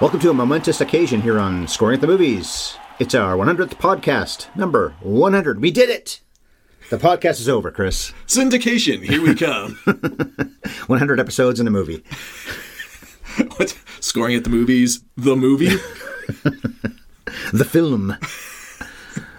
Welcome 0.00 0.20
to 0.20 0.30
a 0.30 0.34
momentous 0.34 0.80
occasion 0.80 1.22
here 1.22 1.40
on 1.40 1.66
Scoring 1.66 1.96
at 1.96 2.00
the 2.00 2.06
Movies. 2.06 2.76
It's 3.00 3.16
our 3.16 3.36
100th 3.36 3.74
podcast, 3.78 4.46
number 4.54 4.94
100. 5.00 5.60
We 5.60 5.72
did 5.72 5.90
it! 5.90 6.20
The 6.88 6.98
podcast 6.98 7.40
is 7.40 7.48
over, 7.48 7.72
Chris. 7.72 8.12
Syndication, 8.28 9.02
here 9.02 9.20
we 9.20 9.34
come. 9.34 9.74
100 10.86 11.18
episodes 11.18 11.58
in 11.58 11.66
a 11.66 11.72
movie. 11.72 12.04
what? 13.56 13.76
Scoring 13.98 14.36
at 14.36 14.44
the 14.44 14.50
movies, 14.50 15.02
the 15.16 15.34
movie? 15.34 15.72
The 17.52 17.64
film. 17.64 18.16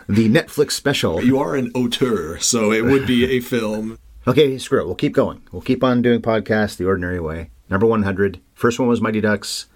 The 0.07 0.29
Netflix 0.29 0.71
special. 0.71 1.23
You 1.23 1.39
are 1.39 1.55
an 1.55 1.71
auteur, 1.73 2.39
so 2.39 2.71
it 2.71 2.83
would 2.83 3.05
be 3.07 3.37
a 3.37 3.39
film. 3.39 3.97
Okay, 4.27 4.57
screw 4.57 4.81
it. 4.81 4.85
We'll 4.87 4.95
keep 4.95 5.13
going. 5.13 5.43
We'll 5.51 5.61
keep 5.61 5.83
on 5.83 6.01
doing 6.01 6.21
podcasts 6.21 6.75
the 6.75 6.85
ordinary 6.85 7.19
way. 7.19 7.51
Number 7.69 7.85
100. 7.85 8.41
First 8.55 8.79
one 8.79 8.87
was 8.87 8.99
Mighty 8.99 9.21
Ducks. 9.21 9.67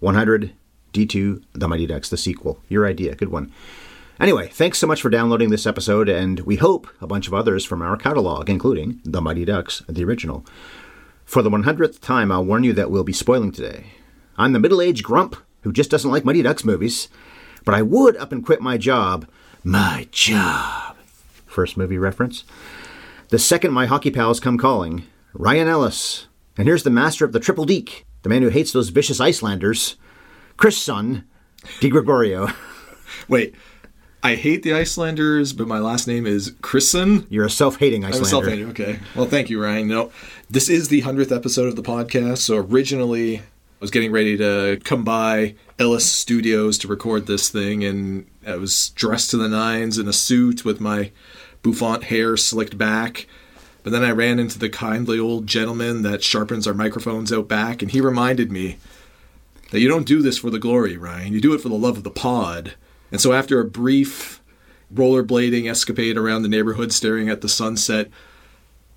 100. 0.00 0.52
D2, 0.92 1.42
The 1.52 1.68
Mighty 1.68 1.86
Ducks, 1.86 2.08
the 2.08 2.16
sequel. 2.16 2.60
Your 2.68 2.86
idea. 2.86 3.14
Good 3.14 3.28
one. 3.28 3.52
Anyway, 4.20 4.48
thanks 4.48 4.78
so 4.78 4.86
much 4.86 5.00
for 5.00 5.10
downloading 5.10 5.50
this 5.50 5.66
episode, 5.66 6.08
and 6.08 6.40
we 6.40 6.56
hope 6.56 6.88
a 7.00 7.06
bunch 7.06 7.28
of 7.28 7.34
others 7.34 7.64
from 7.64 7.82
our 7.82 7.96
catalog, 7.96 8.50
including 8.50 9.00
The 9.04 9.20
Mighty 9.20 9.44
Ducks, 9.44 9.82
the 9.88 10.04
original. 10.04 10.44
For 11.24 11.42
the 11.42 11.50
100th 11.50 12.00
time, 12.00 12.32
I'll 12.32 12.44
warn 12.44 12.64
you 12.64 12.72
that 12.72 12.90
we'll 12.90 13.04
be 13.04 13.12
spoiling 13.12 13.52
today. 13.52 13.92
I'm 14.36 14.52
the 14.52 14.58
middle 14.58 14.80
aged 14.80 15.04
grump 15.04 15.36
who 15.62 15.72
just 15.72 15.90
doesn't 15.90 16.10
like 16.10 16.24
Mighty 16.24 16.42
Ducks 16.42 16.64
movies, 16.64 17.08
but 17.64 17.74
I 17.74 17.82
would 17.82 18.16
up 18.16 18.32
and 18.32 18.44
quit 18.44 18.60
my 18.60 18.76
job. 18.78 19.28
My 19.62 20.08
job. 20.10 20.96
First 21.46 21.76
movie 21.76 21.98
reference. 21.98 22.44
The 23.28 23.38
second 23.38 23.72
my 23.72 23.86
hockey 23.86 24.10
pals 24.10 24.40
come 24.40 24.58
calling, 24.58 25.04
Ryan 25.34 25.68
Ellis. 25.68 26.26
And 26.56 26.66
here's 26.66 26.82
the 26.82 26.90
master 26.90 27.24
of 27.24 27.32
the 27.32 27.40
triple 27.40 27.66
deke, 27.66 28.04
the 28.22 28.28
man 28.28 28.42
who 28.42 28.48
hates 28.48 28.72
those 28.72 28.88
vicious 28.88 29.20
Icelanders, 29.20 29.96
Chris 30.56 30.78
Son, 30.78 31.24
Di 31.80 31.88
Gregorio. 31.88 32.48
Wait, 33.28 33.54
I 34.22 34.34
hate 34.34 34.62
the 34.62 34.74
Icelanders, 34.74 35.52
but 35.52 35.68
my 35.68 35.78
last 35.78 36.08
name 36.08 36.26
is 36.26 36.54
Chrisson. 36.60 37.26
You're 37.30 37.46
a 37.46 37.50
self-hating 37.50 38.04
I'm 38.04 38.12
a 38.12 38.24
self-hating. 38.24 38.70
Okay. 38.70 38.98
Well, 39.14 39.26
thank 39.26 39.48
you, 39.48 39.62
Ryan. 39.62 39.88
No, 39.88 40.10
this 40.50 40.68
is 40.68 40.88
the 40.88 41.00
hundredth 41.00 41.30
episode 41.30 41.68
of 41.68 41.76
the 41.76 41.82
podcast. 41.82 42.38
So 42.38 42.56
originally, 42.56 43.38
I 43.38 43.42
was 43.80 43.90
getting 43.92 44.10
ready 44.10 44.36
to 44.36 44.80
come 44.82 45.04
by 45.04 45.54
Ellis 45.78 46.10
Studios 46.10 46.78
to 46.78 46.88
record 46.88 47.26
this 47.26 47.48
thing, 47.48 47.84
and 47.84 48.26
I 48.44 48.56
was 48.56 48.90
dressed 48.90 49.30
to 49.30 49.36
the 49.36 49.48
nines 49.48 49.98
in 49.98 50.08
a 50.08 50.12
suit 50.12 50.64
with 50.64 50.80
my 50.80 51.12
bouffant 51.62 52.04
hair 52.04 52.36
slicked 52.36 52.76
back. 52.76 53.28
But 53.88 53.92
then 53.92 54.04
I 54.04 54.10
ran 54.10 54.38
into 54.38 54.58
the 54.58 54.68
kindly 54.68 55.18
old 55.18 55.46
gentleman 55.46 56.02
that 56.02 56.22
sharpens 56.22 56.66
our 56.66 56.74
microphones 56.74 57.32
out 57.32 57.48
back, 57.48 57.80
and 57.80 57.90
he 57.90 58.02
reminded 58.02 58.52
me 58.52 58.76
that 59.70 59.80
you 59.80 59.88
don't 59.88 60.06
do 60.06 60.20
this 60.20 60.36
for 60.36 60.50
the 60.50 60.58
glory, 60.58 60.98
Ryan. 60.98 61.32
You 61.32 61.40
do 61.40 61.54
it 61.54 61.62
for 61.62 61.70
the 61.70 61.74
love 61.74 61.96
of 61.96 62.02
the 62.04 62.10
pod. 62.10 62.74
And 63.10 63.18
so 63.18 63.32
after 63.32 63.58
a 63.58 63.64
brief 63.64 64.42
rollerblading 64.92 65.70
escapade 65.70 66.18
around 66.18 66.42
the 66.42 66.50
neighborhood 66.50 66.92
staring 66.92 67.30
at 67.30 67.40
the 67.40 67.48
sunset, 67.48 68.10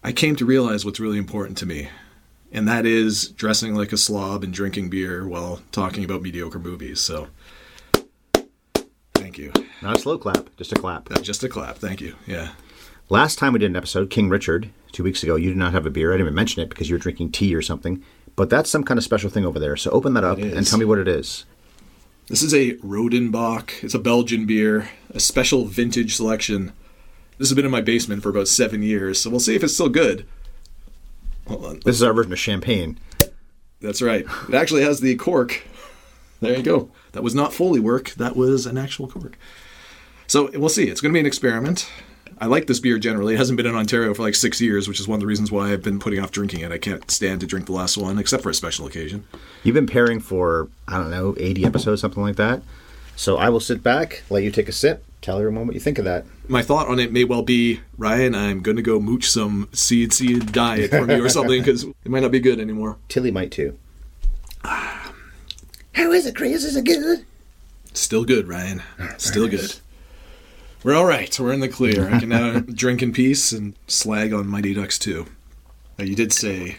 I 0.03 0.11
came 0.11 0.35
to 0.35 0.45
realize 0.45 0.83
what's 0.83 0.99
really 0.99 1.17
important 1.17 1.57
to 1.59 1.65
me. 1.65 1.87
And 2.51 2.67
that 2.67 2.85
is 2.85 3.29
dressing 3.29 3.73
like 3.73 3.93
a 3.93 3.97
slob 3.97 4.43
and 4.43 4.53
drinking 4.53 4.89
beer 4.89 5.25
while 5.25 5.61
talking 5.71 6.03
about 6.03 6.21
mediocre 6.21 6.59
movies. 6.59 6.99
So 6.99 7.29
thank 9.13 9.37
you. 9.37 9.53
Not 9.81 9.95
a 9.95 10.01
slow 10.01 10.17
clap, 10.17 10.53
just 10.57 10.73
a 10.73 10.75
clap. 10.75 11.09
Uh, 11.09 11.21
Just 11.21 11.45
a 11.45 11.47
clap. 11.47 11.77
Thank 11.77 12.01
you. 12.01 12.15
Yeah. 12.27 12.49
Last 13.07 13.39
time 13.39 13.51
we 13.51 13.59
did 13.59 13.69
an 13.69 13.75
episode, 13.75 14.09
King 14.09 14.29
Richard, 14.29 14.69
two 14.91 15.03
weeks 15.03 15.23
ago, 15.23 15.35
you 15.35 15.49
did 15.49 15.57
not 15.57 15.73
have 15.73 15.85
a 15.85 15.89
beer. 15.89 16.11
I 16.11 16.13
didn't 16.15 16.27
even 16.27 16.35
mention 16.35 16.61
it 16.61 16.69
because 16.69 16.89
you 16.89 16.95
were 16.95 16.99
drinking 16.99 17.31
tea 17.31 17.55
or 17.55 17.61
something. 17.61 18.03
But 18.35 18.49
that's 18.49 18.69
some 18.69 18.83
kind 18.83 18.97
of 18.97 19.03
special 19.03 19.29
thing 19.29 19.45
over 19.45 19.59
there. 19.59 19.75
So 19.75 19.91
open 19.91 20.13
that 20.13 20.23
up 20.23 20.37
and 20.37 20.65
tell 20.65 20.79
me 20.79 20.85
what 20.85 20.99
it 20.99 21.07
is. 21.07 21.45
This 22.27 22.41
is 22.41 22.53
a 22.53 22.75
Rodenbach. 22.77 23.83
It's 23.83 23.93
a 23.93 23.99
Belgian 23.99 24.45
beer, 24.45 24.89
a 25.13 25.19
special 25.19 25.65
vintage 25.65 26.15
selection. 26.15 26.71
This 27.37 27.49
has 27.49 27.55
been 27.55 27.65
in 27.65 27.71
my 27.71 27.81
basement 27.81 28.23
for 28.23 28.29
about 28.29 28.47
seven 28.47 28.83
years, 28.83 29.19
so 29.19 29.29
we'll 29.29 29.39
see 29.39 29.55
if 29.55 29.63
it's 29.63 29.73
still 29.73 29.89
good. 29.89 30.25
Hold 31.47 31.65
on. 31.65 31.79
This 31.83 31.95
is 31.95 32.03
our 32.03 32.13
version 32.13 32.31
of 32.31 32.39
champagne. 32.39 32.99
That's 33.81 34.01
right. 34.01 34.25
It 34.47 34.53
actually 34.53 34.83
has 34.83 35.01
the 35.01 35.15
cork. 35.15 35.63
There 36.39 36.55
you 36.55 36.63
go. 36.63 36.89
That 37.11 37.23
was 37.23 37.35
not 37.35 37.53
Foley 37.53 37.79
work. 37.79 38.11
That 38.11 38.35
was 38.35 38.65
an 38.65 38.77
actual 38.77 39.07
cork. 39.07 39.37
So 40.27 40.49
we'll 40.53 40.69
see. 40.69 40.85
It's 40.85 41.01
going 41.01 41.11
to 41.11 41.15
be 41.15 41.19
an 41.19 41.25
experiment. 41.25 41.89
I 42.41 42.47
like 42.47 42.65
this 42.65 42.79
beer 42.79 42.97
generally. 42.97 43.35
It 43.35 43.37
hasn't 43.37 43.55
been 43.55 43.67
in 43.67 43.75
Ontario 43.75 44.15
for 44.15 44.23
like 44.23 44.33
six 44.33 44.59
years, 44.59 44.87
which 44.87 44.99
is 44.99 45.07
one 45.07 45.17
of 45.17 45.19
the 45.19 45.27
reasons 45.27 45.51
why 45.51 45.71
I've 45.71 45.83
been 45.83 45.99
putting 45.99 46.19
off 46.19 46.31
drinking 46.31 46.61
it. 46.61 46.71
I 46.71 46.79
can't 46.79 47.09
stand 47.11 47.39
to 47.41 47.45
drink 47.45 47.67
the 47.67 47.71
last 47.71 47.97
one, 47.97 48.17
except 48.17 48.41
for 48.41 48.49
a 48.49 48.53
special 48.53 48.87
occasion. 48.87 49.27
You've 49.63 49.75
been 49.75 49.85
pairing 49.85 50.19
for, 50.19 50.67
I 50.87 50.97
don't 50.97 51.11
know, 51.11 51.35
80 51.37 51.65
episodes, 51.65 52.01
something 52.01 52.23
like 52.23 52.37
that. 52.37 52.63
So 53.15 53.37
I 53.37 53.49
will 53.49 53.59
sit 53.59 53.83
back, 53.83 54.23
let 54.31 54.41
you 54.41 54.49
take 54.49 54.67
a 54.67 54.71
sip, 54.71 55.05
tell 55.21 55.37
everyone 55.37 55.67
what 55.67 55.75
you 55.75 55.79
think 55.79 55.99
of 55.99 56.05
that. 56.05 56.25
My 56.47 56.63
thought 56.63 56.87
on 56.87 56.97
it 56.97 57.11
may 57.11 57.25
well 57.25 57.43
be, 57.43 57.81
Ryan, 57.99 58.33
I'm 58.33 58.61
going 58.61 58.77
to 58.77 58.81
go 58.81 58.99
mooch 58.99 59.29
some 59.29 59.69
seed 59.71 60.11
seed 60.11 60.51
diet 60.51 60.89
for 60.89 61.09
you 61.11 61.23
or 61.23 61.29
something 61.29 61.61
because 61.61 61.83
it 61.83 62.09
might 62.09 62.21
not 62.21 62.31
be 62.31 62.39
good 62.39 62.59
anymore. 62.59 62.97
Tilly 63.07 63.29
might 63.29 63.51
too. 63.51 63.77
Ah. 64.63 65.13
How 65.93 66.11
is 66.11 66.25
it, 66.25 66.35
Chris? 66.35 66.63
Is 66.63 66.75
it 66.75 66.85
good? 66.85 67.23
Still 67.93 68.25
good, 68.25 68.47
Ryan. 68.47 68.81
Still 69.17 69.47
good. 69.47 69.75
We're 70.83 70.95
all 70.95 71.05
right. 71.05 71.37
We're 71.39 71.53
in 71.53 71.59
the 71.59 71.69
clear. 71.69 72.09
I 72.09 72.19
can 72.19 72.29
now 72.29 72.59
drink 72.73 73.03
in 73.03 73.13
peace 73.13 73.51
and 73.51 73.75
slag 73.87 74.33
on 74.33 74.47
Mighty 74.47 74.73
Ducks 74.73 74.97
too. 74.97 75.27
Now, 75.97 76.05
you 76.05 76.15
did 76.15 76.33
say 76.33 76.77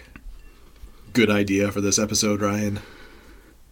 good 1.12 1.30
idea 1.30 1.70
for 1.70 1.80
this 1.80 1.98
episode, 1.98 2.40
Ryan. 2.40 2.80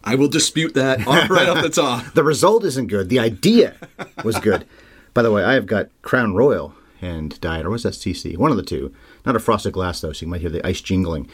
I 0.03 0.15
will 0.15 0.29
dispute 0.29 0.73
that 0.75 1.05
right 1.29 1.49
off 1.49 1.61
the 1.61 1.69
top. 1.69 2.05
The 2.13 2.23
result 2.23 2.63
isn't 2.63 2.87
good. 2.87 3.09
The 3.09 3.19
idea 3.19 3.75
was 4.23 4.39
good. 4.39 4.65
By 5.13 5.21
the 5.21 5.31
way, 5.31 5.43
I 5.43 5.53
have 5.53 5.65
got 5.65 5.89
Crown 6.01 6.33
Royal 6.33 6.73
and 7.01 7.39
Diet, 7.41 7.65
or 7.65 7.69
was 7.69 7.83
that 7.83 7.93
CC? 7.93 8.37
One 8.37 8.51
of 8.51 8.57
the 8.57 8.63
two. 8.63 8.93
Not 9.25 9.35
a 9.35 9.39
frosted 9.39 9.73
glass, 9.73 9.99
though, 9.99 10.13
so 10.13 10.25
you 10.25 10.29
might 10.29 10.41
hear 10.41 10.49
the 10.49 10.65
ice 10.65 10.81
jingling. 10.81 11.29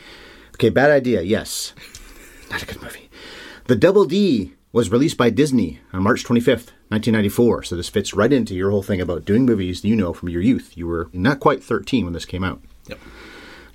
Okay, 0.56 0.70
bad 0.70 0.90
idea, 0.90 1.22
yes. 1.22 1.74
Not 2.50 2.64
a 2.64 2.66
good 2.66 2.82
movie. 2.82 3.10
The 3.66 3.76
Double 3.76 4.06
D 4.06 4.54
was 4.72 4.90
released 4.92 5.18
by 5.18 5.30
Disney 5.30 5.80
on 5.94 6.04
March 6.04 6.24
25th, 6.24 6.70
1994, 6.90 7.64
so 7.64 7.76
this 7.76 7.90
fits 7.90 8.14
right 8.14 8.32
into 8.32 8.56
your 8.56 8.72
whole 8.72 8.82
thing 8.82 9.02
about 9.02 9.26
doing 9.26 9.46
movies 9.46 9.84
you 9.84 9.96
know 9.96 10.14
from 10.14 10.30
your 10.30 10.42
youth. 10.42 10.78
You 10.78 10.88
were 10.88 11.10
not 11.12 11.42
quite 11.42 11.64
13 11.64 12.06
when 12.06 12.14
this 12.14 12.26
came 12.26 12.46
out. 12.46 12.62
Yep. 12.88 13.00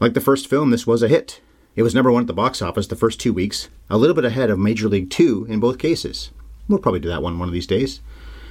Like 0.00 0.14
the 0.14 0.20
first 0.20 0.48
film, 0.48 0.70
this 0.70 0.86
was 0.86 1.02
a 1.02 1.08
hit. 1.08 1.40
It 1.76 1.82
was 1.82 1.94
number 1.94 2.10
one 2.10 2.22
at 2.22 2.26
the 2.26 2.32
box 2.32 2.62
office 2.62 2.86
the 2.86 2.96
first 2.96 3.20
two 3.20 3.32
weeks, 3.32 3.68
a 3.90 3.98
little 3.98 4.14
bit 4.14 4.24
ahead 4.24 4.50
of 4.50 4.58
Major 4.58 4.88
League 4.88 5.10
Two 5.10 5.46
in 5.48 5.60
both 5.60 5.78
cases. 5.78 6.30
We'll 6.68 6.78
probably 6.78 7.00
do 7.00 7.08
that 7.08 7.22
one 7.22 7.38
one 7.38 7.48
of 7.48 7.52
these 7.52 7.66
days. 7.66 8.00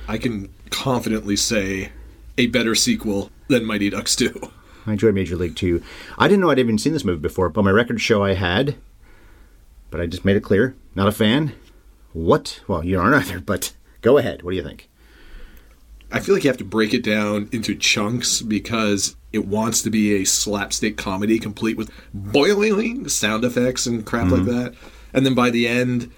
I 0.07 0.17
can 0.17 0.53
confidently 0.69 1.35
say 1.35 1.91
a 2.37 2.47
better 2.47 2.75
sequel 2.75 3.31
than 3.47 3.65
Mighty 3.65 3.89
Ducks 3.89 4.15
2. 4.15 4.51
I 4.85 4.93
enjoyed 4.93 5.15
Major 5.15 5.35
League 5.35 5.55
Two. 5.55 5.83
I 6.17 6.27
didn't 6.27 6.41
know 6.41 6.49
I'd 6.49 6.59
even 6.59 6.77
seen 6.77 6.93
this 6.93 7.03
movie 7.03 7.21
before, 7.21 7.49
but 7.49 7.63
my 7.63 7.71
record 7.71 7.99
show 7.99 8.23
I 8.23 8.33
had. 8.33 8.75
But 9.89 10.01
I 10.01 10.05
just 10.05 10.25
made 10.25 10.37
it 10.37 10.43
clear, 10.43 10.75
not 10.95 11.07
a 11.07 11.11
fan. 11.11 11.53
What? 12.13 12.61
Well, 12.67 12.83
you 12.83 12.99
aren't 12.99 13.15
either, 13.15 13.39
but 13.39 13.73
go 14.01 14.17
ahead. 14.17 14.43
What 14.43 14.51
do 14.51 14.57
you 14.57 14.63
think? 14.63 14.89
I 16.11 16.19
feel 16.19 16.35
like 16.35 16.43
you 16.43 16.49
have 16.49 16.57
to 16.57 16.65
break 16.65 16.93
it 16.93 17.03
down 17.03 17.47
into 17.51 17.73
chunks 17.75 18.41
because 18.41 19.15
it 19.31 19.45
wants 19.45 19.81
to 19.83 19.89
be 19.89 20.15
a 20.15 20.25
slapstick 20.25 20.97
comedy 20.97 21.39
complete 21.39 21.77
with 21.77 21.89
boiling 22.13 23.07
sound 23.07 23.45
effects 23.45 23.85
and 23.85 24.05
crap 24.05 24.29
like 24.29 24.41
mm-hmm. 24.41 24.57
that. 24.57 24.75
And 25.13 25.25
then 25.25 25.35
by 25.35 25.49
the 25.49 25.67
end, 25.67 26.11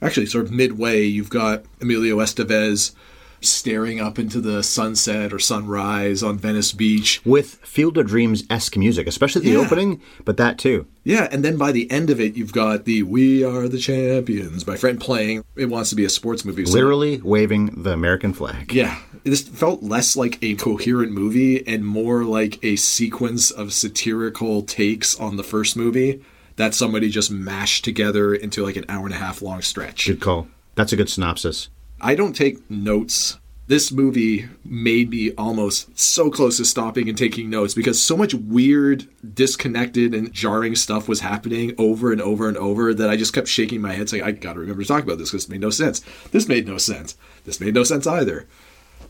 actually, 0.00 0.26
sort 0.26 0.46
of 0.46 0.50
midway, 0.50 1.02
you've 1.02 1.30
got 1.30 1.64
Emilio 1.80 2.16
Estevez 2.18 2.94
staring 3.40 4.00
up 4.00 4.18
into 4.18 4.40
the 4.40 4.62
sunset 4.62 5.32
or 5.32 5.38
sunrise 5.38 6.22
on 6.22 6.38
Venice 6.38 6.72
Beach. 6.72 7.20
With 7.24 7.54
Field 7.62 7.96
of 7.98 8.06
Dreams 8.06 8.44
esque 8.50 8.76
music, 8.76 9.06
especially 9.06 9.42
the 9.42 9.50
Yeah. 9.52 9.58
opening, 9.58 10.00
but 10.24 10.36
that 10.38 10.58
too. 10.58 10.86
Yeah, 11.04 11.28
and 11.30 11.44
then 11.44 11.56
by 11.56 11.72
the 11.72 11.90
end 11.90 12.10
of 12.10 12.20
it, 12.20 12.36
you've 12.36 12.52
got 12.52 12.84
the 12.84 13.02
"We 13.02 13.42
Are 13.44 13.68
the 13.68 13.78
Champions" 13.78 14.64
by 14.64 14.76
Fred 14.76 15.00
playing. 15.00 15.44
It 15.56 15.66
wants 15.70 15.90
to 15.90 15.96
be 15.96 16.04
a 16.04 16.10
sports 16.10 16.44
movie, 16.44 16.66
so- 16.66 16.72
Literally 16.72 17.20
waving 17.22 17.82
the 17.82 17.92
American 17.92 18.32
flag. 18.32 18.72
Yeah, 18.74 18.96
this 19.24 19.40
felt 19.42 19.82
less 19.82 20.16
like 20.16 20.38
a 20.42 20.54
coherent 20.56 21.12
movie 21.12 21.66
and 21.66 21.86
more 21.86 22.24
like 22.24 22.58
a 22.62 22.76
sequence 22.76 23.50
of 23.50 23.72
satirical 23.72 24.62
takes 24.62 25.14
on 25.16 25.36
the 25.36 25.42
first 25.44 25.76
movie 25.76 26.20
that 26.56 26.74
somebody 26.74 27.08
just 27.08 27.30
mashed 27.30 27.84
together 27.84 28.34
into 28.34 28.64
like 28.64 28.76
an 28.76 28.84
hour 28.88 29.06
and 29.06 29.14
a 29.14 29.18
half 29.18 29.40
long 29.40 29.62
stretch. 29.62 30.06
Good 30.06 30.20
call. 30.20 30.48
That's 30.74 30.92
a 30.92 30.96
good 30.96 31.08
synopsis. 31.08 31.68
I 32.00 32.14
don't 32.14 32.34
take 32.34 32.70
notes. 32.70 33.38
This 33.66 33.92
movie 33.92 34.48
made 34.64 35.10
me 35.10 35.32
almost 35.32 35.98
so 35.98 36.30
close 36.30 36.56
to 36.56 36.64
stopping 36.64 37.06
and 37.08 37.18
taking 37.18 37.50
notes 37.50 37.74
because 37.74 38.00
so 38.00 38.16
much 38.16 38.32
weird, 38.32 39.06
disconnected, 39.34 40.14
and 40.14 40.32
jarring 40.32 40.74
stuff 40.74 41.06
was 41.06 41.20
happening 41.20 41.74
over 41.76 42.10
and 42.10 42.22
over 42.22 42.48
and 42.48 42.56
over 42.56 42.94
that 42.94 43.10
I 43.10 43.16
just 43.16 43.34
kept 43.34 43.46
shaking 43.46 43.82
my 43.82 43.92
head 43.92 44.08
saying, 44.08 44.22
I 44.22 44.30
gotta 44.30 44.60
remember 44.60 44.82
to 44.82 44.88
talk 44.88 45.02
about 45.02 45.18
this 45.18 45.30
because 45.30 45.44
it 45.44 45.50
made 45.50 45.60
no 45.60 45.68
sense. 45.70 46.00
This 46.30 46.48
made 46.48 46.66
no 46.66 46.78
sense. 46.78 47.16
This 47.44 47.60
made 47.60 47.74
no 47.74 47.84
sense 47.84 48.06
either. 48.06 48.48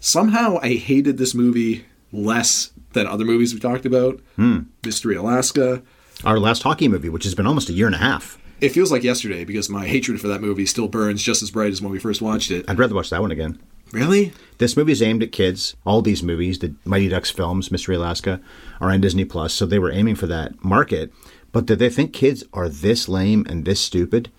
Somehow 0.00 0.58
I 0.60 0.74
hated 0.74 1.18
this 1.18 1.34
movie 1.34 1.84
less 2.10 2.72
than 2.94 3.06
other 3.06 3.24
movies 3.24 3.54
we 3.54 3.60
talked 3.60 3.86
about. 3.86 4.20
hmm. 4.36 4.60
Mystery 4.84 5.14
Alaska. 5.14 5.82
Our 6.24 6.40
last 6.40 6.64
hockey 6.64 6.88
movie, 6.88 7.10
which 7.10 7.24
has 7.24 7.34
been 7.36 7.46
almost 7.46 7.68
a 7.68 7.74
year 7.74 7.86
and 7.86 7.94
a 7.94 7.98
half. 7.98 8.38
It 8.60 8.70
feels 8.70 8.90
like 8.90 9.04
yesterday 9.04 9.44
because 9.44 9.70
my 9.70 9.86
hatred 9.86 10.20
for 10.20 10.28
that 10.28 10.40
movie 10.40 10.66
still 10.66 10.88
burns 10.88 11.22
just 11.22 11.42
as 11.42 11.50
bright 11.50 11.70
as 11.70 11.80
when 11.80 11.92
we 11.92 11.98
first 11.98 12.20
watched 12.20 12.50
it. 12.50 12.64
I'd 12.68 12.78
rather 12.78 12.94
watch 12.94 13.10
that 13.10 13.20
one 13.20 13.30
again. 13.30 13.58
Really? 13.92 14.32
This 14.58 14.76
movie 14.76 14.92
is 14.92 15.02
aimed 15.02 15.22
at 15.22 15.32
kids. 15.32 15.76
All 15.86 16.02
these 16.02 16.22
movies, 16.22 16.58
the 16.58 16.74
Mighty 16.84 17.08
Ducks 17.08 17.30
films, 17.30 17.70
Mystery 17.70 17.96
Alaska, 17.96 18.40
are 18.80 18.90
on 18.90 19.00
Disney 19.00 19.24
Plus, 19.24 19.54
so 19.54 19.64
they 19.64 19.78
were 19.78 19.92
aiming 19.92 20.16
for 20.16 20.26
that 20.26 20.62
market. 20.62 21.12
But 21.52 21.66
did 21.66 21.78
they 21.78 21.88
think 21.88 22.12
kids 22.12 22.44
are 22.52 22.68
this 22.68 23.08
lame 23.08 23.46
and 23.48 23.64
this 23.64 23.80
stupid? 23.80 24.30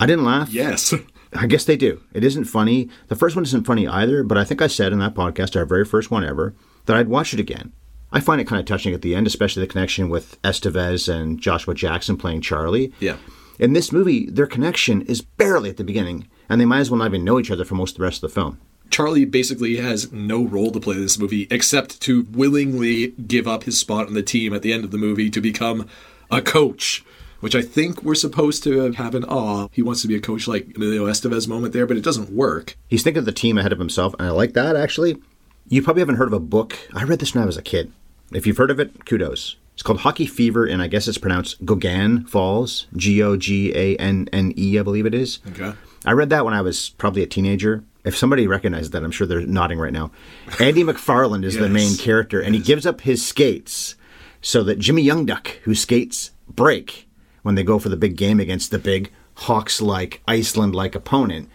I 0.00 0.06
didn't 0.06 0.24
laugh. 0.24 0.50
Yes. 0.50 0.94
I 1.32 1.46
guess 1.46 1.64
they 1.64 1.76
do. 1.76 2.02
It 2.12 2.24
isn't 2.24 2.46
funny. 2.46 2.88
The 3.08 3.16
first 3.16 3.36
one 3.36 3.44
isn't 3.44 3.66
funny 3.66 3.86
either, 3.86 4.22
but 4.22 4.38
I 4.38 4.44
think 4.44 4.62
I 4.62 4.66
said 4.66 4.92
in 4.92 4.98
that 5.00 5.14
podcast, 5.14 5.54
our 5.54 5.66
very 5.66 5.84
first 5.84 6.10
one 6.10 6.24
ever, 6.24 6.54
that 6.86 6.96
I'd 6.96 7.08
watch 7.08 7.34
it 7.34 7.40
again. 7.40 7.72
I 8.10 8.20
find 8.20 8.40
it 8.40 8.46
kind 8.46 8.60
of 8.60 8.66
touching 8.66 8.94
at 8.94 9.02
the 9.02 9.14
end, 9.14 9.26
especially 9.26 9.60
the 9.60 9.72
connection 9.72 10.08
with 10.08 10.40
Estevez 10.42 11.12
and 11.12 11.38
Joshua 11.38 11.74
Jackson 11.74 12.16
playing 12.16 12.40
Charlie. 12.40 12.92
Yeah. 13.00 13.16
In 13.58 13.72
this 13.72 13.92
movie, 13.92 14.26
their 14.30 14.46
connection 14.46 15.02
is 15.02 15.20
barely 15.20 15.68
at 15.68 15.76
the 15.76 15.84
beginning, 15.84 16.28
and 16.48 16.60
they 16.60 16.64
might 16.64 16.80
as 16.80 16.90
well 16.90 16.98
not 16.98 17.08
even 17.08 17.24
know 17.24 17.38
each 17.38 17.50
other 17.50 17.64
for 17.64 17.74
most 17.74 17.92
of 17.92 17.98
the 17.98 18.04
rest 18.04 18.22
of 18.22 18.30
the 18.30 18.34
film. 18.34 18.58
Charlie 18.90 19.26
basically 19.26 19.76
has 19.76 20.10
no 20.12 20.42
role 20.44 20.70
to 20.70 20.80
play 20.80 20.96
in 20.96 21.02
this 21.02 21.18
movie 21.18 21.46
except 21.50 22.00
to 22.02 22.26
willingly 22.32 23.08
give 23.08 23.46
up 23.46 23.64
his 23.64 23.78
spot 23.78 24.06
on 24.06 24.14
the 24.14 24.22
team 24.22 24.54
at 24.54 24.62
the 24.62 24.72
end 24.72 24.84
of 24.84 24.90
the 24.90 24.98
movie 24.98 25.28
to 25.28 25.40
become 25.40 25.86
a 26.30 26.40
coach, 26.40 27.04
which 27.40 27.54
I 27.54 27.62
think 27.62 28.02
we're 28.02 28.14
supposed 28.14 28.64
to 28.64 28.92
have 28.92 29.14
an 29.14 29.24
awe. 29.24 29.68
He 29.72 29.82
wants 29.82 30.00
to 30.02 30.08
be 30.08 30.16
a 30.16 30.20
coach 30.20 30.48
like 30.48 30.74
Emilio 30.74 31.04
Estevez 31.04 31.46
moment 31.46 31.74
there, 31.74 31.86
but 31.86 31.96
it 31.98 32.04
doesn't 32.04 32.30
work. 32.30 32.76
He's 32.88 33.02
thinking 33.02 33.18
of 33.18 33.26
the 33.26 33.32
team 33.32 33.58
ahead 33.58 33.72
of 33.72 33.78
himself, 33.78 34.14
and 34.18 34.26
I 34.26 34.30
like 34.30 34.54
that 34.54 34.76
actually. 34.76 35.20
You 35.68 35.82
probably 35.82 36.00
haven't 36.00 36.16
heard 36.16 36.28
of 36.28 36.32
a 36.32 36.40
book. 36.40 36.78
I 36.94 37.04
read 37.04 37.18
this 37.18 37.34
when 37.34 37.42
I 37.42 37.46
was 37.46 37.58
a 37.58 37.62
kid. 37.62 37.92
If 38.32 38.46
you've 38.46 38.56
heard 38.56 38.70
of 38.70 38.80
it, 38.80 39.04
kudos. 39.06 39.56
It's 39.74 39.82
called 39.82 40.00
Hockey 40.00 40.26
Fever, 40.26 40.66
and 40.66 40.82
I 40.82 40.88
guess 40.88 41.06
it's 41.06 41.18
pronounced 41.18 41.64
Goganne 41.64 42.28
Falls. 42.28 42.88
G 42.96 43.22
O 43.22 43.36
G 43.36 43.72
A 43.76 43.96
N 43.96 44.28
N 44.32 44.52
E, 44.56 44.78
I 44.78 44.82
believe 44.82 45.06
it 45.06 45.14
is. 45.14 45.38
Okay. 45.50 45.72
I 46.04 46.12
read 46.12 46.30
that 46.30 46.44
when 46.44 46.54
I 46.54 46.62
was 46.62 46.90
probably 46.90 47.22
a 47.22 47.26
teenager. 47.26 47.84
If 48.04 48.16
somebody 48.16 48.46
recognizes 48.46 48.90
that, 48.90 49.04
I'm 49.04 49.10
sure 49.10 49.26
they're 49.26 49.40
nodding 49.40 49.78
right 49.78 49.92
now. 49.92 50.10
Andy 50.58 50.82
McFarland 50.84 51.44
is 51.44 51.56
the 51.56 51.68
main 51.68 51.96
character, 51.96 52.40
and 52.40 52.54
he 52.54 52.60
gives 52.60 52.86
up 52.86 53.02
his 53.02 53.24
skates 53.24 53.94
so 54.40 54.62
that 54.64 54.78
Jimmy 54.78 55.02
Young 55.02 55.26
Duck, 55.26 55.48
who 55.62 55.74
skates, 55.74 56.32
break 56.48 57.08
when 57.42 57.54
they 57.54 57.62
go 57.62 57.78
for 57.78 57.88
the 57.88 57.96
big 57.96 58.16
game 58.16 58.40
against 58.40 58.70
the 58.70 58.78
big 58.78 59.12
Hawks 59.34 59.80
like, 59.80 60.22
Iceland 60.26 60.74
like 60.74 60.94
opponent. 60.94 61.48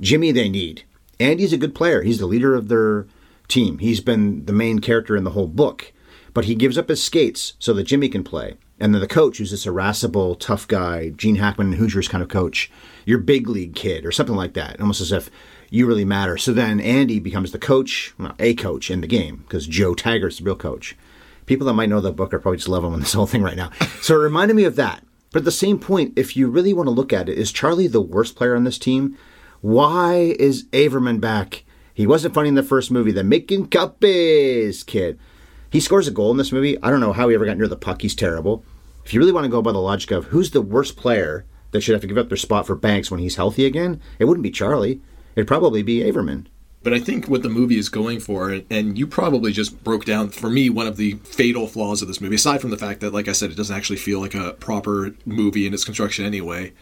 Jimmy, 0.00 0.32
they 0.32 0.48
need. 0.48 0.84
Andy's 1.18 1.52
a 1.52 1.58
good 1.58 1.74
player. 1.74 2.02
He's 2.02 2.18
the 2.18 2.26
leader 2.26 2.54
of 2.54 2.68
their 2.68 3.06
team. 3.48 3.78
He's 3.78 4.00
been 4.00 4.46
the 4.46 4.52
main 4.52 4.78
character 4.78 5.16
in 5.16 5.24
the 5.24 5.30
whole 5.30 5.46
book. 5.46 5.92
But 6.32 6.44
he 6.44 6.54
gives 6.54 6.78
up 6.78 6.88
his 6.88 7.02
skates 7.02 7.54
so 7.58 7.72
that 7.74 7.84
Jimmy 7.84 8.08
can 8.08 8.24
play. 8.24 8.56
And 8.78 8.94
then 8.94 9.00
the 9.00 9.08
coach, 9.08 9.38
who's 9.38 9.50
this 9.50 9.66
irascible, 9.66 10.36
tough 10.36 10.66
guy, 10.66 11.10
Gene 11.10 11.36
Hackman 11.36 11.68
and 11.68 11.76
Hoosiers 11.76 12.08
kind 12.08 12.22
of 12.22 12.30
coach, 12.30 12.70
your 13.04 13.18
big 13.18 13.48
league 13.48 13.74
kid, 13.74 14.06
or 14.06 14.12
something 14.12 14.36
like 14.36 14.54
that, 14.54 14.80
almost 14.80 15.02
as 15.02 15.12
if 15.12 15.30
you 15.68 15.86
really 15.86 16.04
matter. 16.04 16.38
So 16.38 16.52
then 16.52 16.80
Andy 16.80 17.18
becomes 17.18 17.52
the 17.52 17.58
coach, 17.58 18.14
well, 18.18 18.34
a 18.38 18.54
coach 18.54 18.90
in 18.90 19.02
the 19.02 19.06
game, 19.06 19.38
because 19.38 19.66
Joe 19.66 19.94
Taggart's 19.94 20.38
the 20.38 20.44
real 20.44 20.56
coach. 20.56 20.96
People 21.44 21.66
that 21.66 21.74
might 21.74 21.88
know 21.88 22.00
the 22.00 22.12
book 22.12 22.32
are 22.32 22.38
probably 22.38 22.58
just 22.58 22.68
loving 22.68 22.98
this 23.00 23.12
whole 23.12 23.26
thing 23.26 23.42
right 23.42 23.56
now. 23.56 23.70
So 24.00 24.14
it 24.14 24.22
reminded 24.22 24.54
me 24.54 24.64
of 24.64 24.76
that. 24.76 25.04
But 25.32 25.40
at 25.40 25.44
the 25.44 25.52
same 25.52 25.78
point, 25.78 26.14
if 26.16 26.36
you 26.36 26.48
really 26.48 26.72
want 26.72 26.86
to 26.86 26.92
look 26.92 27.12
at 27.12 27.28
it, 27.28 27.38
is 27.38 27.52
Charlie 27.52 27.86
the 27.86 28.00
worst 28.00 28.34
player 28.34 28.56
on 28.56 28.64
this 28.64 28.78
team? 28.78 29.16
Why 29.60 30.34
is 30.38 30.64
Averman 30.72 31.20
back? 31.20 31.64
He 31.92 32.06
wasn't 32.06 32.34
funny 32.34 32.48
in 32.48 32.54
the 32.54 32.62
first 32.62 32.90
movie, 32.90 33.12
the 33.12 33.22
making 33.22 33.68
copies 33.68 34.82
kid. 34.82 35.18
He 35.70 35.80
scores 35.80 36.08
a 36.08 36.10
goal 36.10 36.32
in 36.32 36.36
this 36.36 36.52
movie. 36.52 36.76
I 36.82 36.90
don't 36.90 37.00
know 37.00 37.12
how 37.12 37.28
he 37.28 37.34
ever 37.34 37.46
got 37.46 37.56
near 37.56 37.68
the 37.68 37.76
puck. 37.76 38.02
He's 38.02 38.14
terrible. 38.14 38.64
If 39.04 39.14
you 39.14 39.20
really 39.20 39.32
want 39.32 39.44
to 39.44 39.50
go 39.50 39.62
by 39.62 39.72
the 39.72 39.78
logic 39.78 40.10
of 40.10 40.26
who's 40.26 40.50
the 40.50 40.60
worst 40.60 40.96
player 40.96 41.46
that 41.70 41.80
should 41.80 41.92
have 41.92 42.02
to 42.02 42.08
give 42.08 42.18
up 42.18 42.28
their 42.28 42.36
spot 42.36 42.66
for 42.66 42.74
Banks 42.74 43.10
when 43.10 43.20
he's 43.20 43.36
healthy 43.36 43.64
again, 43.64 44.00
it 44.18 44.24
wouldn't 44.24 44.42
be 44.42 44.50
Charlie. 44.50 45.00
It'd 45.36 45.48
probably 45.48 45.82
be 45.82 46.00
Averman. 46.00 46.46
But 46.82 46.94
I 46.94 46.98
think 46.98 47.28
what 47.28 47.42
the 47.42 47.48
movie 47.48 47.78
is 47.78 47.88
going 47.88 48.20
for, 48.20 48.62
and 48.70 48.98
you 48.98 49.06
probably 49.06 49.52
just 49.52 49.84
broke 49.84 50.06
down 50.06 50.30
for 50.30 50.48
me 50.48 50.70
one 50.70 50.86
of 50.86 50.96
the 50.96 51.14
fatal 51.24 51.66
flaws 51.66 52.00
of 52.00 52.08
this 52.08 52.20
movie, 52.22 52.36
aside 52.36 52.60
from 52.60 52.70
the 52.70 52.78
fact 52.78 53.00
that, 53.00 53.12
like 53.12 53.28
I 53.28 53.32
said, 53.32 53.50
it 53.50 53.56
doesn't 53.56 53.76
actually 53.76 53.98
feel 53.98 54.18
like 54.18 54.34
a 54.34 54.54
proper 54.54 55.14
movie 55.26 55.66
in 55.66 55.74
its 55.74 55.84
construction 55.84 56.24
anyway. 56.24 56.72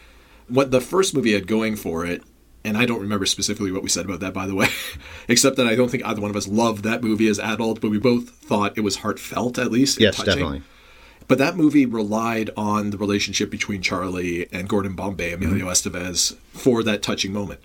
What 0.47 0.71
the 0.71 0.81
first 0.81 1.13
movie 1.13 1.33
had 1.33 1.47
going 1.47 1.75
for 1.75 2.05
it, 2.05 2.23
and 2.63 2.77
I 2.77 2.85
don't 2.85 3.01
remember 3.01 3.25
specifically 3.25 3.71
what 3.71 3.83
we 3.83 3.89
said 3.89 4.05
about 4.05 4.19
that, 4.19 4.33
by 4.33 4.45
the 4.45 4.55
way, 4.55 4.67
except 5.27 5.55
that 5.57 5.67
I 5.67 5.75
don't 5.75 5.89
think 5.89 6.05
either 6.05 6.21
one 6.21 6.29
of 6.29 6.35
us 6.35 6.47
loved 6.47 6.83
that 6.83 7.03
movie 7.03 7.27
as 7.27 7.39
adults, 7.39 7.79
but 7.79 7.91
we 7.91 7.99
both 7.99 8.29
thought 8.29 8.77
it 8.77 8.81
was 8.81 8.97
heartfelt, 8.97 9.57
at 9.57 9.71
least. 9.71 9.99
Yes, 9.99 10.17
touching. 10.17 10.33
definitely. 10.33 10.63
But 11.27 11.37
that 11.37 11.55
movie 11.55 11.85
relied 11.85 12.49
on 12.57 12.89
the 12.89 12.97
relationship 12.97 13.51
between 13.51 13.83
Charlie 13.83 14.51
and 14.51 14.67
Gordon 14.67 14.95
Bombay, 14.95 15.33
Emilio 15.33 15.67
mm-hmm. 15.67 15.95
Estevez, 15.95 16.35
for 16.53 16.81
that 16.83 17.03
touching 17.03 17.31
moment. 17.31 17.61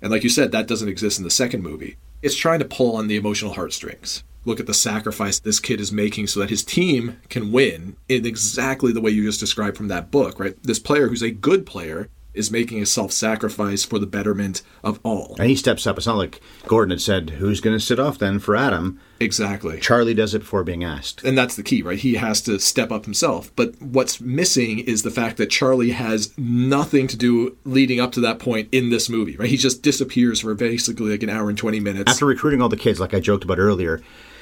And 0.00 0.10
like 0.10 0.24
you 0.24 0.30
said, 0.30 0.50
that 0.52 0.66
doesn't 0.66 0.88
exist 0.88 1.18
in 1.18 1.24
the 1.24 1.30
second 1.30 1.62
movie. 1.62 1.96
It's 2.22 2.34
trying 2.34 2.60
to 2.60 2.64
pull 2.64 2.96
on 2.96 3.08
the 3.08 3.16
emotional 3.16 3.52
heartstrings. 3.52 4.24
Look 4.44 4.58
at 4.58 4.66
the 4.66 4.74
sacrifice 4.74 5.38
this 5.38 5.60
kid 5.60 5.78
is 5.78 5.92
making 5.92 6.26
so 6.26 6.40
that 6.40 6.50
his 6.50 6.64
team 6.64 7.20
can 7.28 7.52
win 7.52 7.96
in 8.08 8.24
exactly 8.24 8.92
the 8.92 9.00
way 9.00 9.10
you 9.10 9.24
just 9.24 9.40
described 9.40 9.76
from 9.76 9.88
that 9.88 10.10
book, 10.10 10.40
right? 10.40 10.60
This 10.62 10.78
player 10.78 11.08
who's 11.08 11.22
a 11.22 11.30
good 11.30 11.66
player 11.66 12.08
is 12.34 12.50
making 12.50 12.82
a 12.82 12.86
self 12.86 13.12
sacrifice 13.12 13.84
for 13.84 13.98
the 13.98 14.06
betterment 14.06 14.62
of 14.82 14.98
all. 15.02 15.36
And 15.38 15.48
he 15.48 15.56
steps 15.56 15.86
up. 15.86 15.96
It's 15.98 16.06
not 16.06 16.16
like 16.16 16.40
Gordon 16.66 16.90
had 16.90 17.00
said, 17.00 17.30
who's 17.30 17.60
going 17.60 17.76
to 17.76 17.84
sit 17.84 18.00
off 18.00 18.18
then 18.18 18.38
for 18.38 18.56
Adam? 18.56 19.00
Exactly. 19.20 19.78
Charlie 19.80 20.14
does 20.14 20.34
it 20.34 20.40
before 20.40 20.64
being 20.64 20.82
asked. 20.82 21.22
and 21.24 21.36
that's 21.38 21.54
the 21.56 21.62
key, 21.62 21.82
right? 21.82 21.98
He 21.98 22.14
has 22.14 22.40
to 22.42 22.58
step 22.58 22.90
up 22.90 23.04
himself. 23.04 23.54
But 23.54 23.80
what's 23.80 24.20
missing 24.20 24.80
is 24.80 25.02
the 25.02 25.10
fact 25.10 25.36
that 25.36 25.50
Charlie 25.50 25.90
has 25.90 26.32
nothing 26.36 27.06
to 27.08 27.16
do 27.16 27.56
leading 27.64 28.00
up 28.00 28.12
to 28.12 28.20
that 28.22 28.38
point 28.38 28.68
in 28.72 28.90
this 28.90 29.08
movie, 29.08 29.36
right? 29.36 29.48
He 29.48 29.56
just 29.56 29.82
disappears 29.82 30.40
for 30.40 30.54
basically 30.54 31.10
like 31.12 31.22
an 31.22 31.30
hour 31.30 31.48
and 31.48 31.58
20 31.58 31.80
minutes. 31.80 32.10
After 32.10 32.26
recruiting 32.26 32.60
all 32.62 32.68
the 32.68 32.76
kids, 32.76 32.98
like 32.98 33.14
I 33.14 33.20
joked 33.20 33.44
about 33.44 33.58
earlier, 33.58 34.00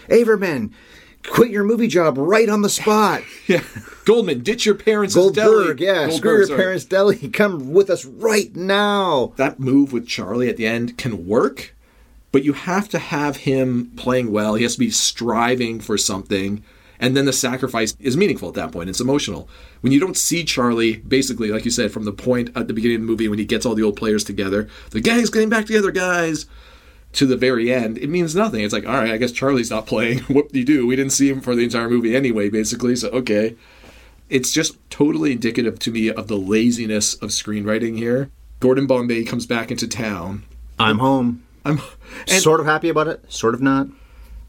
Averman, 0.09 0.73
quit 1.29 1.51
your 1.51 1.65
movie 1.65 1.89
job 1.89 2.17
right 2.19 2.49
on 2.49 2.63
the 2.63 2.69
spot. 2.69 3.23
yeah. 3.47 3.63
Goldman, 4.05 4.43
ditch 4.43 4.67
your 4.67 4.75
parents' 4.75 5.15
Goldberg, 5.15 5.79
deli. 5.79 5.87
yeah, 5.87 6.07
Goldberg, 6.07 6.17
screw 6.17 6.37
your 6.37 6.47
sorry. 6.47 6.59
parents' 6.61 6.85
deli. 6.85 7.29
Come 7.33 7.73
with 7.73 7.91
us 7.91 8.05
right 8.05 8.55
now. 8.57 9.33
That 9.37 9.61
move 9.61 9.93
with 9.93 10.07
Charlie 10.07 10.49
at 10.49 10.57
the 10.57 10.67
end 10.67 10.99
can 10.99 11.27
work, 11.27 11.75
but 12.33 12.45
you 12.45 12.53
have 12.55 12.89
to 12.91 12.99
have 12.99 13.39
him 13.39 13.93
playing 13.97 14.33
well. 14.33 14.55
He 14.55 14.63
has 14.65 14.75
to 14.75 14.79
be 14.81 14.91
striving 14.91 15.81
for 15.81 15.97
something. 15.99 16.65
And 17.03 17.17
then 17.17 17.25
the 17.25 17.33
sacrifice 17.33 17.97
is 17.99 18.15
meaningful 18.15 18.51
at 18.51 18.55
that 18.57 18.73
point. 18.73 18.91
It's 18.91 19.01
emotional. 19.01 19.49
When 19.81 19.91
you 19.91 19.99
don't 19.99 20.19
see 20.19 20.45
Charlie, 20.45 20.97
basically, 20.97 21.51
like 21.51 21.65
you 21.65 21.71
said, 21.71 21.93
from 21.93 22.05
the 22.05 22.13
point 22.13 22.51
at 22.55 22.69
the 22.69 22.75
beginning 22.75 22.97
of 22.97 23.01
the 23.03 23.07
movie 23.07 23.27
when 23.27 23.39
he 23.39 23.47
gets 23.47 23.65
all 23.65 23.75
the 23.75 23.83
old 23.83 23.97
players 23.97 24.23
together, 24.23 24.69
the 24.91 25.01
gang's 25.01 25.31
getting 25.31 25.49
back 25.49 25.65
together, 25.65 25.91
guys, 25.93 26.45
to 27.13 27.27
the 27.27 27.37
very 27.37 27.73
end, 27.73 27.99
it 27.99 28.09
means 28.09 28.35
nothing. 28.35 28.63
It's 28.63 28.73
like, 28.73 28.87
all 28.87 28.95
right, 28.95 29.11
I 29.11 29.17
guess 29.17 29.33
Charlie's 29.33 29.71
not 29.71 29.87
playing. 29.87 30.21
What 30.21 30.53
do 30.53 30.59
you 30.59 30.65
do? 30.65 30.87
We 30.87 30.97
didn't 30.97 31.13
see 31.13 31.29
him 31.29 31.41
for 31.41 31.55
the 31.55 31.65
entire 31.65 31.89
movie 31.89 32.15
anyway, 32.15 32.49
basically, 32.49 32.97
so 32.97 33.09
okay. 33.11 33.57
It's 34.29 34.53
just 34.53 34.79
totally 34.91 35.33
indicative 35.33 35.81
to 35.81 35.91
me 35.91 36.09
of 36.09 36.29
the 36.29 36.37
laziness 36.37 37.15
of 37.15 37.31
screenwriting 37.31 37.97
here. 37.99 38.31
Gordon 38.61 38.87
Bombay 38.87 39.25
comes 39.25 39.45
back 39.45 39.71
into 39.71 39.89
town. 39.89 40.45
I'm 40.79 40.99
home. 40.99 41.43
I'm 41.65 41.81
and 42.29 42.43
sort 42.43 42.61
of 42.61 42.67
happy 42.67 42.89
about 42.89 43.09
it, 43.09 43.25
sort 43.33 43.55
of 43.55 43.61
not. 43.61 43.89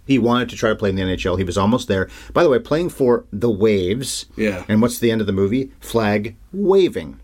He 0.05 0.19
wanted 0.19 0.49
to 0.49 0.55
try 0.55 0.69
to 0.69 0.75
play 0.75 0.89
in 0.89 0.95
the 0.95 1.01
NHL. 1.01 1.37
He 1.37 1.43
was 1.43 1.57
almost 1.57 1.87
there. 1.87 2.09
By 2.33 2.43
the 2.43 2.49
way, 2.49 2.59
playing 2.59 2.89
for 2.89 3.25
the 3.31 3.49
Waves. 3.49 4.25
Yeah. 4.35 4.65
And 4.67 4.81
what's 4.81 4.99
the 4.99 5.11
end 5.11 5.21
of 5.21 5.27
the 5.27 5.33
movie? 5.33 5.71
Flag 5.79 6.35
waving. 6.51 7.19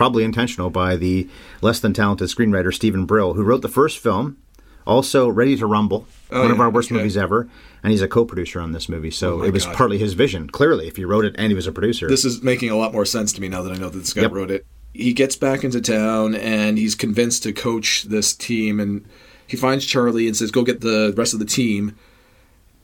Probably 0.00 0.24
intentional 0.24 0.70
by 0.70 0.96
the 0.96 1.28
less 1.60 1.78
than 1.78 1.92
talented 1.92 2.28
screenwriter 2.30 2.72
Steven 2.72 3.04
Brill, 3.04 3.34
who 3.34 3.42
wrote 3.42 3.60
the 3.60 3.68
first 3.68 3.98
film, 3.98 4.38
also 4.86 5.28
Ready 5.28 5.58
to 5.58 5.66
Rumble, 5.66 6.06
oh, 6.30 6.40
one 6.40 6.50
of 6.50 6.58
our 6.58 6.70
worst 6.70 6.88
okay. 6.90 6.96
movies 6.96 7.18
ever, 7.18 7.46
and 7.82 7.90
he's 7.90 8.00
a 8.00 8.08
co-producer 8.08 8.62
on 8.62 8.72
this 8.72 8.88
movie. 8.88 9.10
So 9.10 9.40
Oh 9.40 9.42
it 9.42 9.52
was 9.52 9.66
God. 9.66 9.76
partly 9.76 9.98
his 9.98 10.14
vision. 10.14 10.48
Clearly, 10.48 10.88
if 10.88 10.96
he 10.96 11.04
wrote 11.04 11.26
it 11.26 11.34
and 11.36 11.48
he 11.48 11.54
was 11.54 11.66
a 11.66 11.72
producer. 11.72 12.08
this 12.08 12.24
is 12.24 12.42
making 12.42 12.70
a 12.70 12.76
lot 12.76 12.94
more 12.94 13.04
sense 13.04 13.30
to 13.34 13.42
me 13.42 13.48
now 13.48 13.60
that 13.62 13.72
I 13.72 13.76
know 13.76 13.90
that 13.90 13.98
this 13.98 14.14
guy 14.14 14.22
Yep. 14.22 14.32
wrote 14.32 14.50
it. 14.50 14.64
He 14.94 15.12
gets 15.12 15.36
back 15.36 15.64
into 15.64 15.82
town 15.82 16.34
and 16.34 16.78
he's 16.78 16.94
convinced 16.94 17.42
to 17.42 17.52
coach 17.52 18.04
this 18.04 18.34
team 18.34 18.80
and 18.80 19.04
he 19.46 19.56
finds 19.58 19.84
Charlie 19.84 20.28
and 20.28 20.34
says, 20.36 20.50
Go 20.50 20.64
get 20.64 20.80
the 20.80 21.12
rest 21.14 21.34
of 21.34 21.40
the 21.40 21.44
team. 21.44 21.94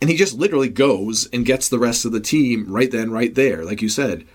And 0.03 0.11
he 0.11 0.17
just 0.17 0.35
literally 0.35 0.69
goes 0.69 1.29
and 1.33 1.47
gets 1.47 1.71
the 1.71 1.79
rest 1.79 2.05
of 2.05 2.13
the 2.13 2.21
team 2.21 2.67
right 2.69 2.91
then, 2.91 3.11
right 3.11 3.35
there, 3.35 3.65
like 3.65 3.81
you 3.81 3.89
said. 3.89 4.27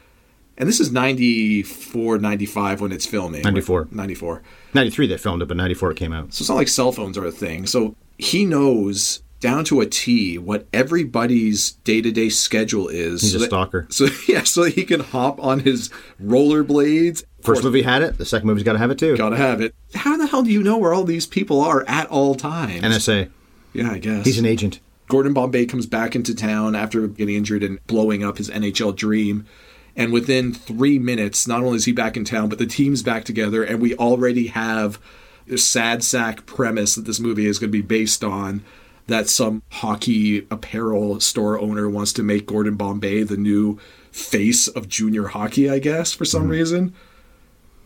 And 0.57 0.67
this 0.69 0.79
is 0.79 0.91
94, 0.91 2.19
95 2.19 2.81
when 2.81 2.91
it's 2.91 3.05
filming. 3.05 3.41
94. 3.41 3.87
94. 3.91 4.41
93 4.73 5.07
they 5.07 5.17
filmed 5.17 5.41
it, 5.41 5.47
but 5.47 5.57
94 5.57 5.91
it 5.91 5.97
came 5.97 6.13
out. 6.13 6.33
So 6.33 6.43
it's 6.43 6.49
not 6.49 6.55
like 6.55 6.67
cell 6.67 6.91
phones 6.91 7.17
are 7.17 7.25
a 7.25 7.31
thing. 7.31 7.65
So 7.65 7.95
he 8.17 8.45
knows 8.45 9.23
down 9.39 9.63
to 9.65 9.81
a 9.81 9.87
T 9.87 10.37
what 10.37 10.67
everybody's 10.71 11.71
day 11.83 11.99
to 12.01 12.11
day 12.11 12.29
schedule 12.29 12.87
is. 12.89 13.21
He's 13.21 13.31
so 13.31 13.37
a 13.37 13.39
that- 13.41 13.47
stalker. 13.47 13.87
So 13.91 14.07
yeah, 14.27 14.43
so 14.43 14.63
he 14.63 14.83
can 14.83 14.99
hop 14.99 15.43
on 15.43 15.61
his 15.61 15.89
rollerblades. 16.23 17.23
First 17.41 17.63
movie 17.63 17.81
had 17.81 18.01
it. 18.03 18.17
The 18.17 18.25
second 18.25 18.47
movie's 18.47 18.63
got 18.63 18.73
to 18.73 18.79
have 18.79 18.91
it 18.91 18.99
too. 18.99 19.17
Gotta 19.17 19.37
have 19.37 19.61
it. 19.61 19.73
How 19.95 20.15
the 20.17 20.27
hell 20.27 20.43
do 20.43 20.51
you 20.51 20.61
know 20.61 20.77
where 20.77 20.93
all 20.93 21.03
these 21.03 21.25
people 21.25 21.59
are 21.61 21.83
at 21.87 22.07
all 22.07 22.35
times? 22.35 22.81
NSA. 22.83 23.29
yeah, 23.73 23.91
I 23.91 23.97
guess. 23.97 24.25
He's 24.25 24.37
an 24.37 24.45
agent. 24.45 24.79
Gordon 25.07 25.33
Bombay 25.33 25.65
comes 25.65 25.87
back 25.87 26.15
into 26.15 26.33
town 26.35 26.75
after 26.75 27.05
getting 27.07 27.35
injured 27.35 27.63
and 27.63 27.85
blowing 27.87 28.23
up 28.23 28.37
his 28.37 28.49
NHL 28.49 28.95
dream. 28.95 29.45
And 29.95 30.13
within 30.13 30.53
three 30.53 30.99
minutes, 30.99 31.47
not 31.47 31.63
only 31.63 31.77
is 31.77 31.85
he 31.85 31.91
back 31.91 32.15
in 32.15 32.23
town, 32.23 32.49
but 32.49 32.59
the 32.59 32.65
team's 32.65 33.03
back 33.03 33.23
together, 33.25 33.63
and 33.63 33.81
we 33.81 33.95
already 33.95 34.47
have 34.47 34.99
this 35.47 35.65
sad 35.65 36.03
sack 36.03 36.45
premise 36.45 36.95
that 36.95 37.05
this 37.05 37.19
movie 37.19 37.45
is 37.45 37.59
going 37.59 37.69
to 37.69 37.77
be 37.77 37.81
based 37.81 38.23
on. 38.23 38.63
That 39.07 39.27
some 39.27 39.63
hockey 39.71 40.47
apparel 40.49 41.19
store 41.19 41.59
owner 41.59 41.89
wants 41.89 42.13
to 42.13 42.23
make 42.23 42.45
Gordon 42.45 42.75
Bombay 42.75 43.23
the 43.23 43.35
new 43.35 43.77
face 44.11 44.69
of 44.69 44.87
junior 44.87 45.27
hockey, 45.27 45.69
I 45.69 45.79
guess, 45.79 46.13
for 46.13 46.23
some 46.23 46.43
mm-hmm. 46.43 46.51
reason. 46.51 46.93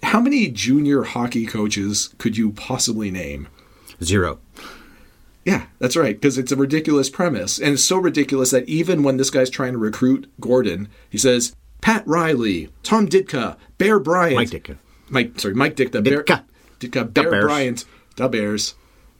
How 0.04 0.20
many 0.20 0.50
junior 0.50 1.04
hockey 1.04 1.48
coaches 1.48 2.14
could 2.20 2.38
you 2.38 2.52
possibly 2.52 3.10
name? 3.10 3.48
Zero. 4.04 4.40
Yeah, 5.46 5.68
that's 5.80 5.96
right, 5.96 6.16
because 6.16 6.38
it's 6.38 6.52
a 6.52 6.56
ridiculous 6.56 7.10
premise. 7.10 7.58
And 7.60 7.74
it's 7.74 7.84
so 7.84 7.98
ridiculous 7.98 8.52
that 8.52 8.68
even 8.68 9.02
when 9.02 9.18
this 9.18 9.30
guy's 9.30 9.50
trying 9.50 9.72
to 9.72 9.80
recruit 9.80 10.30
Gordon, 10.40 10.90
he 11.10 11.18
says, 11.18 11.56
Pat 11.82 12.06
Riley, 12.08 12.70
Tom 12.84 13.08
Ditka, 13.08 13.58
Bear 13.78 14.00
Bryant. 14.00 14.36
Mike 14.36 14.50
Ditka. 14.50 14.78
Mike, 15.10 15.40
sorry, 15.40 15.54
Mike 15.54 15.76
Ditka. 15.76 16.04
Bear, 16.04 16.24
Ditka. 16.24 16.44
Ditka, 16.80 17.14
Bear 17.14 17.32
Bears. 17.32 17.46
Bryant, 17.46 17.86
the 18.16 18.28
Bears. 18.28 18.76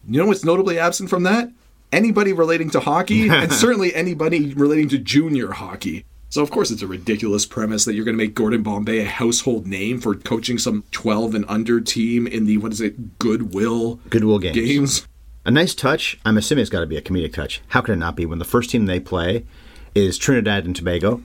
You 0.08 0.20
know 0.20 0.28
what's 0.28 0.44
notably 0.44 0.80
absent 0.80 1.10
from 1.10 1.24
that? 1.24 1.52
Anybody 1.92 2.34
relating 2.34 2.70
to 2.72 2.80
hockey, 2.80 3.30
and 3.30 3.52
certainly 3.52 3.94
anybody 3.94 4.54
relating 4.54 4.90
to 4.90 4.98
junior 4.98 5.52
hockey. 5.52 6.06
So, 6.30 6.42
of 6.42 6.52
course, 6.52 6.70
it's 6.72 6.82
a 6.82 6.88
ridiculous 6.88 7.46
premise 7.46 7.86
that 7.86 7.94
you're 7.94 8.04
going 8.04 8.18
to 8.18 8.24
make 8.24 8.36
Gordon 8.36 8.62
Bombay 8.64 9.00
a 9.00 9.06
household 9.06 9.68
name 9.68 10.02
for 10.02 10.16
coaching 10.16 10.58
some 10.58 10.84
12 10.92 11.34
and 11.36 11.46
under 11.48 11.80
team 11.80 12.28
in 12.28 12.46
the, 12.46 12.58
what 12.58 12.74
is 12.74 12.82
it, 12.82 13.20
Goodwill 13.20 14.02
Goodwill 14.10 14.40
games. 14.40 14.56
games. 14.56 15.08
A 15.46 15.52
nice 15.52 15.76
touch. 15.76 16.20
I'm 16.26 16.38
assuming 16.38 16.64
it's 16.64 16.72
got 16.72 16.80
to 16.82 16.88
be 16.88 16.98
a 16.98 17.02
comedic 17.02 17.32
touch. 17.34 17.62
How 17.70 17.82
could 17.82 17.94
it 17.94 17.98
not 17.98 18.16
be 18.16 18.26
when 18.26 18.40
the 18.40 18.46
first 18.46 18.72
team 18.72 18.86
they 18.86 19.00
play 19.00 19.46
is 19.94 20.18
Trinidad 20.18 20.66
and 20.66 20.76
Tobago? 20.76 21.22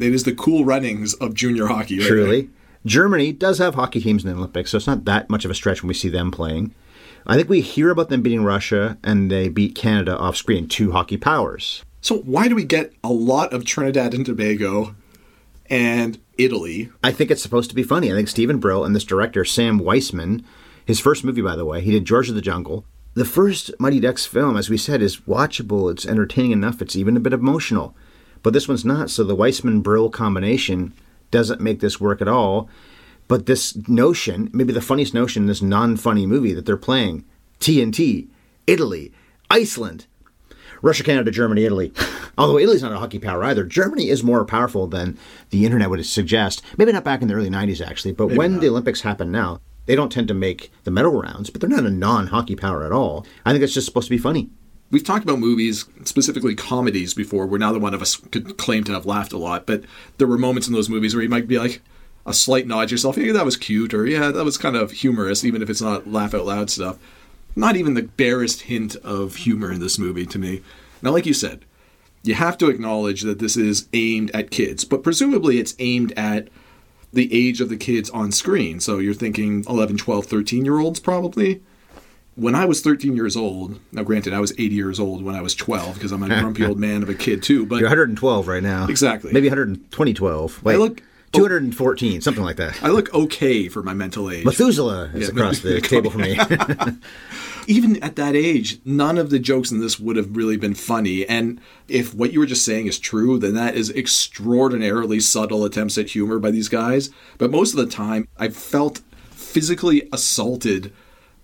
It 0.00 0.12
is 0.12 0.24
the 0.24 0.34
cool 0.34 0.64
runnings 0.64 1.14
of 1.14 1.34
junior 1.34 1.66
hockey. 1.66 1.98
right 1.98 2.08
Truly. 2.08 2.50
Germany 2.86 3.32
does 3.32 3.58
have 3.58 3.76
hockey 3.76 4.00
teams 4.00 4.24
in 4.24 4.30
the 4.30 4.36
Olympics, 4.36 4.70
so 4.70 4.76
it's 4.76 4.86
not 4.86 5.04
that 5.06 5.30
much 5.30 5.44
of 5.44 5.50
a 5.50 5.54
stretch 5.54 5.82
when 5.82 5.88
we 5.88 5.94
see 5.94 6.08
them 6.08 6.30
playing. 6.30 6.74
I 7.26 7.36
think 7.36 7.48
we 7.48 7.62
hear 7.62 7.90
about 7.90 8.10
them 8.10 8.20
beating 8.20 8.44
Russia 8.44 8.98
and 9.02 9.30
they 9.30 9.48
beat 9.48 9.74
Canada 9.74 10.18
off 10.18 10.36
screen, 10.36 10.68
two 10.68 10.92
hockey 10.92 11.16
powers. 11.16 11.82
So 12.02 12.18
why 12.18 12.48
do 12.48 12.54
we 12.54 12.64
get 12.64 12.92
a 13.02 13.12
lot 13.12 13.54
of 13.54 13.64
Trinidad 13.64 14.12
and 14.12 14.26
Tobago 14.26 14.94
and 15.70 16.18
Italy? 16.36 16.90
I 17.02 17.12
think 17.12 17.30
it's 17.30 17.42
supposed 17.42 17.70
to 17.70 17.76
be 17.76 17.82
funny. 17.82 18.12
I 18.12 18.14
think 18.14 18.28
Steven 18.28 18.58
Brill 18.58 18.84
and 18.84 18.94
this 18.94 19.04
director, 19.04 19.44
Sam 19.46 19.80
Weisman, 19.80 20.44
his 20.84 21.00
first 21.00 21.24
movie, 21.24 21.40
by 21.40 21.56
the 21.56 21.64
way, 21.64 21.80
he 21.80 21.92
did 21.92 22.04
George 22.04 22.28
of 22.28 22.34
the 22.34 22.42
Jungle. 22.42 22.84
The 23.14 23.24
first 23.24 23.70
Mighty 23.78 24.00
Ducks 24.00 24.26
film, 24.26 24.58
as 24.58 24.68
we 24.68 24.76
said, 24.76 25.00
is 25.00 25.20
watchable. 25.20 25.90
It's 25.90 26.04
entertaining 26.04 26.50
enough. 26.50 26.82
It's 26.82 26.96
even 26.96 27.16
a 27.16 27.20
bit 27.20 27.32
emotional. 27.32 27.96
But 28.44 28.52
this 28.52 28.68
one's 28.68 28.84
not. 28.84 29.10
So 29.10 29.24
the 29.24 29.34
Weisman 29.34 29.82
Brill 29.82 30.10
combination 30.10 30.92
doesn't 31.32 31.60
make 31.60 31.80
this 31.80 31.98
work 31.98 32.22
at 32.22 32.28
all. 32.28 32.68
But 33.26 33.46
this 33.46 33.74
notion, 33.88 34.50
maybe 34.52 34.72
the 34.72 34.82
funniest 34.82 35.14
notion 35.14 35.44
in 35.44 35.46
this 35.46 35.62
non 35.62 35.96
funny 35.96 36.26
movie 36.26 36.52
that 36.52 36.66
they're 36.66 36.76
playing 36.76 37.24
TNT, 37.58 38.28
Italy, 38.66 39.12
Iceland, 39.50 40.06
Russia, 40.82 41.02
Canada, 41.02 41.30
Germany, 41.30 41.64
Italy. 41.64 41.92
Although 42.38 42.58
Italy's 42.58 42.82
not 42.82 42.92
a 42.92 42.98
hockey 42.98 43.18
power 43.18 43.42
either, 43.44 43.64
Germany 43.64 44.10
is 44.10 44.22
more 44.22 44.44
powerful 44.44 44.86
than 44.86 45.16
the 45.48 45.64
internet 45.64 45.88
would 45.88 46.04
suggest. 46.04 46.62
Maybe 46.76 46.92
not 46.92 47.02
back 47.02 47.22
in 47.22 47.28
the 47.28 47.34
early 47.34 47.48
90s, 47.48 47.84
actually, 47.84 48.12
but 48.12 48.34
when 48.34 48.60
the 48.60 48.68
Olympics 48.68 49.00
happen 49.00 49.32
now, 49.32 49.60
they 49.86 49.96
don't 49.96 50.12
tend 50.12 50.28
to 50.28 50.34
make 50.34 50.70
the 50.82 50.90
medal 50.90 51.12
rounds, 51.12 51.48
but 51.48 51.62
they're 51.62 51.70
not 51.70 51.86
a 51.86 51.90
non 51.90 52.26
hockey 52.26 52.56
power 52.56 52.84
at 52.84 52.92
all. 52.92 53.24
I 53.46 53.52
think 53.52 53.64
it's 53.64 53.72
just 53.72 53.86
supposed 53.86 54.08
to 54.08 54.14
be 54.14 54.18
funny. 54.18 54.50
We've 54.90 55.04
talked 55.04 55.24
about 55.24 55.38
movies, 55.38 55.86
specifically 56.04 56.54
comedies, 56.54 57.14
before, 57.14 57.46
where 57.46 57.58
neither 57.58 57.78
one 57.78 57.94
of 57.94 58.02
us 58.02 58.16
could 58.16 58.56
claim 58.58 58.84
to 58.84 58.92
have 58.92 59.06
laughed 59.06 59.32
a 59.32 59.38
lot, 59.38 59.66
but 59.66 59.84
there 60.18 60.28
were 60.28 60.38
moments 60.38 60.68
in 60.68 60.74
those 60.74 60.88
movies 60.88 61.14
where 61.14 61.22
you 61.22 61.28
might 61.28 61.48
be 61.48 61.58
like, 61.58 61.80
a 62.26 62.32
slight 62.32 62.66
nod 62.66 62.90
yourself, 62.90 63.16
yeah, 63.16 63.32
that 63.32 63.44
was 63.44 63.56
cute, 63.56 63.92
or 63.92 64.06
yeah, 64.06 64.30
that 64.30 64.44
was 64.44 64.56
kind 64.56 64.76
of 64.76 64.92
humorous, 64.92 65.44
even 65.44 65.62
if 65.62 65.68
it's 65.68 65.82
not 65.82 66.10
laugh 66.10 66.34
out 66.34 66.46
loud 66.46 66.70
stuff. 66.70 66.98
Not 67.56 67.76
even 67.76 67.94
the 67.94 68.02
barest 68.02 68.62
hint 68.62 68.96
of 68.96 69.36
humor 69.36 69.70
in 69.70 69.80
this 69.80 69.98
movie 69.98 70.26
to 70.26 70.38
me. 70.38 70.62
Now, 71.02 71.12
like 71.12 71.26
you 71.26 71.34
said, 71.34 71.64
you 72.22 72.34
have 72.34 72.56
to 72.58 72.70
acknowledge 72.70 73.22
that 73.22 73.38
this 73.38 73.56
is 73.56 73.88
aimed 73.92 74.30
at 74.32 74.50
kids, 74.50 74.84
but 74.84 75.02
presumably 75.02 75.58
it's 75.58 75.74
aimed 75.78 76.12
at 76.16 76.48
the 77.12 77.32
age 77.32 77.60
of 77.60 77.68
the 77.68 77.76
kids 77.76 78.10
on 78.10 78.32
screen. 78.32 78.80
So 78.80 78.98
you're 78.98 79.14
thinking 79.14 79.64
11, 79.68 79.98
12, 79.98 80.26
13 80.26 80.64
year 80.64 80.78
olds 80.78 81.00
probably. 81.00 81.62
When 82.36 82.54
I 82.54 82.64
was 82.64 82.80
13 82.80 83.14
years 83.14 83.36
old, 83.36 83.78
now 83.92 84.02
granted, 84.02 84.32
I 84.32 84.40
was 84.40 84.52
80 84.52 84.74
years 84.74 84.98
old 84.98 85.22
when 85.22 85.36
I 85.36 85.40
was 85.40 85.54
12 85.54 85.94
because 85.94 86.10
I'm 86.10 86.22
a 86.22 86.28
grumpy 86.40 86.64
old 86.64 86.78
man 86.78 87.02
of 87.02 87.08
a 87.08 87.14
kid 87.14 87.42
too, 87.42 87.64
but 87.64 87.76
You're 87.76 87.88
112 87.88 88.48
right 88.48 88.62
now. 88.62 88.86
Exactly. 88.88 89.32
Maybe 89.32 89.48
120, 89.48 90.14
12. 90.14 90.62
Wait, 90.64 90.74
I 90.74 90.76
look- 90.76 91.02
214, 91.32 92.20
something 92.20 92.44
like 92.44 92.56
that. 92.56 92.80
I 92.80 92.90
look 92.90 93.12
okay 93.12 93.68
for 93.68 93.82
my 93.82 93.92
mental 93.92 94.30
age. 94.30 94.44
Methuselah 94.44 95.10
is 95.14 95.22
Yeah, 95.22 95.28
across 95.34 95.58
the 95.60 95.80
table 95.82 96.08
for 96.10 96.18
me. 96.18 96.38
even 97.66 98.00
at 98.04 98.14
that 98.16 98.36
age, 98.36 98.78
none 98.84 99.18
of 99.18 99.30
the 99.30 99.40
jokes 99.40 99.72
in 99.72 99.80
this 99.80 99.98
would 99.98 100.14
have 100.16 100.36
really 100.36 100.56
been 100.56 100.74
funny. 100.74 101.26
And 101.26 101.60
if 101.88 102.14
what 102.14 102.32
you 102.32 102.38
were 102.38 102.46
just 102.46 102.64
saying 102.64 102.86
is 102.86 103.00
true, 103.00 103.38
then 103.38 103.54
that 103.54 103.74
is 103.74 103.90
extraordinarily 103.90 105.18
subtle 105.18 105.64
attempts 105.64 105.98
at 105.98 106.10
humor 106.10 106.38
by 106.38 106.52
these 106.52 106.68
guys. 106.68 107.10
But 107.38 107.50
most 107.50 107.72
of 107.72 107.78
the 107.78 107.86
time, 107.92 108.28
I 108.38 108.48
felt 108.48 109.00
physically 109.30 110.08
assaulted 110.12 110.92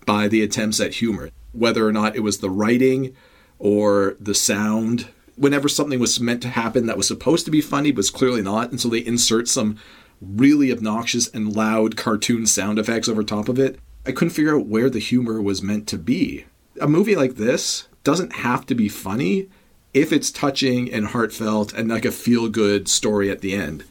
by 0.05 0.27
the 0.27 0.41
attempts 0.41 0.79
at 0.79 0.95
humor, 0.95 1.29
whether 1.51 1.87
or 1.87 1.91
not 1.91 2.15
it 2.15 2.21
was 2.21 2.39
the 2.39 2.49
writing 2.49 3.15
or 3.59 4.15
the 4.19 4.35
sound. 4.35 5.09
Whenever 5.35 5.69
something 5.69 5.99
was 5.99 6.19
meant 6.19 6.41
to 6.41 6.49
happen 6.49 6.85
that 6.85 6.97
was 6.97 7.07
supposed 7.07 7.45
to 7.45 7.51
be 7.51 7.61
funny 7.61 7.91
but 7.91 7.97
was 7.97 8.09
clearly 8.09 8.41
not, 8.41 8.69
and 8.69 8.79
so 8.79 8.89
they 8.89 9.05
insert 9.05 9.47
some 9.47 9.77
really 10.21 10.71
obnoxious 10.71 11.27
and 11.29 11.55
loud 11.55 11.97
cartoon 11.97 12.45
sound 12.45 12.77
effects 12.77 13.09
over 13.09 13.23
top 13.23 13.49
of 13.49 13.59
it. 13.59 13.79
I 14.05 14.11
couldn't 14.11 14.33
figure 14.33 14.55
out 14.55 14.67
where 14.67 14.89
the 14.89 14.99
humor 14.99 15.41
was 15.41 15.61
meant 15.61 15.87
to 15.87 15.97
be. 15.97 16.45
A 16.79 16.87
movie 16.87 17.15
like 17.15 17.35
this 17.35 17.87
doesn't 18.03 18.33
have 18.37 18.65
to 18.67 18.75
be 18.75 18.89
funny 18.89 19.49
if 19.93 20.11
it's 20.11 20.31
touching 20.31 20.91
and 20.91 21.07
heartfelt 21.07 21.73
and 21.73 21.89
like 21.89 22.05
a 22.05 22.11
feel 22.11 22.49
good 22.49 22.87
story 22.87 23.29
at 23.29 23.41
the 23.41 23.53
end. 23.53 23.83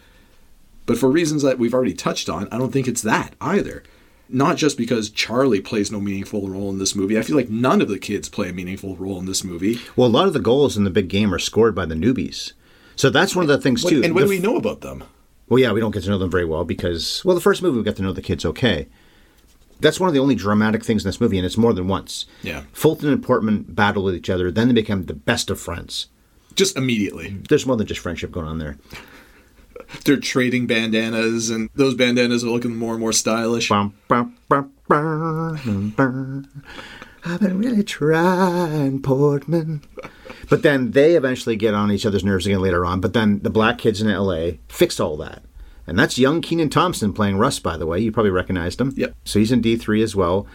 But 0.87 0.99
for 0.99 1.11
reasons 1.11 1.43
that 1.43 1.59
we've 1.59 1.75
already 1.75 1.95
touched 1.95 2.29
on, 2.29 2.49
I 2.50 2.59
don't 2.59 2.73
think 2.73 2.88
it's 2.88 3.02
that 3.02 3.35
either. 3.40 3.83
Not 4.32 4.56
just 4.56 4.76
because 4.78 5.10
Charlie 5.10 5.60
plays 5.60 5.90
no 5.90 6.00
meaningful 6.00 6.49
role 6.49 6.70
in 6.70 6.78
this 6.78 6.94
movie. 6.94 7.18
I 7.18 7.22
feel 7.22 7.37
like 7.37 7.50
none 7.50 7.80
of 7.82 7.88
the 7.88 7.99
kids 7.99 8.28
play 8.28 8.49
a 8.49 8.52
meaningful 8.52 8.96
role 8.96 9.18
in 9.18 9.26
this 9.26 9.42
movie. 9.44 9.78
well, 9.96 10.06
a 10.06 10.08
lot 10.08 10.26
of 10.26 10.32
the 10.32 10.38
goals 10.40 10.76
in 10.76 10.84
the 10.84 10.90
big 10.90 11.08
game 11.08 11.34
are 11.34 11.38
scored 11.38 11.75
by 11.75 11.84
the 11.87 11.94
newbies. 11.96 12.52
So 12.96 13.10
that's 13.10 13.34
one 13.34 13.44
of 13.44 13.49
the 13.49 13.58
things, 13.58 13.82
too. 13.82 14.02
and 14.04 14.14
what 14.14 14.20
The 14.20 14.26
do 14.26 14.30
we 14.30 14.38
know 14.38 14.56
about 14.56 14.82
them? 14.82 15.04
Well, 15.49 15.58
yeah, 15.58 15.72
we 15.72 15.80
don't 15.80 15.90
get 15.90 16.04
to 16.04 16.10
know 16.10 16.18
them 16.18 16.30
very 16.30 16.44
well 16.44 16.64
because, 16.64 17.25
well, 17.25 17.34
the 17.34 17.40
first 17.40 17.60
movie 17.62 17.78
we 17.78 17.82
got 17.84 17.96
to 17.96 18.02
know 18.02 18.12
the 18.12 18.22
kids 18.22 18.44
okay. 18.44 18.87
That's 19.80 19.99
one 19.99 20.08
of 20.08 20.14
the 20.14 20.20
only 20.20 20.34
dramatic 20.34 20.84
things 20.84 21.04
in 21.04 21.08
this 21.08 21.20
movie, 21.20 21.38
and 21.38 21.46
it's 21.46 21.56
more 21.56 21.72
than 21.72 21.88
once. 21.88 22.26
Yeah. 22.42 22.64
Fulton 22.72 23.08
and 23.08 23.22
Portman 23.22 23.62
battle 23.66 24.04
with 24.04 24.14
each 24.14 24.28
other, 24.30 24.50
then 24.50 24.68
they 24.68 24.75
become 24.75 25.06
the 25.06 25.14
best 25.14 25.50
of 25.50 25.58
friends. 25.58 26.08
Just 26.54 26.76
immediately. 26.76 27.30
There's 27.49 27.66
more 27.66 27.76
than 27.76 27.87
just 27.87 28.00
friendship 28.00 28.30
going 28.30 28.46
on 28.46 28.58
there. 28.58 28.76
They're 30.04 30.16
trading 30.16 30.66
bandanas, 30.66 31.50
and 31.50 31.70
those 31.75 31.94
bandanas 31.94 32.44
are 32.44 32.50
looking 32.50 32.76
more 32.76 32.92
and 32.92 33.00
more 33.00 33.12
stylish. 33.12 33.70
I've 33.70 33.92
been 37.40 37.58
really 37.58 37.84
trying, 37.84 39.02
Portman. 39.02 39.82
But 40.49 40.62
then 40.62 40.92
they 40.92 41.16
eventually 41.16 41.56
get 41.56 41.75
on 41.75 41.90
each 41.92 42.06
other's 42.06 42.25
nerves 42.25 42.46
again 42.46 42.60
later 42.60 42.84
on. 42.84 43.00
But 43.00 43.12
then 43.12 43.40
the 43.40 43.50
black 43.50 43.78
kids 43.78 44.00
in 44.00 44.08
LA 44.08 44.52
fixed 44.68 45.00
all 45.00 45.16
that. 45.18 45.42
And 45.87 45.99
that's 45.99 46.18
young 46.18 46.40
Kenan 46.40 46.70
Thompson 46.70 47.12
playing 47.12 47.37
Russ, 47.38 47.58
by 47.58 47.76
the 47.76 47.87
way. 47.87 47.99
You 47.99 48.12
probably 48.12 48.30
recognized 48.30 48.80
him. 48.80 48.94
Yep. 48.96 49.14
So 49.25 49.40
he's 49.40 49.50
in 49.50 49.60
D3 49.60 50.02
as 50.02 50.14
well. 50.14 50.46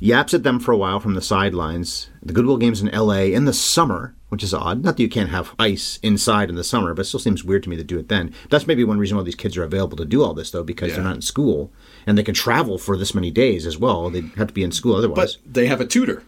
Yaps 0.00 0.34
at 0.34 0.42
them 0.42 0.58
for 0.58 0.72
a 0.72 0.76
while 0.76 0.98
from 0.98 1.14
the 1.14 1.22
sidelines. 1.22 2.10
The 2.20 2.32
Goodwill 2.32 2.56
game's 2.56 2.82
in 2.82 2.88
LA 2.88 3.26
in 3.32 3.44
the 3.44 3.52
summer, 3.52 4.15
which 4.28 4.42
is 4.42 4.52
odd. 4.52 4.82
Not 4.82 4.96
that 4.96 5.02
you 5.02 5.08
can't 5.08 5.30
have 5.30 5.54
ice 5.58 5.98
inside 6.02 6.48
in 6.50 6.56
the 6.56 6.64
summer, 6.64 6.94
but 6.94 7.02
it 7.02 7.04
still 7.06 7.20
seems 7.20 7.44
weird 7.44 7.62
to 7.64 7.70
me 7.70 7.76
to 7.76 7.84
do 7.84 7.98
it 7.98 8.08
then. 8.08 8.34
That's 8.50 8.66
maybe 8.66 8.84
one 8.84 8.98
reason 8.98 9.16
why 9.16 9.22
these 9.22 9.34
kids 9.34 9.56
are 9.56 9.62
available 9.64 9.96
to 9.98 10.04
do 10.04 10.22
all 10.22 10.34
this, 10.34 10.50
though, 10.50 10.64
because 10.64 10.88
Yeah. 10.90 10.96
they're 10.96 11.04
not 11.04 11.16
in 11.16 11.22
school 11.22 11.72
and 12.06 12.18
they 12.18 12.22
can 12.22 12.34
travel 12.34 12.76
for 12.78 12.96
this 12.96 13.14
many 13.14 13.30
days 13.30 13.66
as 13.66 13.78
well. 13.78 14.10
They'd 14.10 14.30
have 14.36 14.48
to 14.48 14.54
be 14.54 14.62
in 14.64 14.72
school 14.72 14.96
otherwise. 14.96 15.36
But 15.36 15.54
they 15.54 15.66
have 15.66 15.80
a 15.80 15.86
tutor. 15.86 16.22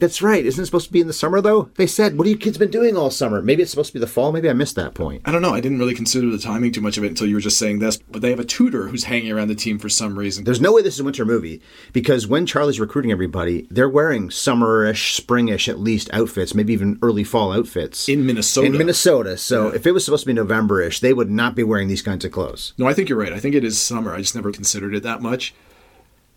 That's 0.00 0.22
right. 0.22 0.44
Isn't 0.44 0.62
it 0.62 0.66
supposed 0.66 0.86
to 0.86 0.92
be 0.92 1.00
in 1.00 1.06
the 1.06 1.12
summer 1.12 1.40
though? 1.40 1.68
They 1.76 1.86
said, 1.86 2.16
"What 2.18 2.26
have 2.26 2.32
you 2.32 2.38
kids 2.38 2.56
been 2.58 2.70
doing 2.70 2.96
all 2.96 3.10
summer?" 3.10 3.40
Maybe 3.42 3.62
it's 3.62 3.70
supposed 3.70 3.88
to 3.90 3.92
be 3.92 4.00
the 4.00 4.06
fall. 4.06 4.32
Maybe 4.32 4.48
I 4.48 4.54
missed 4.54 4.74
that 4.76 4.94
point. 4.94 5.22
I 5.26 5.30
don't 5.32 5.42
know. 5.42 5.52
I 5.54 5.60
didn't 5.60 5.78
really 5.78 5.94
consider 5.94 6.30
the 6.30 6.38
timing 6.38 6.72
too 6.72 6.80
much 6.80 6.96
of 6.98 7.04
it 7.04 7.08
until 7.08 7.26
you 7.26 7.34
were 7.34 7.40
just 7.40 7.58
saying 7.58 7.78
this. 7.78 7.98
But 8.10 8.22
they 8.22 8.30
have 8.30 8.40
a 8.40 8.44
tutor 8.44 8.88
who's 8.88 9.04
hanging 9.04 9.30
around 9.30 9.48
the 9.48 9.54
team 9.54 9.78
for 9.78 9.88
some 9.90 10.18
reason. 10.18 10.44
There's 10.44 10.60
no 10.60 10.72
way 10.72 10.82
this 10.82 10.94
is 10.94 11.00
a 11.00 11.04
winter 11.04 11.24
movie 11.24 11.60
because 11.92 12.26
when 12.26 12.46
Charlie's 12.46 12.80
recruiting 12.80 13.12
everybody, 13.12 13.66
they're 13.70 13.88
wearing 13.88 14.30
summerish, 14.30 15.20
springish 15.20 15.68
at 15.68 15.78
least 15.78 16.08
outfits, 16.12 16.54
maybe 16.54 16.72
even 16.72 16.98
early 17.02 17.22
fall 17.24 17.52
outfits 17.52 18.08
In 18.08 18.24
Minnesota. 18.24 18.66
In 18.66 18.78
Minnesota. 18.78 19.36
So 19.36 19.68
Yeah. 19.68 19.74
if 19.76 19.86
it 19.86 19.92
was 19.92 20.04
supposed 20.04 20.26
to 20.26 20.32
be 20.32 20.40
Novemberish, 20.40 21.00
they 21.00 21.12
would 21.12 21.30
not 21.30 21.54
be 21.54 21.62
wearing 21.62 21.88
these 21.88 22.02
kinds 22.02 22.24
of 22.24 22.32
clothes. 22.32 22.72
No, 22.78 22.86
I 22.86 22.94
think 22.94 23.08
you're 23.10 23.18
right. 23.18 23.32
I 23.32 23.38
think 23.38 23.54
it 23.54 23.64
is 23.64 23.78
summer. 23.78 24.14
I 24.14 24.18
just 24.18 24.34
never 24.34 24.50
considered 24.50 24.94
it 24.94 25.02
that 25.02 25.20
much. 25.20 25.54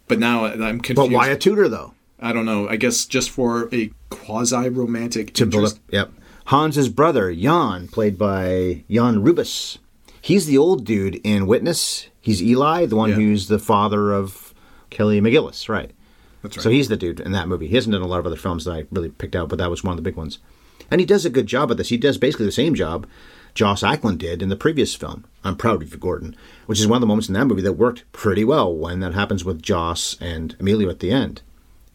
But 0.10 0.20
now 0.20 0.44
uh, 0.46 0.50
I'm 0.50 0.82
confused. 0.82 0.96
But 1.10 1.16
why 1.16 1.30
a 1.30 1.38
tutor 1.38 1.70
though? 1.70 1.94
I 2.24 2.34
don't 2.34 2.46
know. 2.46 2.68
I 2.68 2.78
guess 2.78 3.06
just 3.06 3.30
for 3.30 3.70
a 3.74 3.92
quasi 4.10 4.70
romantic 4.70 5.34
To 5.34 5.46
build 5.46 5.66
up. 5.74 5.80
Yep. 5.92 6.12
Hans's 6.46 6.90
brother, 6.90 7.34
Jan, 7.34 7.88
played 7.90 8.18
by 8.18 8.84
Jan 8.90 9.24
Rubeš. 9.24 9.78
He's 10.22 10.46
the 10.46 10.58
old 10.58 10.86
dude 10.86 11.20
in 11.24 11.48
Witness. 11.48 12.08
He's 12.22 12.42
Eli, 12.42 12.86
the 12.86 12.96
one 12.96 13.10
Yeah. 13.12 13.16
who's 13.18 13.48
the 13.48 13.60
father 13.60 14.14
of 14.14 14.54
Kelly 14.90 15.20
McGillis, 15.22 15.68
right? 15.70 15.92
That's 16.42 16.58
right. 16.58 16.64
So 16.64 16.70
he's 16.70 16.88
the 16.90 16.98
dude 16.98 17.20
in 17.20 17.32
that 17.34 17.48
movie. 17.48 17.68
He 17.68 17.76
hasn't 17.76 17.94
done 17.94 18.02
a 18.02 18.08
lot 18.08 18.20
of 18.20 18.26
other 18.26 18.36
films 18.38 18.66
that 18.66 18.72
I 18.72 18.86
really 18.92 19.10
picked 19.10 19.36
out, 19.36 19.50
but 19.50 19.58
that 19.60 19.70
was 19.70 19.84
one 19.84 19.92
of 19.92 19.98
the 19.98 20.02
big 20.10 20.16
ones. 20.16 20.40
And 20.92 21.00
he 21.02 21.06
does 21.06 21.26
a 21.26 21.30
good 21.30 21.48
job 21.48 21.72
at 21.72 21.78
this. 21.78 21.90
He 21.90 21.98
does 21.98 22.18
basically 22.18 22.46
the 22.46 22.52
same 22.52 22.76
job 22.76 23.08
Joss 23.56 23.84
Ackland 23.84 24.20
did 24.20 24.42
in 24.42 24.50
the 24.50 24.56
previous 24.56 24.96
film, 24.96 25.26
I'm 25.44 25.56
Proud 25.56 25.84
of 25.84 25.92
You, 25.92 25.98
Gordon, 25.98 26.36
which 26.66 26.80
is 26.80 26.88
one 26.88 26.98
of 26.98 27.02
the 27.02 27.08
moments 27.08 27.28
in 27.28 27.34
that 27.36 27.46
movie 27.46 27.62
that 27.62 27.74
worked 27.74 28.04
pretty 28.12 28.44
well 28.44 28.74
when 28.74 29.00
that 29.02 29.14
happens 29.14 29.46
with 29.46 29.62
Joss 29.62 30.18
and 30.20 30.56
Emilio 30.60 30.90
at 30.90 31.00
the 31.00 31.12
end. 31.12 31.42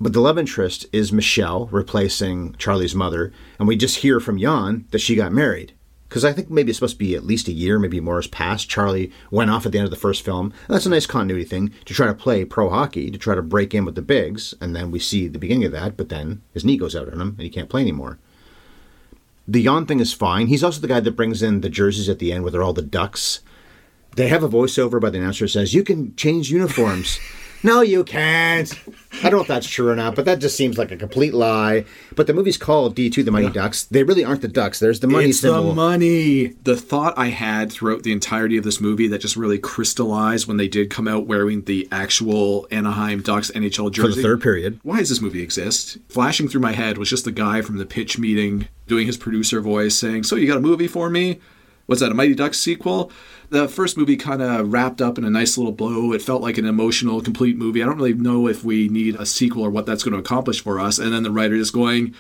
But 0.01 0.13
the 0.13 0.21
love 0.21 0.39
interest 0.39 0.87
is 0.93 1.13
Michelle 1.13 1.67
replacing 1.67 2.55
Charlie's 2.55 2.95
mother, 2.95 3.33
and 3.59 3.67
we 3.67 3.77
just 3.77 3.99
hear 3.99 4.21
from 4.21 4.39
Jan 4.39 4.87
that 4.91 5.01
she 5.01 5.17
got 5.17 5.33
married. 5.33 5.73
Because 6.09 6.25
I 6.25 6.33
think 6.33 6.49
maybe 6.49 6.71
it's 6.71 6.79
supposed 6.79 6.95
to 6.95 6.99
be 6.99 7.15
at 7.15 7.27
least 7.27 7.49
a 7.49 7.53
year, 7.53 7.79
maybe 7.79 8.01
more 8.01 8.17
has 8.17 8.27
passed. 8.27 8.69
Charlie 8.69 9.13
went 9.31 9.51
off 9.51 9.67
at 9.67 9.73
the 9.73 9.79
end 9.79 9.85
of 9.85 9.91
the 9.91 9.97
first 9.97 10.25
film. 10.25 10.55
And 10.67 10.75
that's 10.75 10.87
a 10.87 10.91
nice 10.91 11.05
continuity 11.05 11.45
thing 11.45 11.75
to 11.85 11.93
try 11.93 12.07
to 12.07 12.15
play 12.15 12.47
pro 12.47 12.71
hockey, 12.71 13.11
to 13.11 13.19
try 13.19 13.35
to 13.35 13.43
break 13.43 13.75
in 13.75 13.85
with 13.85 13.95
the 13.95 14.03
bigs, 14.03 14.55
and 14.61 14.75
then 14.75 14.91
we 14.91 15.01
see 15.01 15.29
the 15.29 15.39
beginning 15.39 15.67
of 15.67 15.73
that, 15.73 15.97
but 15.97 16.09
then 16.09 16.41
his 16.55 16.65
knee 16.65 16.79
goes 16.79 16.97
out 16.97 17.13
on 17.13 17.21
him 17.21 17.29
and 17.31 17.41
he 17.41 17.51
can't 17.51 17.69
play 17.69 17.83
anymore. 17.83 18.19
The 19.47 19.65
Jan 19.65 19.85
thing 19.85 20.01
is 20.01 20.15
fine. 20.15 20.47
He's 20.47 20.65
also 20.65 20.81
the 20.81 20.89
guy 20.89 21.01
that 21.01 21.17
brings 21.17 21.43
in 21.43 21.61
the 21.61 21.69
jerseys 21.69 22.09
at 22.09 22.21
the 22.21 22.33
end 22.33 22.43
where 22.43 22.53
they're 22.53 22.63
all 22.63 22.73
the 22.73 22.83
ducks. 22.83 23.41
They 24.17 24.29
have 24.29 24.43
a 24.43 24.49
voiceover 24.49 25.01
by 25.01 25.11
the 25.11 25.19
announcer 25.19 25.45
that 25.45 25.51
says, 25.51 25.75
You 25.75 25.83
can 25.83 26.15
change 26.17 26.51
uniforms. 26.51 27.19
no, 27.63 27.81
you 27.81 28.05
can't. 28.05 28.73
I 29.23 29.31
don't 29.31 29.33
know 29.33 29.41
if 29.41 29.49
that's 29.49 29.69
true 29.69 29.89
or 29.89 29.97
not, 29.97 30.15
but 30.15 30.25
that 30.27 30.39
just 30.39 30.57
seems 30.57 30.79
like 30.79 30.91
a 30.91 30.97
complete 30.97 31.35
lie. 31.35 31.85
But 32.15 32.27
the 32.27 32.35
movie's 32.35 32.57
called 32.57 32.97
D2 32.97 33.25
The 33.25 33.31
Mighty 33.31 33.51
Ducks. 33.51 33.85
They 33.85 34.03
really 34.03 34.25
aren't 34.25 34.43
the 34.43 34.49
ducks. 34.49 34.79
There's 34.79 35.01
the 35.01 35.07
money 35.07 35.31
it's 35.31 35.41
symbol. 35.41 35.69
the 35.69 35.75
money. 35.75 36.49
The 36.63 36.77
thought 36.77 37.15
I 37.17 37.29
had 37.29 37.73
throughout 37.73 38.03
the 38.03 38.13
entirety 38.13 38.57
of 38.57 38.65
this 38.65 38.81
movie 38.81 39.09
that 39.09 39.21
just 39.21 39.37
really 39.37 39.59
crystallized 39.59 40.47
when 40.47 40.57
they 40.57 40.69
did 40.69 40.91
come 40.91 41.09
out 41.09 41.27
wearing 41.27 41.63
the 41.63 41.89
actual 41.91 42.67
Anaheim 42.71 43.23
Ducks 43.23 43.51
NHL 43.51 43.91
jersey. 43.91 44.11
for 44.11 44.17
the 44.17 44.23
third 44.23 44.43
period. 44.43 44.79
Why 44.83 44.99
does 44.99 45.09
this 45.09 45.21
movie 45.21 45.43
exist? 45.43 45.99
Flashing 46.09 46.49
through 46.49 46.61
my 46.61 46.73
head 46.73 46.99
was 46.99 47.11
just 47.11 47.25
the 47.25 47.33
guy 47.33 47.63
from 47.63 47.79
the 47.79 47.87
pitch 47.87 48.19
meeting 48.19 48.69
doing 48.87 49.07
his 49.07 49.17
producer 49.17 49.61
voice 49.61 49.95
saying, 49.97 50.25
So 50.25 50.37
you 50.37 50.47
got 50.47 50.59
a 50.59 50.61
movie 50.61 50.89
for 50.89 51.11
me? 51.11 51.41
Was 51.89 51.99
that 52.01 52.13
a 52.13 52.15
Mighty 52.15 52.35
Ducks 52.35 52.59
sequel? 52.61 53.11
The 53.51 53.67
first 53.67 53.97
movie 53.97 54.17
kind 54.17 54.43
of 54.43 54.71
wrapped 54.73 55.01
up 55.01 55.17
in 55.19 55.25
a 55.25 55.31
nice 55.31 55.57
little 55.59 55.73
blow. 55.73 56.13
It 56.13 56.21
felt 56.23 56.43
like 56.43 56.59
an 56.59 56.67
emotional, 56.67 57.21
complete 57.23 57.57
movie. 57.57 57.83
I 57.83 57.87
don't 57.87 57.97
really 57.97 58.13
know 58.15 58.47
if 58.47 58.63
we 58.63 58.89
need 58.89 59.17
a 59.17 59.25
sequel 59.27 59.63
or 59.65 59.71
what 59.71 59.87
that's 59.87 60.05
going 60.05 60.13
to 60.13 60.19
accomplish 60.21 60.63
for 60.63 60.79
us. 60.79 60.99
And 60.99 61.13
then 61.15 61.23
the 61.23 61.31
writer 61.31 61.55
is 61.55 61.71
going, 61.71 62.15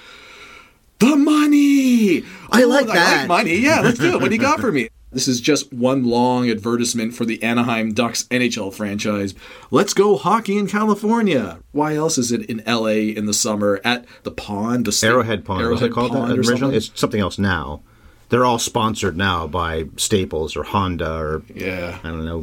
The 1.00 1.16
money! 1.16 2.24
I 2.50 2.62
Oh, 2.64 2.68
like 2.68 2.88
I 2.88 2.94
that. 2.94 3.18
like 3.20 3.28
money. 3.28 3.56
Yeah, 3.58 3.80
let's 3.80 3.98
do 3.98 4.14
it. 4.14 4.20
What 4.22 4.30
do 4.30 4.34
you 4.34 4.40
got 4.40 4.58
for 4.60 4.72
me? 4.72 4.88
This 5.12 5.26
is 5.28 5.40
just 5.40 5.72
one 5.72 6.04
long 6.04 6.50
advertisement 6.50 7.14
for 7.14 7.24
the 7.24 7.42
Anaheim 7.42 7.92
Ducks 7.94 8.24
NHL 8.24 8.74
franchise. 8.74 9.34
Let's 9.70 9.94
go 9.94 10.16
hockey 10.18 10.58
in 10.58 10.66
California. 10.66 11.60
Why 11.72 11.94
else 11.94 12.18
is 12.18 12.30
it 12.32 12.42
in 12.42 12.62
LA 12.66 13.12
in 13.16 13.24
the 13.26 13.32
summer 13.32 13.80
at 13.84 14.04
the 14.22 14.30
pond? 14.30 14.84
The 14.84 15.06
Arrowhead 15.06 15.44
Pond. 15.46 15.66
was 15.68 15.80
it 15.82 15.92
called 15.92 16.12
Pond 16.12 16.30
that 16.30 16.36
or 16.36 16.40
originally? 16.40 16.58
something? 16.58 16.76
It's 16.76 17.00
something 17.00 17.20
else 17.20 17.38
now. 17.38 17.82
They're 18.30 18.44
all 18.44 18.58
sponsored 18.58 19.16
now 19.16 19.46
by 19.46 19.84
Staples 19.96 20.56
or 20.56 20.62
Honda 20.64 21.10
or 21.18 21.42
Yeah. 21.54 21.98
I 22.04 22.08
don't 22.08 22.24
know. 22.24 22.40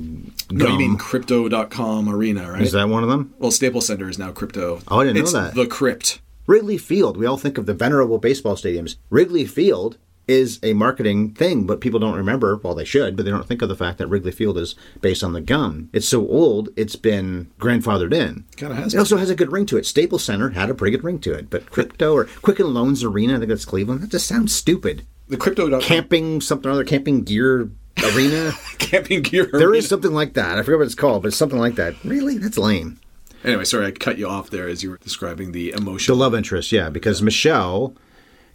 No, 0.51 0.65
you 0.65 0.71
Gum. 0.71 0.77
mean 0.77 0.97
crypto.com 0.97 2.09
arena, 2.09 2.51
right? 2.51 2.61
Is 2.61 2.71
that 2.71 2.89
one 2.89 3.03
of 3.03 3.09
them? 3.09 3.33
well, 3.39 3.51
Staples 3.51 3.85
Center 3.87 4.09
is 4.09 4.17
now 4.19 4.31
crypto. 4.31 4.79
Oh, 4.87 4.99
I 5.01 5.05
didn't 5.05 5.23
know 5.25 5.31
that. 5.31 5.55
The 5.55 5.67
crypt. 5.67 6.21
Wrigley 6.47 6.77
Field. 6.77 7.17
We 7.17 7.25
all 7.25 7.37
think 7.37 7.57
of 7.57 7.65
the 7.65 7.73
venerable 7.73 8.17
baseball 8.19 8.55
stadiums. 8.55 8.95
Wrigley 9.09 9.45
Field 9.45 9.97
is 10.27 10.59
a 10.63 10.73
marketing 10.73 11.29
thing, 11.31 11.65
but 11.67 11.79
people 11.81 11.99
don't 11.99 12.15
remember. 12.15 12.57
Well, 12.57 12.73
they 12.73 12.83
should, 12.85 13.15
but 13.15 13.25
they 13.25 13.31
don't 13.31 13.47
think 13.47 13.61
of 13.61 13.69
the 13.69 13.75
fact 13.75 13.99
that 13.99 14.07
Wrigley 14.07 14.31
Field 14.31 14.57
is 14.57 14.73
based 15.01 15.23
on 15.23 15.33
the 15.33 15.41
gum. 15.41 15.89
It's 15.93 16.07
so 16.07 16.27
old, 16.27 16.69
it's 16.75 16.95
been 16.95 17.51
grandfathered 17.59 18.11
in. 18.13 18.43
Kinda 18.55 18.73
has 18.75 18.93
It 18.95 18.97
also 18.97 19.17
has 19.17 19.29
a 19.29 19.35
good 19.35 19.51
ring 19.51 19.67
to 19.67 19.77
it. 19.77 19.85
Staples 19.85 20.23
Center 20.23 20.49
had 20.49 20.69
a 20.71 20.73
pretty 20.73 20.97
good 20.97 21.03
ring 21.03 21.19
to 21.19 21.33
it, 21.33 21.51
but 21.51 21.69
Crypto 21.69 22.13
or 22.13 22.25
Quicken 22.41 22.73
Loans 22.73 23.03
Arena, 23.03 23.35
I 23.35 23.37
think 23.37 23.49
that's 23.49 23.65
Cleveland. 23.65 24.01
That 24.01 24.09
just 24.11 24.25
sounds 24.27 24.53
stupid. 24.53 25.03
The 25.27 25.37
crypto.com 25.37 25.81
Camping 25.81 26.41
something 26.41 26.69
or 26.69 26.73
other, 26.73 26.83
camping 26.83 27.23
gear 27.23 27.69
arena. 28.03 28.51
camping 28.77 29.21
gear. 29.23 29.45
There 29.51 29.69
arena. 29.69 29.77
is 29.77 29.87
something 29.87 30.13
like 30.13 30.33
that. 30.33 30.57
I 30.57 30.63
forget 30.63 30.79
what 30.79 30.85
it's 30.85 30.95
called, 30.95 31.23
but 31.23 31.29
it's 31.29 31.37
something 31.37 31.59
like 31.59 31.75
that. 31.75 31.95
Really? 32.03 32.37
That's 32.37 32.57
lame. 32.57 32.99
Anyway, 33.43 33.63
sorry, 33.63 33.87
I 33.87 33.91
cut 33.91 34.17
you 34.17 34.27
off 34.27 34.49
there 34.49 34.67
as 34.67 34.83
you 34.83 34.89
were 34.89 34.97
describing 34.97 35.51
the 35.51 35.71
emotion 35.71 36.13
The 36.13 36.17
love 36.19 36.33
interest, 36.33 36.71
yeah, 36.71 36.89
because 36.89 37.21
Michelle, 37.21 37.93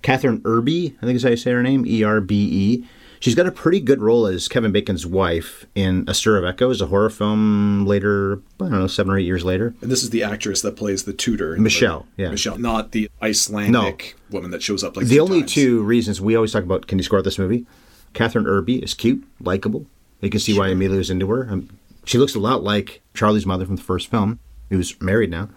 Kathryn 0.02 0.40
Erbe, 0.42 0.96
I 1.00 1.06
think 1.06 1.16
is 1.16 1.22
how 1.22 1.30
you 1.30 1.37
say 1.37 1.52
her 1.52 1.62
name, 1.62 1.87
E 1.87 2.02
R 2.02 2.20
B 2.20 2.35
E. 2.37 2.88
She's 3.20 3.35
got 3.35 3.46
a 3.46 3.52
pretty 3.52 3.80
good 3.80 4.00
role 4.00 4.26
as 4.26 4.48
Kevin 4.48 4.72
Bacon's 4.72 5.06
wife 5.06 5.66
in 5.74 6.04
A 6.09 6.14
Stir 6.14 6.38
of 6.38 6.44
Echoes, 6.44 6.80
a 6.80 6.87
horror 6.87 7.11
film 7.11 7.85
later, 7.87 8.40
I 8.59 8.64
don't 8.64 8.72
know, 8.72 8.87
seven 8.87 9.12
or 9.12 9.18
eight 9.18 9.26
years 9.26 9.44
later. 9.44 9.74
And 9.83 9.90
this 9.90 10.02
is 10.02 10.09
the 10.09 10.22
actress 10.22 10.62
that 10.62 10.74
plays 10.76 11.04
the 11.04 11.12
tutor. 11.12 11.52
in 11.52 11.59
the 11.59 11.64
Michelle, 11.64 12.06
yeah. 12.16 12.30
Michelle, 12.30 12.56
not 12.56 12.92
the 12.92 13.11
Icelandic 13.22 14.16
woman 14.30 14.50
that 14.52 14.62
shows 14.62 14.83
up 14.83 14.96
like 14.96 15.06
the 15.06 15.20
only 15.20 15.40
times. 15.40 15.52
two 15.52 15.83
reasons 15.83 16.18
we 16.20 16.35
always 16.35 16.52
talk 16.52 16.64
about 16.64 16.87
can 16.87 16.98
you 16.98 17.04
score 17.04 17.20
this 17.20 17.38
movie? 17.38 17.66
Kathryn 18.14 18.44
Erbe 18.46 18.83
is 18.83 18.94
cute, 18.94 19.22
likable. 19.40 19.87
You 20.22 20.30
can 20.30 20.40
see 20.40 20.59
why 20.59 20.68
Emilio's 20.68 21.11
into 21.11 21.28
her. 21.30 21.46
Um, 21.50 21.68
she 22.04 22.16
looks 22.18 22.35
a 22.35 22.40
lot 22.40 22.62
like 22.62 23.02
Charlie's 23.14 23.46
mother 23.46 23.66
from 23.66 23.76
the 23.76 23.83
first 23.83 24.09
film, 24.11 24.38
who's 24.70 24.98
married 25.00 25.30
now. 25.30 25.50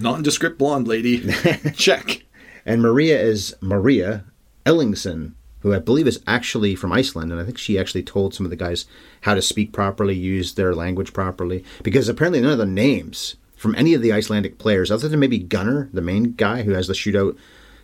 Nondescript 0.00 0.58
blonde 0.58 0.88
lady. 0.88 1.30
Check. 1.74 2.24
And 2.64 2.80
Maria 2.82 3.20
is 3.20 3.54
Maria 3.60 4.24
Ellingsen, 4.64 5.32
who 5.62 5.74
I 5.74 5.78
believe 5.78 6.06
is 6.06 6.22
actually 6.26 6.74
from 6.74 6.92
Iceland. 6.92 7.32
And 7.32 7.40
I 7.40 7.44
think 7.44 7.58
she 7.58 7.78
actually 7.78 8.02
told 8.02 8.34
some 8.34 8.44
of 8.46 8.50
the 8.50 8.56
guys 8.56 8.86
how 9.22 9.34
to 9.34 9.42
speak 9.42 9.72
properly, 9.72 10.14
use 10.14 10.54
their 10.54 10.74
language 10.74 11.12
properly. 11.12 11.64
Because 11.82 12.08
apparently 12.08 12.40
none 12.40 12.52
of 12.52 12.58
the 12.58 12.66
names 12.66 13.36
from 13.56 13.74
any 13.76 13.94
of 13.94 14.02
the 14.02 14.12
Icelandic 14.12 14.58
players, 14.58 14.90
other 14.90 15.08
than 15.08 15.20
maybe 15.20 15.38
Gunnar, 15.38 15.88
the 15.92 16.02
main 16.02 16.32
guy 16.32 16.62
who 16.62 16.72
has 16.72 16.88
the 16.88 16.94
shootout 16.94 17.36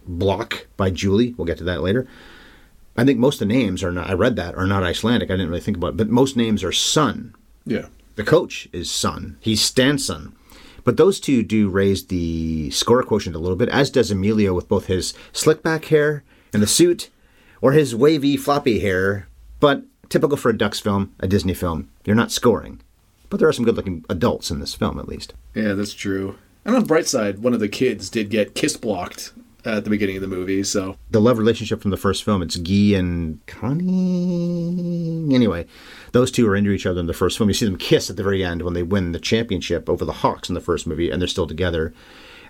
block 0.06 0.66
by 0.76 0.90
Julie, 0.90 1.34
we'll 1.36 1.46
get 1.46 1.58
to 1.58 1.64
that 1.64 1.82
later. 1.82 2.06
I 2.96 3.04
think 3.04 3.20
most 3.20 3.40
of 3.40 3.46
the 3.46 3.54
names 3.54 3.84
are 3.84 3.92
not, 3.92 4.10
I 4.10 4.14
read 4.14 4.34
that, 4.36 4.56
are 4.56 4.66
not 4.66 4.82
Icelandic. 4.82 5.30
I 5.30 5.34
didn't 5.34 5.50
really 5.50 5.60
think 5.60 5.76
about 5.76 5.90
it. 5.90 5.96
But 5.98 6.08
most 6.08 6.36
names 6.36 6.64
are 6.64 6.72
son. 6.72 7.34
Yeah. 7.64 7.86
The 8.16 8.24
coach 8.24 8.68
is 8.72 8.90
son. 8.90 9.36
He's 9.40 9.60
Stansson. 9.60 10.32
But 10.82 10.96
those 10.96 11.20
two 11.20 11.44
do 11.44 11.68
raise 11.68 12.06
the 12.06 12.70
score 12.70 13.04
quotient 13.04 13.36
a 13.36 13.38
little 13.38 13.56
bit, 13.56 13.68
as 13.68 13.90
does 13.90 14.10
Emilio 14.10 14.54
with 14.54 14.68
both 14.68 14.86
his 14.86 15.14
slick 15.32 15.62
back 15.62 15.84
hair 15.84 16.24
and 16.52 16.60
the 16.60 16.66
suit, 16.66 17.10
or 17.60 17.72
his 17.72 17.94
wavy, 17.94 18.36
floppy 18.36 18.80
hair. 18.80 19.28
But 19.60 19.82
typical 20.08 20.36
for 20.36 20.50
a 20.50 20.56
Ducks 20.56 20.80
film, 20.80 21.14
a 21.20 21.26
Disney 21.26 21.54
film, 21.54 21.88
you're 22.04 22.16
not 22.16 22.32
scoring. 22.32 22.80
But 23.30 23.40
there 23.40 23.48
are 23.48 23.52
some 23.52 23.64
good 23.64 23.76
looking 23.76 24.04
adults 24.08 24.50
in 24.50 24.60
this 24.60 24.74
film, 24.74 24.98
at 24.98 25.08
least. 25.08 25.34
Yeah, 25.54 25.74
that's 25.74 25.94
true. 25.94 26.38
And 26.64 26.74
on 26.74 26.82
the 26.82 26.86
bright 26.88 27.06
side, 27.06 27.40
one 27.40 27.54
of 27.54 27.60
the 27.60 27.68
kids 27.68 28.08
did 28.10 28.30
get 28.30 28.54
kiss 28.54 28.76
blocked 28.76 29.32
at 29.64 29.84
the 29.84 29.90
beginning 29.90 30.16
of 30.16 30.22
the 30.22 30.28
movie, 30.28 30.62
so 30.62 30.96
The 31.10 31.20
love 31.20 31.36
relationship 31.38 31.82
from 31.82 31.90
the 31.90 31.96
first 31.96 32.24
film, 32.24 32.42
it's 32.42 32.56
Guy 32.56 32.96
and 32.96 33.44
Connie. 33.46 35.34
Anyway, 35.34 35.66
those 36.12 36.30
two 36.30 36.48
are 36.48 36.56
into 36.56 36.70
each 36.70 36.86
other 36.86 37.00
in 37.00 37.06
the 37.06 37.12
first 37.12 37.36
film. 37.36 37.50
You 37.50 37.54
see 37.54 37.66
them 37.66 37.76
kiss 37.76 38.08
at 38.08 38.16
the 38.16 38.22
very 38.22 38.44
end 38.44 38.62
when 38.62 38.74
they 38.74 38.82
win 38.82 39.12
the 39.12 39.20
championship 39.20 39.88
over 39.88 40.04
the 40.04 40.12
Hawks 40.12 40.48
in 40.48 40.54
the 40.54 40.60
first 40.60 40.86
movie, 40.86 41.10
and 41.10 41.20
they're 41.20 41.26
still 41.28 41.46
together. 41.46 41.92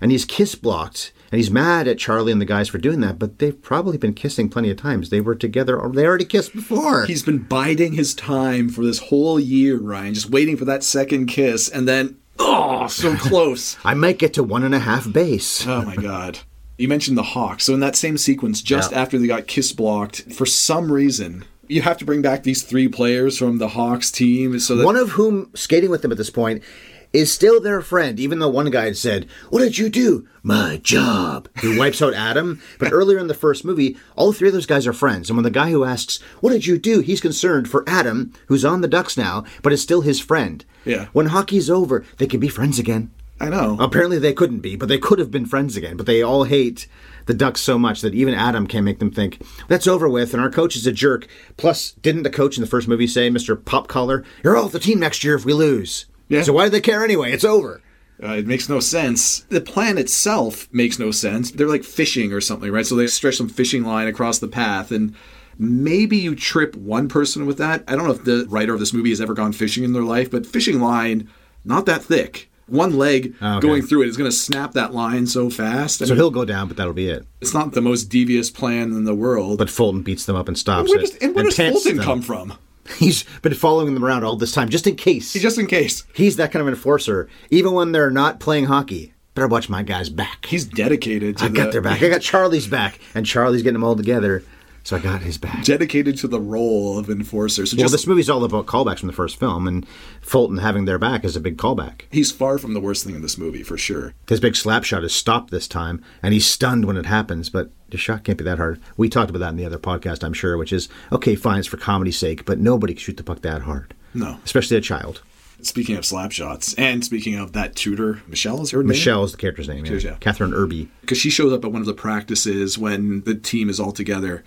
And 0.01 0.11
he's 0.11 0.25
kiss 0.25 0.55
blocked, 0.55 1.11
and 1.31 1.37
he's 1.39 1.51
mad 1.51 1.87
at 1.87 1.97
Charlie 1.97 2.31
and 2.31 2.39
the 2.41 2.45
guys 2.45 2.69
for 2.69 2.77
doing 2.77 3.01
that, 3.01 3.19
but 3.19 3.39
they've 3.39 3.61
probably 3.61 3.97
been 3.97 4.13
kissing 4.13 4.49
plenty 4.49 4.69
of 4.69 4.77
times. 4.77 5.09
They 5.09 5.21
were 5.21 5.35
together, 5.35 5.77
or 5.79 5.89
they 5.91 6.05
already 6.05 6.25
kissed 6.25 6.53
before. 6.53 7.05
he's 7.05 7.23
been 7.23 7.39
biding 7.39 7.93
his 7.93 8.13
time 8.13 8.69
for 8.69 8.83
this 8.83 8.99
whole 8.99 9.39
year, 9.39 9.77
Ryan, 9.77 10.13
just 10.13 10.29
waiting 10.29 10.55
for 10.57 10.65
that 10.65 10.83
second 10.83 11.27
kiss, 11.27 11.67
and 11.69 11.87
then 11.87 12.17
oh, 12.39 12.87
so 12.87 13.15
close. 13.17 13.77
I 13.83 13.93
might 13.93 14.19
get 14.19 14.33
to 14.35 14.43
one 14.43 14.63
and 14.63 14.73
a 14.73 14.79
half 14.79 15.11
base. 15.11 15.67
Oh 15.67 15.81
my 15.83 15.95
god. 15.95 16.39
You 16.77 16.87
mentioned 16.87 17.17
the 17.17 17.23
Hawks. 17.23 17.65
So 17.65 17.73
in 17.73 17.81
that 17.81 17.97
same 17.97 18.17
sequence, 18.17 18.61
just 18.61 18.93
Yeah. 18.93 19.01
after 19.01 19.19
they 19.19 19.27
got 19.27 19.47
kiss 19.47 19.73
blocked, 19.73 20.31
for 20.31 20.45
some 20.45 20.89
reason, 20.93 21.43
You 21.67 21.81
have 21.81 21.97
to 21.97 22.05
bring 22.05 22.21
back 22.21 22.43
these 22.43 22.63
three 22.63 22.87
players 22.87 23.37
from 23.37 23.57
the 23.57 23.67
Hawks 23.67 24.09
team 24.09 24.57
so 24.59 24.77
that 24.77 24.85
One 24.85 24.95
of 24.95 25.09
whom 25.11 25.51
skating 25.55 25.89
with 25.89 26.01
them 26.03 26.11
at 26.13 26.17
this 26.17 26.29
point 26.29 26.63
is 27.11 27.31
still 27.33 27.59
their 27.59 27.81
friend, 27.81 28.19
even 28.19 28.39
though 28.39 28.49
one 28.49 28.69
guy 28.69 28.91
said, 28.91 29.27
What 29.49 29.59
did 29.59 29.77
you 29.77 29.89
do? 29.89 30.27
My 30.43 30.79
job. 30.83 31.49
He 31.61 31.77
wipes 31.77 32.01
out 32.01 32.13
Adam. 32.13 32.61
But 32.77 32.93
earlier 32.93 33.17
in 33.17 33.27
the 33.27 33.33
first 33.33 33.65
movie, 33.65 33.97
all 34.15 34.31
three 34.31 34.49
of 34.49 34.53
those 34.53 34.65
guys 34.65 34.85
are 34.87 34.93
friends. 34.93 35.29
And 35.29 35.37
when 35.37 35.43
the 35.43 35.49
guy 35.51 35.71
who 35.71 35.83
asks, 35.83 36.21
What 36.41 36.51
did 36.51 36.65
you 36.65 36.77
do? 36.77 36.99
he's 37.01 37.21
concerned 37.21 37.67
for 37.69 37.83
Adam, 37.87 38.33
who's 38.47 38.65
on 38.65 38.81
the 38.81 38.87
Ducks 38.87 39.17
now, 39.17 39.43
but 39.63 39.73
is 39.73 39.81
still 39.81 40.01
his 40.01 40.19
friend. 40.19 40.63
Yeah. 40.85 41.07
When 41.13 41.27
hockey's 41.27 41.69
over, 41.69 42.05
they 42.17 42.27
can 42.27 42.39
be 42.39 42.47
friends 42.47 42.79
again. 42.79 43.11
I 43.41 43.49
know. 43.49 43.77
Apparently 43.79 44.19
they 44.19 44.33
couldn't 44.33 44.59
be, 44.59 44.75
but 44.75 44.89
they 44.89 44.97
could 44.97 45.17
have 45.17 45.31
been 45.31 45.45
friends 45.45 45.77
again. 45.77 45.95
But 45.95 46.05
they 46.05 46.21
all 46.21 46.43
hate 46.43 46.87
the 47.25 47.33
Ducks 47.33 47.61
so 47.61 47.79
much 47.79 48.01
that 48.01 48.13
even 48.13 48.33
Adam 48.33 48.67
can't 48.67 48.83
make 48.83 48.99
them 48.99 49.11
think 49.11 49.41
that's 49.69 49.87
over 49.87 50.09
with, 50.09 50.33
and 50.33 50.41
our 50.43 50.49
coach 50.49 50.75
is 50.75 50.85
a 50.85 50.91
jerk. 50.91 51.25
Plus, 51.55 51.91
didn't 52.01 52.23
the 52.23 52.29
coach 52.29 52.57
in 52.57 52.61
the 52.61 52.69
first 52.69 52.87
movie 52.89 53.07
say, 53.07 53.29
"Mr. 53.29 53.63
Pop 53.63 53.87
Collar, 53.87 54.25
you're 54.43 54.57
all 54.57 54.67
the 54.67 54.79
team 54.79 54.99
next 54.99 55.23
year 55.23 55.35
if 55.35 55.45
we 55.45 55.53
lose"? 55.53 56.05
Yeah. 56.29 56.43
So 56.43 56.53
why 56.53 56.65
do 56.65 56.69
they 56.69 56.81
care 56.81 57.03
anyway? 57.03 57.31
It's 57.33 57.43
over. 57.43 57.81
Uh, 58.21 58.33
it 58.33 58.47
makes 58.47 58.67
no 58.69 58.79
sense. 58.79 59.41
The 59.49 59.61
plan 59.61 59.97
itself 59.97 60.67
makes 60.73 60.99
no 60.99 61.09
sense. 61.11 61.51
They're 61.51 61.67
like 61.67 61.83
fishing 61.83 62.33
or 62.33 62.41
something, 62.41 62.69
right? 62.71 62.85
So 62.85 62.95
they 62.95 63.07
stretch 63.07 63.35
some 63.37 63.47
fishing 63.49 63.83
line 63.83 64.07
across 64.07 64.39
the 64.39 64.47
path, 64.49 64.91
and 64.91 65.15
maybe 65.57 66.17
you 66.17 66.35
trip 66.35 66.75
one 66.75 67.07
person 67.07 67.45
with 67.45 67.57
that. 67.59 67.83
I 67.87 67.95
don't 67.95 68.05
know 68.05 68.11
if 68.13 68.25
the 68.25 68.45
writer 68.49 68.73
of 68.73 68.79
this 68.79 68.93
movie 68.93 69.09
has 69.09 69.21
ever 69.21 69.33
gone 69.33 69.53
fishing 69.53 69.83
in 69.85 69.93
their 69.93 70.03
life, 70.03 70.29
but 70.29 70.45
fishing 70.45 70.79
line, 70.81 71.29
not 71.63 71.85
that 71.85 72.03
thick. 72.03 72.47
One 72.67 72.97
leg 72.97 73.33
Oh, 73.41 73.57
okay. 73.57 73.67
going 73.67 73.81
through 73.81 74.03
it 74.03 74.09
is 74.09 74.17
going 74.17 74.29
to 74.29 74.35
snap 74.35 74.73
that 74.73 74.93
line 74.93 75.25
so 75.25 75.49
fast. 75.49 76.01
I 76.01 76.05
So 76.05 76.11
mean, 76.13 76.17
he'll 76.19 76.29
go 76.29 76.45
down, 76.45 76.67
but 76.67 76.77
that'll 76.77 76.93
be 76.93 77.09
it. 77.09 77.25
it's 77.41 77.53
not 77.53 77.71
the 77.71 77.81
most 77.81 78.09
devious 78.09 78.51
plan 78.51 78.91
in 78.91 79.05
the 79.05 79.15
world. 79.15 79.57
But 79.57 79.69
Fulton 79.71 80.03
beats 80.03 80.25
them 80.25 80.35
up 80.35 80.47
and 80.47 80.55
stops 80.57 80.89
where 80.89 80.99
it. 80.99 81.01
does, 81.01 81.15
and 81.15 81.33
where 81.33 81.45
does 81.45 81.55
Fulton 81.55 81.95
them. 81.95 82.05
come 82.05 82.21
from? 82.21 82.53
He's 82.97 83.23
been 83.41 83.53
following 83.53 83.93
them 83.93 84.03
around 84.03 84.23
all 84.23 84.35
this 84.35 84.51
time, 84.51 84.69
just 84.69 84.87
in 84.87 84.95
case. 84.95 85.33
Just 85.33 85.57
in 85.57 85.67
case. 85.67 86.03
He's 86.13 86.35
that 86.37 86.51
kind 86.51 86.61
of 86.61 86.67
enforcer, 86.67 87.29
even 87.49 87.73
when 87.73 87.91
they're 87.91 88.09
not 88.11 88.39
playing 88.39 88.65
hockey. 88.65 89.13
Better 89.35 89.47
watch 89.47 89.69
my 89.69 89.83
guy's 89.83 90.09
back. 90.09 90.45
He's 90.45 90.65
dedicated 90.65 91.37
to 91.37 91.45
I 91.45 91.47
the, 91.49 91.53
got 91.53 91.71
their 91.71 91.81
back. 91.81 92.01
I 92.01 92.09
got 92.09 92.21
Charlie's 92.21 92.67
back, 92.67 92.99
and 93.13 93.25
Charlie's 93.25 93.61
getting 93.61 93.73
them 93.73 93.83
all 93.83 93.95
together. 93.95 94.43
So 94.89 94.95
I 94.95 94.99
got 95.01 95.21
his 95.21 95.37
back. 95.37 95.63
dedicated 95.65 96.17
to 96.17 96.27
the 96.27 96.39
role 96.39 96.97
of 96.97 97.11
enforcer. 97.11 97.67
So 97.67 97.77
Well, 97.77 97.83
just 97.83 97.91
this 97.91 98.07
movie's 98.07 98.27
all 98.27 98.43
about 98.43 98.65
callbacks 98.65 98.97
from 98.97 99.05
the 99.05 99.13
first 99.13 99.39
film, 99.39 99.67
and 99.67 99.85
Fulton 100.19 100.57
having 100.57 100.85
their 100.85 100.97
back 100.97 101.23
is 101.23 101.35
a 101.35 101.39
big 101.39 101.57
callback. 101.57 102.05
he's 102.11 102.31
far 102.31 102.57
from 102.57 102.73
the 102.73 102.79
worst 102.79 103.05
thing 103.05 103.13
in 103.13 103.21
this 103.21 103.37
movie 103.37 103.61
for 103.61 103.77
sure. 103.77 104.15
His 104.27 104.39
big 104.39 104.55
slap 104.55 104.83
shot 104.83 105.03
is 105.03 105.13
stopped 105.13 105.51
this 105.51 105.67
time, 105.67 106.03
and 106.23 106.33
he's 106.33 106.47
stunned 106.47 106.85
when 106.85 106.97
it 106.97 107.05
happens, 107.05 107.51
but 107.51 107.69
the 107.91 107.97
shot 107.97 108.23
can't 108.23 108.39
be 108.39 108.43
that 108.45 108.57
hard. 108.57 108.81
We 108.97 109.09
talked 109.09 109.29
about 109.29 109.37
that 109.41 109.49
in 109.49 109.57
the 109.57 109.65
other 109.67 109.77
podcast, 109.77 110.23
I'm 110.23 110.33
sure, 110.33 110.57
which 110.57 110.73
is 110.73 110.89
okay, 111.11 111.35
fine, 111.35 111.59
it's 111.59 111.67
for 111.67 111.77
comedy's 111.77 112.17
sake, 112.17 112.45
but 112.45 112.57
nobody 112.57 112.95
can 112.95 113.01
shoot 113.01 113.17
the 113.17 113.23
puck 113.23 113.43
that 113.43 113.61
hard. 113.61 113.93
No. 114.15 114.39
Especially 114.43 114.75
a 114.77 114.81
child. 114.81 115.21
Speaking 115.61 115.97
of 115.97 116.05
slap 116.05 116.31
shots, 116.31 116.73
and 116.75 117.05
speaking 117.05 117.35
of 117.35 117.51
that 117.53 117.75
tutor, 117.75 118.23
Michelle 118.27 118.61
is 118.61 118.71
her 118.71 118.79
name. 118.79 118.87
Michelle 118.87 119.23
is 119.23 119.33
the 119.33 119.37
character's 119.37 119.67
name, 119.67 119.85
yeah. 119.85 119.93
Yeah. 119.97 120.15
Kathryn 120.15 120.51
Erbe. 120.51 120.87
because 121.01 121.19
she 121.19 121.29
shows 121.29 121.53
up 121.53 121.63
at 121.63 121.71
one 121.71 121.81
of 121.81 121.85
the 121.85 121.93
practices 121.93 122.77
when 122.79 123.21
the 123.21 123.35
team 123.35 123.69
is 123.69 123.79
all 123.79 123.91
together. 123.91 124.43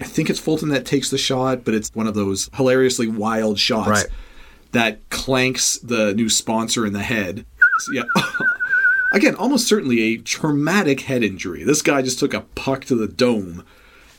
I 0.00 0.04
think 0.04 0.30
it's 0.30 0.38
Fulton 0.40 0.68
that 0.70 0.86
takes 0.86 1.10
the 1.10 1.18
shot, 1.18 1.64
but 1.64 1.74
it's 1.74 1.90
one 1.94 2.06
of 2.06 2.14
those 2.14 2.48
hilariously 2.54 3.08
wild 3.08 3.58
shots 3.58 3.88
Right. 3.88 4.06
that 4.72 5.08
clanks 5.10 5.78
the 5.78 6.14
new 6.14 6.28
sponsor 6.28 6.86
in 6.86 6.92
the 6.92 7.02
head. 7.02 7.44
So, 7.80 7.92
yeah. 7.92 8.02
Again, 9.12 9.34
almost 9.34 9.66
certainly 9.66 10.00
a 10.00 10.16
traumatic 10.18 11.00
head 11.02 11.22
injury. 11.24 11.64
This 11.64 11.80
guy 11.82 12.02
just 12.02 12.18
took 12.18 12.34
a 12.34 12.42
puck 12.42 12.84
to 12.86 12.94
the 12.94 13.08
dome. 13.08 13.64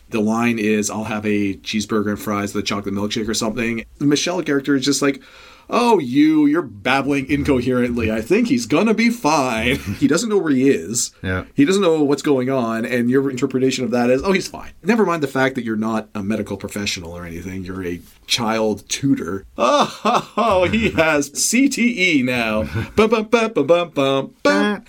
The 0.09 0.19
line 0.19 0.57
is, 0.57 0.89
I'll 0.89 1.03
have 1.03 1.25
a 1.25 1.53
cheeseburger 1.57 2.09
and 2.09 2.19
fries 2.19 2.53
with 2.55 2.63
a 2.63 2.67
chocolate 2.67 2.95
milkshake 2.95 3.27
or 3.27 3.35
something. 3.35 3.85
The 3.99 4.05
Michelle 4.05 4.41
character 4.41 4.75
is 4.75 4.83
just 4.83 5.03
like, 5.03 5.21
oh, 5.69 5.99
you, 5.99 6.45
you're 6.45 6.61
babbling 6.61 7.29
incoherently. 7.29 8.11
I 8.11 8.21
think 8.21 8.47
he's 8.47 8.65
gonna 8.65 8.93
be 8.93 9.09
fine. 9.09 9.75
he 9.99 10.07
doesn't 10.07 10.29
know 10.29 10.37
where 10.37 10.51
he 10.51 10.69
is. 10.69 11.11
Yeah. 11.21 11.45
He 11.53 11.65
doesn't 11.65 11.81
know 11.81 12.03
what's 12.03 12.21
going 12.21 12.49
on, 12.49 12.85
and 12.85 13.09
your 13.09 13.29
interpretation 13.29 13.83
of 13.83 13.91
that 13.91 14.09
is, 14.09 14.23
oh, 14.23 14.31
he's 14.31 14.47
fine. 14.47 14.71
Never 14.83 15.05
mind 15.05 15.23
the 15.23 15.27
fact 15.27 15.55
that 15.55 15.63
you're 15.63 15.75
not 15.75 16.09
a 16.15 16.23
medical 16.23 16.57
professional 16.57 17.15
or 17.15 17.25
anything. 17.25 17.63
You're 17.63 17.85
a 17.85 18.01
child 18.27 18.87
tutor. 18.89 19.45
Oh, 19.57 20.31
oh 20.37 20.65
he 20.65 20.89
has 20.91 21.29
CTE 21.31 22.23
now. 22.23 22.63
bum, 22.95 23.09
bum, 23.09 23.25
bum, 23.25 23.53
bum, 23.53 23.67
bum, 23.67 23.89
bum, 23.89 24.35
bum. 24.43 24.85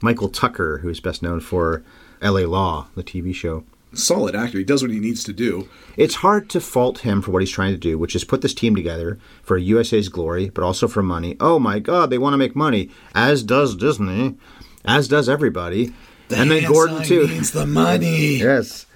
Michael 0.00 0.28
Tucker, 0.28 0.78
who 0.78 0.88
is 0.88 1.00
best 1.00 1.22
known 1.22 1.40
for 1.40 1.82
LA 2.20 2.40
Law, 2.40 2.88
the 2.94 3.02
TV 3.02 3.34
show. 3.34 3.64
Solid 3.94 4.34
actor. 4.34 4.58
He 4.58 4.64
does 4.64 4.82
what 4.82 4.90
he 4.90 5.00
needs 5.00 5.24
to 5.24 5.32
do. 5.32 5.68
It's 5.96 6.16
hard 6.16 6.50
to 6.50 6.60
fault 6.60 6.98
him 6.98 7.22
for 7.22 7.30
what 7.30 7.42
he's 7.42 7.50
trying 7.50 7.72
to 7.72 7.78
do, 7.78 7.98
which 7.98 8.16
is 8.16 8.24
put 8.24 8.42
this 8.42 8.54
team 8.54 8.74
together 8.74 9.18
for 9.42 9.56
USA's 9.56 10.08
glory, 10.08 10.50
but 10.50 10.64
also 10.64 10.88
for 10.88 11.02
money. 11.02 11.36
Oh 11.40 11.58
my 11.58 11.78
God, 11.78 12.10
they 12.10 12.18
want 12.18 12.34
to 12.34 12.38
make 12.38 12.56
money, 12.56 12.90
as 13.14 13.42
does 13.42 13.76
Disney, 13.76 14.36
as 14.84 15.08
does 15.08 15.28
everybody, 15.28 15.92
and 16.34 16.50
then 16.50 16.64
Gordon 16.70 17.02
too. 17.02 17.26
Needs 17.26 17.52
the 17.52 17.66
money. 17.66 18.36
Yes. 18.36 18.86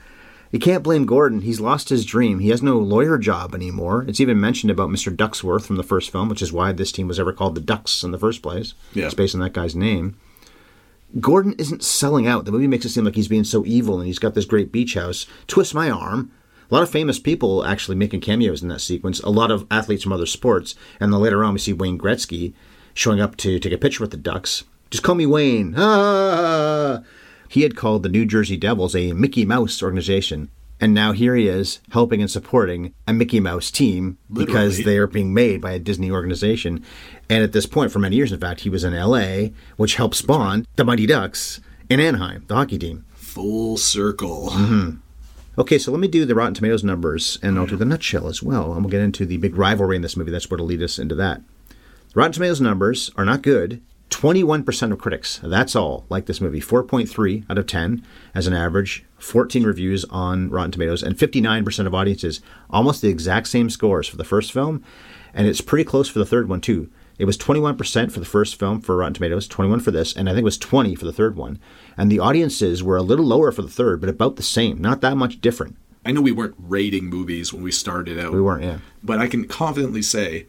You 0.50 0.58
can't 0.58 0.82
blame 0.82 1.04
Gordon. 1.04 1.42
He's 1.42 1.60
lost 1.60 1.90
his 1.90 2.06
dream. 2.06 2.38
He 2.38 2.48
has 2.48 2.62
no 2.62 2.78
lawyer 2.78 3.18
job 3.18 3.54
anymore. 3.54 4.06
It's 4.08 4.20
even 4.20 4.40
mentioned 4.40 4.70
about 4.70 4.88
Mr. 4.88 5.14
Ducksworth 5.14 5.66
from 5.66 5.76
the 5.76 5.82
first 5.82 6.10
film, 6.10 6.30
which 6.30 6.40
is 6.40 6.52
why 6.52 6.72
this 6.72 6.90
team 6.90 7.06
was 7.06 7.20
ever 7.20 7.34
called 7.34 7.54
the 7.54 7.60
Ducks 7.60 8.02
in 8.02 8.12
the 8.12 8.18
first 8.18 8.40
place. 8.40 8.72
Yeah. 8.94 9.06
It's 9.06 9.14
based 9.14 9.34
on 9.34 9.42
that 9.42 9.52
guy's 9.52 9.76
name. 9.76 10.16
Gordon 11.20 11.54
isn't 11.58 11.82
selling 11.82 12.26
out. 12.26 12.44
The 12.44 12.52
movie 12.52 12.66
makes 12.66 12.84
it 12.84 12.90
seem 12.90 13.04
like 13.04 13.14
he's 13.14 13.28
being 13.28 13.44
so 13.44 13.64
evil 13.64 13.98
and 13.98 14.06
he's 14.06 14.18
got 14.18 14.34
this 14.34 14.44
great 14.44 14.70
beach 14.70 14.94
house. 14.94 15.26
Twist 15.46 15.74
my 15.74 15.90
arm. 15.90 16.30
A 16.70 16.74
lot 16.74 16.82
of 16.82 16.90
famous 16.90 17.18
people 17.18 17.64
actually 17.64 17.96
making 17.96 18.20
cameos 18.20 18.62
in 18.62 18.68
that 18.68 18.80
sequence. 18.80 19.20
A 19.20 19.30
lot 19.30 19.50
of 19.50 19.66
athletes 19.70 20.02
from 20.02 20.12
other 20.12 20.26
sports. 20.26 20.74
And 21.00 21.12
then 21.12 21.20
later 21.20 21.42
on, 21.42 21.54
we 21.54 21.58
see 21.58 21.72
Wayne 21.72 21.98
Gretzky 21.98 22.52
showing 22.92 23.20
up 23.20 23.36
to 23.38 23.58
take 23.58 23.72
a 23.72 23.78
picture 23.78 24.02
with 24.02 24.10
the 24.10 24.18
Ducks. 24.18 24.64
Just 24.90 25.02
call 25.02 25.14
me 25.14 25.24
Wayne. 25.24 25.74
Ah! 25.78 27.02
He 27.48 27.62
had 27.62 27.76
called 27.76 28.02
the 28.02 28.10
New 28.10 28.26
Jersey 28.26 28.58
Devils 28.58 28.94
a 28.94 29.14
Mickey 29.14 29.46
Mouse 29.46 29.82
organization. 29.82 30.50
And 30.80 30.94
now 30.94 31.12
here 31.12 31.34
he 31.34 31.48
is 31.48 31.80
helping 31.90 32.20
and 32.20 32.30
supporting 32.30 32.94
a 33.06 33.12
Mickey 33.12 33.40
Mouse 33.40 33.70
team 33.70 34.18
because 34.32 34.84
they 34.84 34.96
are 34.98 35.06
being 35.08 35.34
made 35.34 35.60
by 35.60 35.72
a 35.72 35.78
Disney 35.78 36.10
organization. 36.10 36.84
And 37.30 37.44
at 37.44 37.52
this 37.52 37.66
point, 37.66 37.92
for 37.92 37.98
many 37.98 38.16
years, 38.16 38.32
in 38.32 38.40
fact, 38.40 38.60
he 38.60 38.70
was 38.70 38.84
in 38.84 38.94
LA, 38.94 39.48
which 39.76 39.96
helped 39.96 40.16
spawn 40.16 40.66
the 40.76 40.84
Mighty 40.84 41.06
Ducks 41.06 41.60
in 41.90 42.00
Anaheim, 42.00 42.44
the 42.46 42.54
hockey 42.54 42.78
team. 42.78 43.04
Full 43.14 43.76
circle. 43.76 44.50
Mm-hmm. 44.50 44.96
Okay, 45.60 45.78
so 45.78 45.90
let 45.90 46.00
me 46.00 46.08
do 46.08 46.24
the 46.24 46.36
Rotten 46.36 46.54
Tomatoes 46.54 46.84
numbers, 46.84 47.38
and 47.42 47.58
I'll 47.58 47.66
do 47.66 47.76
the 47.76 47.84
nutshell 47.84 48.28
as 48.28 48.42
well. 48.42 48.72
And 48.72 48.82
we'll 48.82 48.90
get 48.90 49.00
into 49.00 49.26
the 49.26 49.38
big 49.38 49.56
rivalry 49.56 49.96
in 49.96 50.02
this 50.02 50.16
movie. 50.16 50.30
That's 50.30 50.48
what'll 50.48 50.66
lead 50.66 50.82
us 50.82 50.98
into 50.98 51.16
that. 51.16 51.42
Rotten 52.14 52.32
Tomatoes 52.32 52.60
numbers 52.60 53.10
are 53.16 53.24
not 53.24 53.42
good. 53.42 53.82
21% 54.10 54.92
of 54.92 54.98
critics, 54.98 55.40
that's 55.42 55.76
all, 55.76 56.06
like 56.08 56.26
this 56.26 56.40
movie. 56.40 56.60
4.3 56.60 57.44
out 57.50 57.58
of 57.58 57.66
10 57.66 58.04
as 58.34 58.46
an 58.46 58.54
average. 58.54 59.04
14 59.18 59.64
reviews 59.64 60.04
on 60.06 60.48
Rotten 60.48 60.70
Tomatoes, 60.70 61.02
and 61.02 61.16
59% 61.16 61.86
of 61.86 61.94
audiences. 61.94 62.40
Almost 62.70 63.02
the 63.02 63.08
exact 63.08 63.48
same 63.48 63.68
scores 63.68 64.08
for 64.08 64.16
the 64.16 64.24
first 64.24 64.52
film, 64.52 64.82
and 65.34 65.46
it's 65.46 65.60
pretty 65.60 65.84
close 65.84 66.08
for 66.08 66.20
the 66.20 66.26
third 66.26 66.48
one, 66.48 66.60
too. 66.60 66.88
It 67.18 67.24
was 67.24 67.36
21% 67.36 68.12
for 68.12 68.20
the 68.20 68.26
first 68.26 68.56
film 68.56 68.80
for 68.80 68.96
Rotten 68.96 69.14
Tomatoes, 69.14 69.48
21 69.48 69.80
for 69.80 69.90
this, 69.90 70.14
and 70.14 70.28
I 70.28 70.32
think 70.32 70.42
it 70.42 70.44
was 70.44 70.58
20 70.58 70.94
for 70.94 71.04
the 71.04 71.12
third 71.12 71.36
one. 71.36 71.58
And 71.96 72.10
the 72.10 72.20
audiences 72.20 72.82
were 72.82 72.96
a 72.96 73.02
little 73.02 73.26
lower 73.26 73.50
for 73.50 73.62
the 73.62 73.68
third, 73.68 74.00
but 74.00 74.08
about 74.08 74.36
the 74.36 74.42
same, 74.42 74.80
not 74.80 75.00
that 75.00 75.16
much 75.16 75.40
different. 75.40 75.76
I 76.04 76.12
know 76.12 76.20
we 76.20 76.32
weren't 76.32 76.54
rating 76.58 77.06
movies 77.06 77.52
when 77.52 77.62
we 77.62 77.72
started 77.72 78.18
out. 78.18 78.32
We 78.32 78.40
weren't, 78.40 78.64
yeah. 78.64 78.78
But 79.02 79.18
I 79.18 79.26
can 79.26 79.48
confidently 79.48 80.00
say 80.00 80.46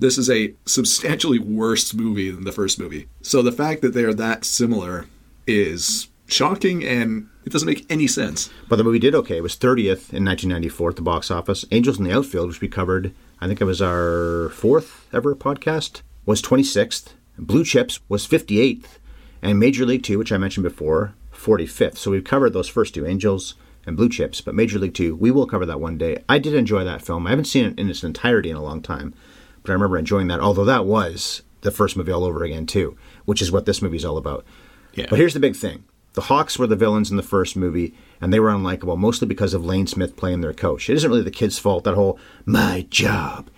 this 0.00 0.18
is 0.18 0.28
a 0.28 0.54
substantially 0.66 1.38
worse 1.38 1.94
movie 1.94 2.30
than 2.30 2.44
the 2.44 2.52
first 2.52 2.78
movie. 2.78 3.08
So 3.22 3.40
the 3.40 3.52
fact 3.52 3.80
that 3.82 3.94
they're 3.94 4.14
that 4.14 4.44
similar 4.44 5.06
is 5.46 6.08
shocking 6.26 6.84
and 6.84 7.28
it 7.44 7.52
doesn't 7.52 7.66
make 7.66 7.86
any 7.90 8.06
sense. 8.06 8.50
But 8.68 8.76
the 8.76 8.84
movie 8.84 8.98
did 8.98 9.14
okay. 9.14 9.38
It 9.38 9.42
was 9.42 9.56
30th 9.56 10.12
in 10.12 10.24
1994 10.24 10.90
at 10.90 10.96
the 10.96 11.02
box 11.02 11.30
office. 11.30 11.64
Angels 11.70 11.98
in 11.98 12.04
the 12.04 12.14
Outfield, 12.14 12.48
which 12.48 12.60
we 12.60 12.68
covered, 12.68 13.14
I 13.40 13.46
think 13.46 13.60
it 13.60 13.64
was 13.64 13.80
our 13.80 14.50
fourth 14.50 15.06
ever 15.12 15.34
podcast, 15.34 16.02
was 16.28 16.42
26th. 16.42 17.14
Blue 17.38 17.64
Chips 17.64 18.00
was 18.06 18.28
58th. 18.28 18.98
And 19.40 19.58
Major 19.58 19.86
League 19.86 20.02
2, 20.02 20.18
which 20.18 20.30
I 20.30 20.36
mentioned 20.36 20.64
before, 20.64 21.14
45th. 21.32 21.96
So 21.96 22.10
we've 22.10 22.22
covered 22.22 22.52
those 22.52 22.68
first 22.68 22.94
two, 22.94 23.06
Angels 23.06 23.54
and 23.86 23.96
Blue 23.96 24.10
Chips. 24.10 24.42
But 24.42 24.54
Major 24.54 24.78
League 24.78 24.92
2, 24.92 25.16
we 25.16 25.30
will 25.30 25.46
cover 25.46 25.64
that 25.64 25.80
one 25.80 25.96
day. 25.96 26.22
I 26.28 26.38
did 26.38 26.52
enjoy 26.52 26.84
that 26.84 27.00
film. 27.00 27.26
I 27.26 27.30
haven't 27.30 27.46
seen 27.46 27.64
it 27.64 27.78
in 27.78 27.88
its 27.88 28.04
entirety 28.04 28.50
in 28.50 28.56
a 28.56 28.62
long 28.62 28.82
time. 28.82 29.14
But 29.62 29.70
I 29.70 29.72
remember 29.72 29.96
enjoying 29.96 30.26
that, 30.26 30.40
although 30.40 30.66
that 30.66 30.84
was 30.84 31.40
the 31.62 31.70
first 31.70 31.96
movie 31.96 32.12
all 32.12 32.24
over 32.24 32.44
again, 32.44 32.66
too, 32.66 32.94
which 33.24 33.40
is 33.40 33.50
what 33.50 33.64
this 33.64 33.80
movie's 33.80 34.04
all 34.04 34.18
about. 34.18 34.44
Yeah. 34.92 35.06
But 35.08 35.18
here's 35.18 35.32
the 35.32 35.40
big 35.40 35.56
thing. 35.56 35.84
The 36.12 36.22
Hawks 36.22 36.58
were 36.58 36.66
the 36.66 36.76
villains 36.76 37.10
in 37.10 37.16
the 37.16 37.22
first 37.22 37.56
movie, 37.56 37.94
and 38.20 38.34
they 38.34 38.40
were 38.40 38.50
unlikable, 38.50 38.98
mostly 38.98 39.26
because 39.26 39.54
of 39.54 39.64
Lane 39.64 39.86
Smith 39.86 40.14
playing 40.14 40.42
their 40.42 40.52
coach. 40.52 40.90
It 40.90 40.94
isn't 40.96 41.10
really 41.10 41.22
the 41.22 41.30
kid's 41.30 41.58
fault, 41.58 41.84
that 41.84 41.94
whole, 41.94 42.18
my 42.44 42.86
job. 42.90 43.48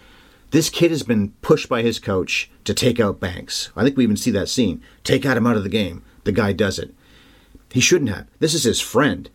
This 0.51 0.69
kid 0.71 0.91
has 0.91 1.03
been 1.03 1.31
pushed 1.43 1.69
by 1.69 1.83
his 1.83 1.99
coach 1.99 2.51
to 2.65 2.75
take 2.75 2.99
out 2.99 3.21
Banks. 3.21 3.71
I 3.77 3.85
think 3.85 3.97
we 3.97 4.05
even 4.05 4.17
see 4.17 4.31
that 4.33 4.49
scene. 4.49 4.83
Take 5.05 5.25
out 5.25 5.37
him 5.37 5.47
out 5.47 5.57
of 5.57 5.63
the 5.63 5.69
game. 5.69 6.03
The 6.25 6.33
guy 6.33 6.53
does 6.53 6.79
it. 6.79 6.93
He 7.71 7.81
shouldn't 7.81 8.11
have. 8.11 8.27
This 8.41 8.55
is 8.55 8.65
his 8.65 8.81
friend. 8.81 9.31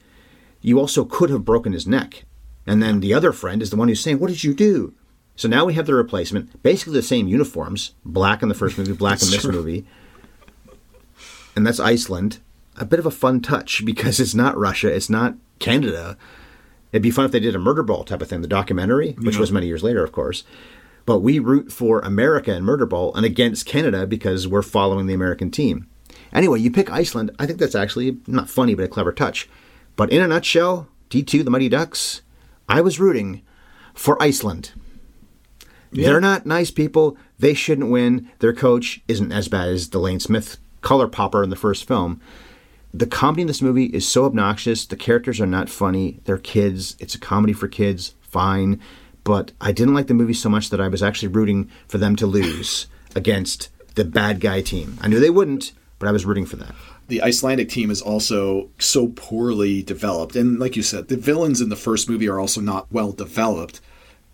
You 0.62 0.80
also 0.80 1.06
could 1.06 1.30
have 1.30 1.45
broken 1.45 1.71
his 1.73 1.88
neck. 1.88 2.25
And 2.67 2.82
then 2.84 2.99
the 2.99 3.13
other 3.13 3.32
friend 3.32 3.62
is 3.62 3.69
the 3.69 3.75
one 3.78 3.88
who's 3.88 4.01
saying, 4.01 4.19
What 4.19 4.28
did 4.30 4.43
you 4.43 4.54
do? 4.54 4.93
So 5.38 5.47
now 5.47 5.65
we 5.65 5.73
have 5.73 5.86
the 5.86 5.93
replacement, 5.93 6.63
basically 6.63 6.93
the 6.93 7.01
same 7.01 7.28
uniforms, 7.28 7.93
black 8.06 8.41
in 8.41 8.49
the 8.49 8.56
first 8.56 8.78
movie, 8.78 8.93
black 8.93 9.21
in 9.21 9.30
this 9.30 9.41
true. 9.41 9.51
movie. 9.51 9.86
And 11.56 11.65
that's 11.65 11.80
Iceland. 11.80 12.39
A 12.78 12.86
bit 12.86 12.99
of 12.99 13.06
a 13.06 13.12
fun 13.12 13.41
touch 13.41 13.86
because 13.86 14.19
it's 14.19 14.34
not 14.36 14.58
Russia, 14.58 14.93
it's 14.93 15.10
not 15.10 15.36
Canada. 15.60 16.17
It'd 16.91 17.04
be 17.04 17.12
fun 17.12 17.25
if 17.25 17.32
they 17.32 17.39
did 17.39 17.56
a 17.56 17.60
murder 17.60 17.84
ball 17.84 18.04
type 18.04 18.21
of 18.21 18.28
thing, 18.30 18.41
the 18.41 18.47
documentary, 18.47 19.12
which 19.21 19.36
Yeah. 19.36 19.41
was 19.41 19.51
many 19.51 19.67
years 19.67 19.84
later, 19.84 20.04
of 20.04 20.12
course. 20.12 20.43
But 21.06 21.20
we 21.20 21.39
root 21.39 21.72
for 21.72 22.00
America 22.00 22.54
in 22.54 22.63
Murderball 22.63 23.15
and 23.15 23.26
against 23.26 23.65
Canada 23.65 24.08
because 24.08 24.48
we're 24.48 24.62
following 24.62 25.06
the 25.06 25.13
American 25.13 25.52
team. 25.52 25.88
Anyway, 26.34 26.60
you 26.60 26.72
pick 26.72 26.91
Iceland. 26.91 27.32
I 27.39 27.46
think 27.46 27.60
that's 27.60 27.76
actually 27.76 28.18
not 28.28 28.50
funny, 28.50 28.76
but 28.76 28.86
a 28.86 28.88
clever 28.88 29.12
touch. 29.12 29.48
But 29.96 30.12
in 30.12 30.22
a 30.22 30.28
nutshell, 30.28 30.88
D2, 31.10 31.44
the 31.44 31.52
Mighty 31.52 31.70
Ducks, 31.70 32.22
I 32.68 32.82
was 32.82 33.00
rooting 33.00 33.41
for 33.94 34.22
Iceland. 34.22 34.72
They're 35.91 36.20
not 36.20 36.46
nice 36.46 36.72
people. 36.72 37.18
They 37.39 37.54
shouldn't 37.54 37.89
win. 37.89 38.30
Their 38.39 38.54
coach 38.54 39.02
isn't 39.08 39.32
as 39.32 39.48
bad 39.48 39.70
as 39.70 39.88
Delane 39.88 40.20
Smith, 40.20 40.58
color 40.82 41.08
popper 41.08 41.44
in 41.44 41.50
the 41.50 41.56
first 41.56 41.88
film. 41.88 42.20
The 42.94 43.06
comedy 43.08 43.41
in 43.41 43.48
this 43.48 43.62
movie 43.62 43.86
is 43.86 44.08
so 44.08 44.26
obnoxious. 44.26 44.86
The 44.86 44.96
characters 44.96 45.39
are 45.39 45.46
not 45.46 45.70
funny. 45.70 46.20
They're 46.26 46.38
kids. 46.38 46.96
It's 47.00 47.15
a 47.15 47.20
comedy 47.20 47.54
for 47.54 47.68
kids. 47.68 48.15
Fine. 48.22 48.82
But 49.25 49.51
I 49.59 49.73
didn't 49.73 49.93
like 49.93 50.07
the 50.07 50.13
movie 50.13 50.33
so 50.33 50.47
much 50.47 50.69
that 50.69 50.79
I 50.79 50.88
was 50.88 51.03
actually 51.03 51.27
rooting 51.29 51.69
for 51.89 51.97
them 51.97 52.15
to 52.15 52.25
lose 52.25 52.88
against 53.13 53.67
the 53.95 54.05
bad 54.05 54.39
guy 54.39 54.61
team. 54.61 54.97
I 55.01 55.09
knew 55.09 55.19
they 55.19 55.29
wouldn't, 55.29 55.73
but 55.99 56.07
I 56.07 56.13
was 56.13 56.25
rooting 56.25 56.45
for 56.45 56.55
that. 56.55 56.73
the 57.07 57.21
Icelandic 57.21 57.69
team 57.69 57.91
is 57.91 58.01
also 58.01 58.69
so 58.79 59.07
poorly 59.15 59.83
developed. 59.83 60.35
And 60.35 60.59
like 60.59 60.75
you 60.75 60.83
said, 60.83 61.07
the 61.07 61.17
villains 61.17 61.61
in 61.61 61.69
the 61.69 61.75
first 61.75 62.09
movie 62.09 62.27
are 62.27 62.39
also 62.39 62.61
not 62.61 62.91
well 62.91 63.11
developed, 63.11 63.81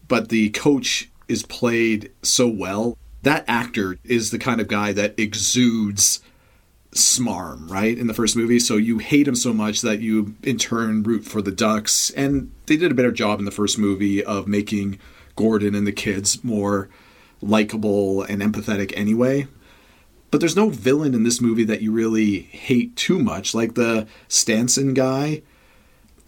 but 0.07 0.29
the 0.29 0.49
coach 0.51 1.09
is 1.27 1.43
played 1.43 2.11
so 2.21 2.47
well. 2.47 2.97
That 3.23 3.45
actor 3.47 3.97
is 4.03 4.31
the 4.31 4.39
kind 4.39 4.61
of 4.61 4.67
guy 4.67 4.93
that 4.93 5.19
exudes 5.19 6.21
smarm, 6.93 7.69
right? 7.69 7.97
In 7.97 8.07
the 8.07 8.13
first 8.13 8.35
movie. 8.35 8.59
So 8.59 8.77
you 8.77 8.97
hate 8.97 9.27
him 9.27 9.35
so 9.35 9.53
much 9.53 9.81
that 9.81 9.99
you 9.99 10.35
in 10.43 10.57
turn 10.57 11.03
root 11.03 11.23
for 11.23 11.41
the 11.41 11.51
Ducks. 11.51 12.09
And 12.11 12.51
they 12.71 12.77
did 12.77 12.91
a 12.91 12.95
better 12.95 13.11
job 13.11 13.37
in 13.37 13.43
the 13.43 13.51
first 13.51 13.77
movie 13.77 14.23
of 14.23 14.47
making 14.47 14.97
Gordon 15.35 15.75
and 15.75 15.85
the 15.85 15.91
kids 15.91 16.41
more 16.41 16.87
likable 17.41 18.23
and 18.23 18.41
empathetic 18.41 18.93
anyway. 18.95 19.47
But 20.29 20.39
there's 20.39 20.55
no 20.55 20.69
villain 20.69 21.13
in 21.13 21.23
this 21.23 21.41
movie 21.41 21.65
that 21.65 21.81
you 21.81 21.91
really 21.91 22.39
hate 22.39 22.95
too 22.95 23.19
much 23.19 23.53
like 23.53 23.73
the 23.73 24.07
stansson 24.29 24.93
guy. 24.93 25.41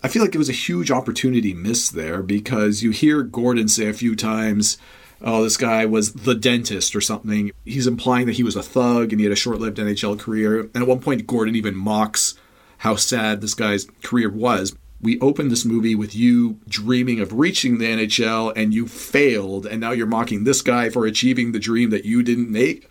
I 0.04 0.10
feel 0.10 0.22
like 0.22 0.34
there 0.34 0.40
was 0.40 0.50
a 0.50 0.54
huge 0.54 0.92
opportunity 0.92 1.54
missed 1.54 1.96
there 1.96 2.22
because 2.22 2.84
you 2.84 2.92
hear 2.92 3.24
gordon 3.24 3.70
say 3.70 3.88
a 3.88 3.94
few 3.94 4.14
times 4.14 4.78
oh 5.22 5.44
this 5.44 5.56
guy 5.56 5.86
was 5.86 6.12
the 6.12 6.36
dentist 6.36 6.94
or 6.94 7.00
something. 7.00 7.52
He's 7.64 7.88
implying 7.88 8.26
that 8.26 8.36
he 8.36 8.44
was 8.44 8.58
a 8.58 8.64
thug 8.64 9.14
and 9.14 9.22
he 9.22 9.24
had 9.24 9.32
a 9.32 9.38
short-lived 9.38 9.78
nhl 9.78 10.20
career. 10.20 10.60
And 10.60 10.76
at 10.76 10.88
one 10.88 11.00
point 11.00 11.26
gordon 11.26 11.56
even 11.56 11.74
mocks 11.74 12.36
how 12.80 12.98
sad 12.98 13.40
this 13.40 13.54
guy's 13.54 13.88
career 14.02 14.30
was 14.30 14.76
we 15.04 15.20
opened 15.20 15.52
this 15.52 15.66
movie 15.66 15.96
with 15.96 16.16
you 16.16 16.60
dreaming 16.68 17.20
of 17.20 17.34
reaching 17.34 17.78
the 17.78 17.86
NHL 17.86 18.54
and 18.56 18.74
you 18.74 18.88
failed, 18.88 19.66
and 19.66 19.82
now 19.82 19.92
you're 19.92 20.08
mocking 20.08 20.46
this 20.46 20.62
guy 20.62 20.90
for 20.90 21.06
achieving 21.06 21.52
the 21.52 21.60
dream 21.60 21.90
that 21.90 22.06
you 22.06 22.24
didn't 22.24 22.50
make. 22.50 22.90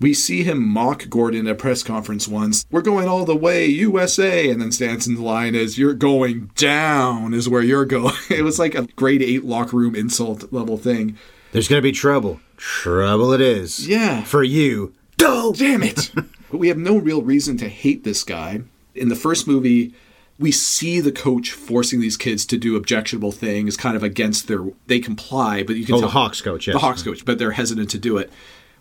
We 0.00 0.14
see 0.14 0.42
him 0.42 0.66
mock 0.66 1.08
Gordon 1.10 1.46
at 1.46 1.52
a 1.52 1.54
press 1.54 1.82
conference 1.82 2.26
once. 2.26 2.66
We're 2.70 2.80
going 2.80 3.06
all 3.06 3.24
the 3.24 3.36
way, 3.36 3.66
USA. 3.66 4.50
And 4.50 4.60
then 4.60 4.72
Stansson's 4.72 5.20
line 5.20 5.54
is, 5.54 5.78
You're 5.78 5.94
going 5.94 6.50
down, 6.56 7.34
is 7.34 7.48
where 7.48 7.62
you're 7.62 7.84
going. 7.84 8.14
It 8.30 8.42
was 8.42 8.58
like 8.58 8.74
a 8.74 8.88
grade 8.96 9.22
eight 9.22 9.44
locker 9.44 9.76
room 9.76 9.94
insult 9.94 10.52
level 10.52 10.78
thing. 10.78 11.18
There's 11.52 11.68
going 11.68 11.78
to 11.78 11.86
be 11.86 11.92
trouble. 11.92 12.40
Trouble 12.56 13.32
it 13.32 13.40
is. 13.40 13.86
Yeah. 13.86 14.24
For 14.24 14.42
you. 14.42 14.94
Go! 15.18 15.52
Damn 15.52 15.82
it! 15.82 16.10
but 16.14 16.58
we 16.58 16.68
have 16.68 16.78
no 16.78 16.96
real 16.96 17.22
reason 17.22 17.56
to 17.58 17.68
hate 17.68 18.02
this 18.02 18.24
guy. 18.24 18.62
In 18.94 19.08
the 19.08 19.14
first 19.14 19.46
movie, 19.46 19.94
we 20.38 20.50
see 20.52 21.00
the 21.00 21.12
coach 21.12 21.52
forcing 21.52 22.00
these 22.00 22.16
kids 22.16 22.44
to 22.46 22.56
do 22.56 22.74
objectionable 22.76 23.32
things, 23.32 23.76
kind 23.76 23.96
of 23.96 24.02
against 24.02 24.48
their. 24.48 24.64
They 24.86 24.98
comply, 24.98 25.62
but 25.62 25.76
you 25.76 25.84
can 25.86 25.94
Oh, 25.96 25.98
tell 26.00 26.08
the 26.08 26.12
Hawks 26.12 26.40
coach, 26.40 26.66
yes. 26.66 26.74
the 26.74 26.80
Hawks 26.80 27.02
coach, 27.02 27.24
but 27.24 27.38
they're 27.38 27.52
hesitant 27.52 27.90
to 27.90 27.98
do 27.98 28.16
it. 28.18 28.30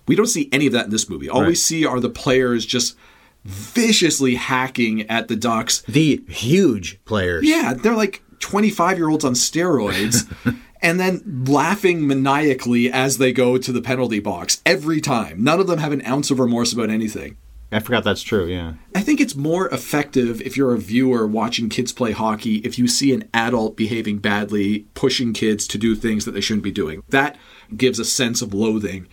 We 0.07 0.15
don't 0.15 0.25
see 0.27 0.49
any 0.51 0.65
of 0.67 0.73
that 0.73 0.85
in 0.85 0.91
this 0.91 1.09
movie. 1.09 1.29
All 1.29 1.45
we 1.45 1.55
see 1.55 1.85
are 1.85 1.99
the 1.99 2.09
players 2.09 2.65
just 2.65 2.97
viciously 3.45 4.35
hacking 4.35 5.01
at 5.09 5.27
the 5.27 5.35
Ducks. 5.35 5.81
The 5.81 6.23
huge 6.27 7.03
players. 7.05 7.47
Yeah, 7.47 7.73
they're 7.73 7.95
like 7.95 8.21
25 8.39 8.97
year 8.97 9.09
olds 9.09 9.25
on 9.25 9.33
steroids. 9.33 10.31
And 10.83 10.99
then 10.99 11.45
laughing 11.47 12.07
maniacally 12.07 12.91
as 12.91 13.19
they 13.19 13.31
go 13.31 13.59
to 13.59 13.71
the 13.71 13.83
penalty 13.83 14.19
box 14.19 14.63
every 14.65 14.99
time. 14.99 15.43
None 15.43 15.59
of 15.59 15.67
them 15.67 15.77
have 15.77 15.91
an 15.91 16.03
ounce 16.07 16.31
of 16.31 16.39
remorse 16.39 16.73
about 16.73 16.89
anything. 16.89 17.37
I 17.71 17.79
forgot 17.79 18.03
that's 18.03 18.21
true, 18.21 18.47
yeah. 18.47 18.73
I 18.93 19.01
think 19.01 19.21
it's 19.21 19.35
more 19.35 19.69
effective 19.69 20.41
if 20.41 20.57
you're 20.57 20.73
a 20.73 20.79
viewer 20.79 21.25
watching 21.25 21.69
kids 21.69 21.93
play 21.93 22.11
hockey 22.11 22.57
if 22.57 22.77
you 22.77 22.87
see 22.87 23.13
an 23.13 23.29
adult 23.33 23.77
behaving 23.77 24.19
badly, 24.19 24.87
pushing 24.93 25.31
kids 25.31 25.65
to 25.67 25.77
do 25.77 25.95
things 25.95 26.25
that 26.25 26.31
they 26.31 26.41
shouldn't 26.41 26.63
be 26.63 26.71
doing. 26.71 27.01
That 27.09 27.37
gives 27.75 27.97
a 27.97 28.05
sense 28.05 28.41
of 28.41 28.53
loathing. 28.53 29.07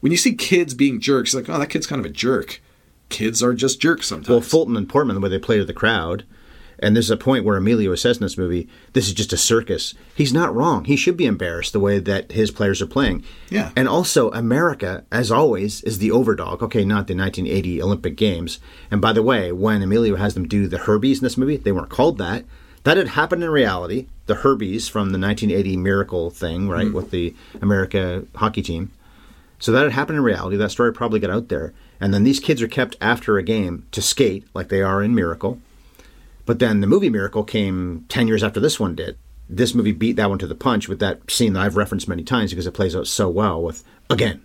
When 0.00 0.12
you 0.12 0.18
see 0.18 0.34
kids 0.34 0.74
being 0.74 1.00
jerks, 1.00 1.34
like, 1.34 1.48
oh, 1.48 1.58
that 1.58 1.70
kid's 1.70 1.86
kind 1.88 1.98
of 1.98 2.06
a 2.06 2.14
jerk. 2.14 2.62
Kids 3.08 3.42
are 3.42 3.52
just 3.52 3.80
jerks 3.80 4.06
sometimes. 4.06 4.28
Well, 4.28 4.40
Fulton 4.40 4.76
and 4.76 4.88
Portman, 4.88 5.14
the 5.14 5.20
way 5.20 5.28
they 5.28 5.38
play 5.38 5.58
to 5.58 5.64
the 5.64 5.72
crowd, 5.72 6.24
and 6.78 6.94
there's 6.94 7.10
a 7.10 7.16
point 7.16 7.44
where 7.44 7.56
Emilio 7.56 7.94
says 7.94 8.18
in 8.18 8.22
this 8.22 8.38
movie, 8.38 8.68
this 8.92 9.06
is 9.06 9.14
just 9.14 9.32
a 9.32 9.36
circus. 9.36 9.94
He's 10.14 10.32
not 10.32 10.54
wrong. 10.54 10.84
He 10.84 10.96
should 10.96 11.16
be 11.16 11.26
embarrassed 11.26 11.72
the 11.72 11.80
way 11.80 11.98
that 11.98 12.32
his 12.32 12.50
players 12.50 12.82
are 12.82 12.86
playing. 12.86 13.24
Yeah. 13.50 13.70
And 13.76 13.88
also, 13.88 14.30
America, 14.32 15.04
as 15.10 15.30
always, 15.30 15.82
is 15.82 15.98
the 15.98 16.10
overdog. 16.10 16.62
Okay, 16.62 16.84
not 16.84 17.06
the 17.06 17.16
1980 17.16 17.82
Olympic 17.82 18.16
Games. 18.16 18.58
And 18.90 19.00
by 19.00 19.12
the 19.12 19.22
way, 19.22 19.52
when 19.52 19.82
Emilio 19.82 20.16
has 20.16 20.34
them 20.34 20.48
do 20.48 20.66
the 20.66 20.78
Herbies 20.78 21.18
in 21.18 21.24
this 21.24 21.38
movie, 21.38 21.56
they 21.56 21.72
weren't 21.72 21.90
called 21.90 22.18
that. 22.18 22.44
That 22.84 22.96
had 22.98 23.08
happened 23.08 23.42
in 23.42 23.50
reality. 23.50 24.08
The 24.26 24.36
Herbies 24.36 24.88
from 24.88 25.10
the 25.10 25.18
1980 25.18 25.76
Miracle 25.76 26.30
thing, 26.30 26.68
right, 26.68 26.86
hmm. 26.86 26.94
with 26.94 27.10
the 27.10 27.34
America 27.60 28.24
hockey 28.36 28.62
team. 28.62 28.90
So 29.58 29.72
that 29.72 29.82
had 29.82 29.92
happened 29.92 30.18
in 30.18 30.24
reality. 30.24 30.56
That 30.56 30.70
story 30.70 30.92
probably 30.92 31.20
got 31.20 31.30
out 31.30 31.48
there. 31.48 31.72
And 32.00 32.12
then 32.12 32.24
these 32.24 32.40
kids 32.40 32.60
are 32.60 32.68
kept 32.68 32.96
after 33.00 33.38
a 33.38 33.42
game 33.42 33.86
to 33.92 34.02
skate 34.02 34.44
like 34.52 34.68
they 34.68 34.82
are 34.82 35.02
in 35.02 35.14
Miracle. 35.14 35.60
But 36.46 36.58
then 36.58 36.80
the 36.80 36.86
movie 36.86 37.10
Miracle 37.10 37.44
came 37.44 38.04
10 38.08 38.28
years 38.28 38.42
after 38.42 38.60
this 38.60 38.78
one 38.78 38.94
did. 38.94 39.16
This 39.48 39.74
movie 39.74 39.92
beat 39.92 40.16
that 40.16 40.30
one 40.30 40.38
to 40.38 40.46
the 40.46 40.54
punch 40.54 40.88
with 40.88 41.00
that 41.00 41.30
scene 41.30 41.52
that 41.52 41.60
I've 41.60 41.76
referenced 41.76 42.08
many 42.08 42.22
times 42.22 42.50
because 42.50 42.66
it 42.66 42.72
plays 42.72 42.96
out 42.96 43.06
so 43.06 43.28
well 43.28 43.62
with 43.62 43.84
again, 44.08 44.42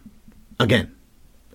again, 0.59 0.95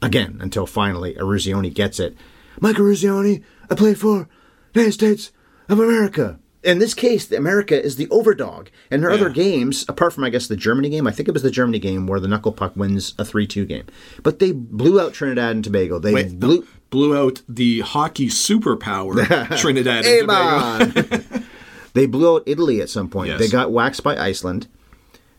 again, 0.00 0.38
until 0.40 0.66
finally 0.66 1.14
Eruzione 1.14 1.72
gets 1.72 2.00
it. 2.00 2.16
Mike 2.61 2.76
Eruzione, 2.76 3.42
I 3.70 3.74
played 3.74 3.98
for 3.98 4.28
the 4.72 4.80
United 4.80 4.92
States 4.92 5.33
of 5.68 5.78
America. 5.78 6.38
In 6.62 6.78
this 6.78 6.94
case, 6.94 7.26
the 7.26 7.37
America 7.37 7.80
is 7.80 7.96
the 7.96 8.07
overdog. 8.07 8.68
And 8.90 9.02
there 9.02 9.11
are 9.11 9.14
other 9.14 9.28
games, 9.28 9.85
apart 9.87 10.14
from, 10.14 10.24
I 10.24 10.30
guess, 10.30 10.46
the 10.46 10.57
Germany 10.57 10.88
game. 10.88 11.07
I 11.07 11.11
think 11.11 11.28
it 11.28 11.33
was 11.33 11.42
the 11.42 11.50
Germany 11.50 11.78
game 11.78 12.07
where 12.07 12.20
the 12.20 12.28
Knuckle 12.28 12.52
Puck 12.52 12.74
wins 12.74 13.14
a 13.18 13.24
3 13.24 13.46
2 13.46 13.66
game. 13.66 13.85
But 14.22 14.38
they 14.38 14.52
blew 14.52 14.98
out 14.98 15.12
Trinidad 15.12 15.54
and 15.54 15.62
Tobago. 15.62 15.98
They 15.98 16.14
Wait, 16.14 16.40
blew. 16.40 16.66
Blew 16.94 17.16
out 17.18 17.42
the 17.48 17.80
hockey 17.80 18.28
superpower 18.28 19.26
Trinidad 19.59 20.07
and 20.07 20.20
Tobago. 20.20 21.24
they 21.92 22.07
blew 22.07 22.37
out 22.37 22.44
Italy 22.46 22.80
at 22.80 22.88
some 22.88 23.09
point. 23.09 23.30
Yes. 23.30 23.40
They 23.40 23.48
got 23.48 23.72
waxed 23.72 24.04
by 24.04 24.16
Iceland, 24.16 24.68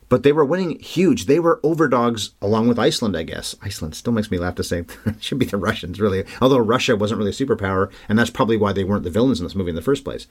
but 0.09 0.23
they 0.23 0.33
were 0.33 0.43
winning 0.43 0.77
huge. 0.79 1.27
They 1.27 1.39
were 1.39 1.61
overdogs 1.63 2.31
along 2.41 2.67
with 2.67 2.77
Iceland, 2.77 3.15
I 3.15 3.23
guess. 3.23 3.55
Iceland 3.61 3.95
still 3.95 4.11
makes 4.11 4.29
me 4.29 4.37
laugh 4.37 4.55
to 4.55 4.65
say. 4.65 4.79
it 5.05 5.15
should 5.23 5.39
be 5.39 5.45
the 5.45 5.55
Russians, 5.55 6.01
really. 6.01 6.25
Although 6.41 6.57
Russia 6.57 6.97
wasn't 6.97 7.19
really 7.19 7.31
a 7.31 7.33
superpower, 7.33 7.89
and 8.09 8.19
that's 8.19 8.29
probably 8.29 8.57
why 8.57 8.73
they 8.73 8.83
weren't 8.83 9.05
the 9.05 9.09
villains 9.09 9.39
in 9.39 9.45
this 9.45 9.55
movie 9.55 9.69
in 9.69 9.77
the 9.77 9.81
first 9.81 10.03
place. 10.03 10.27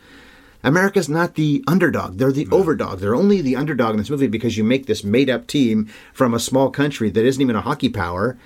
America's 0.63 1.09
not 1.09 1.37
the 1.37 1.65
underdog. 1.67 2.19
They're 2.19 2.33
the 2.33 2.47
overdog. 2.47 2.99
They're 2.99 3.15
only 3.15 3.41
the 3.41 3.57
underdog 3.57 3.93
in 3.93 3.97
this 3.97 4.11
movie 4.11 4.27
because 4.27 4.59
you 4.59 4.65
make 4.65 4.85
this 4.85 5.03
made 5.03 5.31
up 5.31 5.47
team 5.47 5.89
from 6.13 6.35
a 6.35 6.39
small 6.39 6.69
country 6.71 7.09
that 7.09 7.25
isn't 7.25 7.41
even 7.41 7.57
a 7.57 7.63
hockey 7.63 7.89
power 7.89 8.37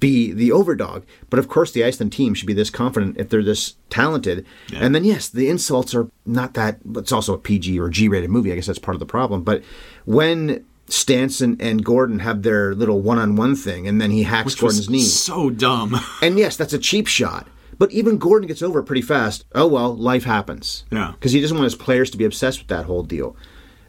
be 0.00 0.32
the 0.32 0.50
overdog. 0.50 1.04
But 1.30 1.38
of 1.38 1.48
course, 1.48 1.72
the 1.72 1.84
Iceland 1.84 2.12
team 2.12 2.34
should 2.34 2.46
be 2.46 2.52
this 2.52 2.70
confident 2.70 3.16
if 3.18 3.28
they're 3.28 3.42
this 3.42 3.76
talented. 3.90 4.44
And 4.74 4.94
then, 4.94 5.04
yes, 5.04 5.28
the 5.28 5.48
insults 5.48 5.94
are 5.94 6.08
not 6.26 6.54
that, 6.54 6.80
but 6.84 7.00
it's 7.00 7.12
also 7.12 7.34
a 7.34 7.38
PG 7.38 7.78
or 7.80 7.88
G 7.88 8.08
rated 8.08 8.30
movie. 8.30 8.52
I 8.52 8.56
guess 8.56 8.66
that's 8.66 8.78
part 8.78 8.94
of 8.94 9.00
the 9.00 9.06
problem. 9.06 9.42
But 9.42 9.62
when 10.04 10.64
Stansson 10.88 11.56
and 11.60 11.84
Gordon 11.84 12.20
have 12.20 12.42
their 12.42 12.74
little 12.74 13.00
one 13.00 13.18
on 13.18 13.36
one 13.36 13.56
thing 13.56 13.88
and 13.88 14.00
then 14.00 14.10
he 14.10 14.22
hacks 14.22 14.52
Which 14.52 14.60
Gordon's 14.60 14.88
knee. 14.90 15.02
so 15.02 15.50
dumb. 15.50 15.96
And 16.22 16.38
yes, 16.38 16.56
that's 16.56 16.72
a 16.72 16.78
cheap 16.78 17.06
shot. 17.06 17.48
But 17.78 17.92
even 17.92 18.16
Gordon 18.18 18.48
gets 18.48 18.62
over 18.62 18.78
it 18.80 18.84
pretty 18.84 19.02
fast. 19.02 19.44
Oh 19.54 19.66
well, 19.66 19.94
life 19.94 20.24
happens. 20.24 20.84
Yeah. 20.90 21.12
Because 21.12 21.32
he 21.32 21.40
doesn't 21.40 21.56
want 21.56 21.64
his 21.64 21.74
players 21.74 22.10
to 22.10 22.16
be 22.16 22.24
obsessed 22.24 22.60
with 22.60 22.68
that 22.68 22.86
whole 22.86 23.02
deal. 23.02 23.36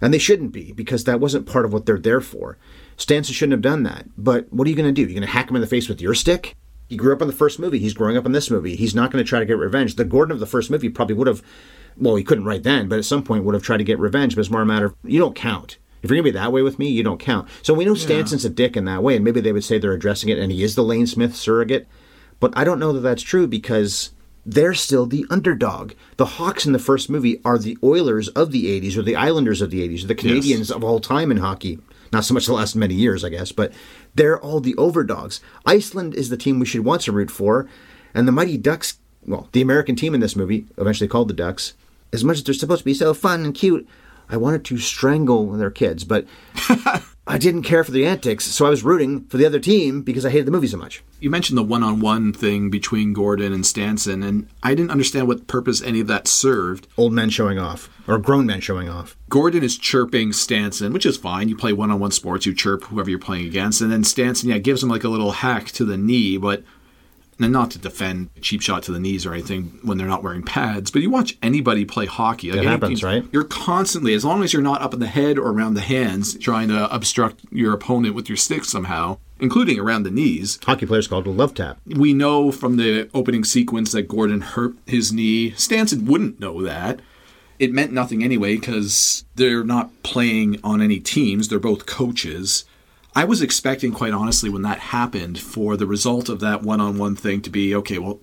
And 0.02 0.14
they 0.14 0.18
shouldn't 0.20 0.52
be, 0.52 0.74
because 0.74 1.06
that 1.06 1.20
wasn't 1.20 1.48
part 1.48 1.66
of 1.66 1.74
what 1.74 1.86
they're 1.86 1.98
there 1.98 2.22
for. 2.22 2.58
Stansson 2.98 3.34
shouldn't 3.34 3.54
have 3.54 3.62
done 3.62 3.84
that. 3.84 4.06
But 4.18 4.52
what 4.52 4.68
are 4.68 4.70
you 4.70 4.76
going 4.76 4.88
to 4.88 4.92
do? 4.92 5.02
You're 5.02 5.20
going 5.20 5.22
to 5.22 5.28
hack 5.28 5.50
him 5.50 5.56
in 5.56 5.62
the 5.62 5.68
face 5.68 5.88
with 5.88 6.02
your 6.02 6.14
stick? 6.14 6.56
He 6.88 6.96
grew 6.96 7.14
up 7.14 7.22
in 7.22 7.28
the 7.28 7.34
first 7.34 7.60
movie. 7.60 7.80
He's 7.80 7.94
growing 7.94 8.18
up 8.18 8.26
in 8.26 8.32
this 8.32 8.50
movie. 8.50 8.76
He's 8.76 8.96
not 8.96 9.12
going 9.12 9.24
to 9.24 9.28
try 9.28 9.40
to 9.40 9.46
get 9.46 9.58
revenge. 9.58 9.96
The 9.96 10.06
Gordon 10.06 10.32
of 10.32 10.40
the 10.40 10.46
first 10.46 10.72
movie 10.72 10.90
probably 10.90 11.16
would 11.16 11.28
have 11.28 11.44
well, 12.00 12.16
he 12.16 12.24
couldn't 12.24 12.46
right 12.46 12.62
then, 12.62 12.88
but 12.88 13.00
at 13.00 13.06
some 13.06 13.24
point 13.24 13.44
would 13.44 13.56
have 13.56 13.64
tried 13.64 13.78
to 13.78 13.84
get 13.84 14.00
revenge. 14.00 14.36
But 14.36 14.42
it's 14.42 14.50
more 14.50 14.62
a 14.62 14.66
matter 14.66 14.88
of 14.88 14.96
you 15.04 15.20
don't 15.20 15.36
count. 15.36 15.78
If 16.04 16.10
you're 16.10 16.18
gonna 16.18 16.32
be 16.32 16.32
that 16.32 16.52
way 16.52 16.62
with 16.62 16.80
me, 16.80 16.90
you 16.90 17.04
don't 17.04 17.20
count. 17.20 17.50
So 17.64 17.74
we 17.74 17.86
know 17.86 17.96
Stansson's 17.96 18.46
a 18.46 18.50
dick 18.50 18.78
in 18.78 18.86
that 18.86 19.02
way, 19.02 19.16
and 19.16 19.26
maybe 19.26 19.42
they 19.42 19.52
would 19.52 19.64
say 19.64 19.78
they're 19.78 19.94
addressing 19.94 20.30
it, 20.30 20.38
and 20.38 20.52
he 20.52 20.64
is 20.64 20.76
the 20.76 20.84
Lane 20.84 21.08
Smith 21.08 21.36
surrogate. 21.36 21.88
But 22.40 22.54
I 22.56 22.64
don't 22.64 22.80
know 22.80 22.94
that 22.94 23.00
that's 23.00 23.24
true 23.24 23.48
because 23.48 24.12
they're 24.46 24.76
still 24.76 25.08
the 25.08 25.26
underdog. 25.30 25.94
The 26.18 26.26
Hawks 26.26 26.66
in 26.66 26.72
the 26.72 26.80
first 26.80 27.10
movie 27.10 27.42
are 27.44 27.58
the 27.58 27.78
Oilers 27.84 28.28
of 28.30 28.52
the 28.52 28.80
80s 28.80 28.96
or 28.96 29.02
the 29.02 29.16
Islanders 29.16 29.62
of 29.62 29.72
the 29.72 29.88
80s 29.88 30.04
or 30.04 30.08
the 30.08 30.16
Canadiens 30.16 30.74
of 30.74 30.84
all 30.84 31.00
time 31.00 31.32
in 31.32 31.38
hockey. 31.38 31.80
Not 32.12 32.26
so 32.26 32.34
much 32.34 32.46
the 32.46 32.54
last 32.54 32.76
many 32.76 32.94
years, 32.94 33.24
I 33.24 33.30
guess, 33.30 33.52
but 33.52 33.74
they're 34.16 34.40
all 34.40 34.60
the 34.60 34.76
overdogs. 34.76 35.42
Iceland 35.66 36.16
is 36.16 36.30
the 36.30 36.38
team 36.38 36.60
we 36.60 36.66
should 36.66 36.86
want 36.86 37.02
to 37.02 37.12
root 37.12 37.32
for, 37.32 37.68
and 38.14 38.28
the 38.28 38.32
Mighty 38.32 38.58
Ducks, 38.58 39.00
well, 39.26 39.50
the 39.52 39.62
American 39.62 39.96
team 39.96 40.14
in 40.14 40.22
this 40.22 40.36
movie, 40.36 40.66
eventually 40.78 41.08
called 41.08 41.28
the 41.28 41.34
Ducks, 41.34 41.74
as 42.14 42.24
much 42.24 42.38
as 42.38 42.44
they're 42.44 42.54
supposed 42.54 42.80
to 42.80 42.86
be 42.86 42.94
so 42.94 43.14
fun 43.14 43.44
and 43.44 43.54
cute, 43.54 43.88
I 44.30 44.38
wanted 44.38 44.66
to 44.66 44.78
strangle 44.78 45.52
their 45.52 45.72
kids, 45.72 46.04
but 46.04 46.26
I 47.30 47.38
didn't 47.38 47.64
care 47.64 47.84
for 47.84 47.92
the 47.92 48.06
antics, 48.06 48.46
so 48.46 48.66
I 48.66 48.70
was 48.70 48.84
rooting 48.84 49.26
for 49.26 49.36
the 49.36 49.46
other 49.46 49.60
team 49.60 50.02
because 50.02 50.26
I 50.26 50.30
hated 50.30 50.48
the 50.48 50.52
movie 50.52 50.68
so 50.68 50.78
much. 50.78 51.04
You 51.20 51.30
mentioned 51.30 51.58
the 51.58 51.64
one-on-one 51.64 52.32
thing 52.32 52.70
between 52.70 53.12
Gordon 53.12 53.52
and 53.52 53.66
Stansson, 53.66 54.26
and 54.26 54.48
I 54.64 54.76
didn't 54.76 54.92
understand 54.92 55.28
what 55.28 55.48
purpose 55.48 55.82
any 55.82 56.00
of 56.00 56.08
that 56.08 56.28
served. 56.28 56.88
Old 56.96 57.12
men 57.12 57.30
showing 57.30 57.60
off, 57.60 57.90
or 58.08 58.18
grown 58.18 58.46
men 58.46 58.62
showing 58.62 58.88
off. 58.88 59.18
Gordon 59.28 59.62
is 59.62 59.78
chirping 59.78 60.30
Stansson, 60.32 60.94
which 60.94 61.06
is 61.06 61.18
fine. 61.18 61.50
You 61.50 61.58
play 61.58 61.74
one-on-one 61.74 62.12
sports, 62.12 62.46
you 62.46 62.54
chirp 62.54 62.86
whoever 62.86 63.10
you're 63.10 63.20
playing 63.20 63.46
against, 63.46 63.82
and 63.82 63.92
then 63.92 64.04
Stansson, 64.04 64.46
yeah, 64.46 64.58
gives 64.58 64.82
him 64.82 64.90
like 64.90 65.04
a 65.04 65.10
little 65.10 65.32
hack 65.32 65.68
to 65.72 65.84
the 65.84 65.98
knee, 65.98 66.38
but 66.38 66.64
and 67.40 67.54
not 67.54 67.72
to 67.72 67.80
defend 67.80 68.30
a 68.36 68.40
cheap 68.40 68.62
shot 68.62 68.84
to 68.84 68.92
the 68.92 69.00
knees 69.00 69.26
or 69.26 69.34
anything 69.34 69.80
when 69.84 69.98
they're 69.98 70.08
not 70.08 70.24
wearing 70.24 70.44
pads, 70.44 70.92
but 70.92 71.02
you 71.02 71.10
watch 71.10 71.38
anybody 71.42 71.86
play 71.86 72.06
hockey. 72.06 72.52
Like 72.52 72.62
It 72.62 72.66
happens, 72.66 73.02
team, 73.02 73.10
right? 73.10 73.26
You're 73.32 73.44
constantly, 73.44 74.14
as 74.14 74.26
long 74.26 74.44
as 74.44 74.54
you're 74.54 74.62
not 74.62 74.82
up 74.82 74.94
in 74.94 75.00
the 75.00 75.08
head 75.08 75.38
or 75.38 75.52
around 75.52 75.76
the 75.76 75.82
hands, 75.82 76.38
trying 76.38 76.70
to 76.70 76.94
obstruct 76.94 77.42
your 77.52 77.74
opponent 77.74 78.16
with 78.16 78.28
your 78.30 78.38
stick 78.38 78.66
somehow, 78.66 79.18
including 79.40 79.80
around 79.80 80.04
the 80.04 80.12
knees. 80.12 80.60
Hockey 80.64 80.86
players 80.86 81.08
called 81.08 81.28
a 81.28 81.32
love 81.32 81.54
tap. 81.54 81.78
We 81.86 82.14
know 82.14 82.52
from 82.52 82.78
the 82.78 83.10
opening 83.14 83.44
sequence 83.44 83.92
that 83.92 84.08
Gordon 84.08 84.42
hurt 84.42 84.74
his 84.86 85.14
knee. 85.14 85.52
Stansson 85.52 86.06
wouldn't 86.06 86.40
know 86.40 86.64
that. 86.64 87.02
It 87.60 87.74
meant 87.74 87.92
nothing 87.92 88.24
anyway 88.24 88.56
because 88.56 89.26
they're 89.36 89.64
not 89.64 89.92
playing 90.04 90.60
on 90.64 90.82
any 90.82 91.00
teams. 91.00 91.48
They're 91.48 91.60
both 91.60 91.86
coaches. 91.88 92.66
I 93.18 93.24
was 93.24 93.42
expecting, 93.42 93.94
quite 93.94 94.14
honestly, 94.14 94.48
when 94.48 94.62
that 94.62 94.78
happened, 94.78 95.40
for 95.40 95.76
the 95.76 95.88
result 95.88 96.30
of 96.30 96.40
that 96.42 96.62
one 96.62 96.80
on 96.80 97.00
one 97.00 97.16
thing 97.16 97.42
to 97.42 97.50
be 97.50 97.74
okay, 97.74 97.98
well, 97.98 98.20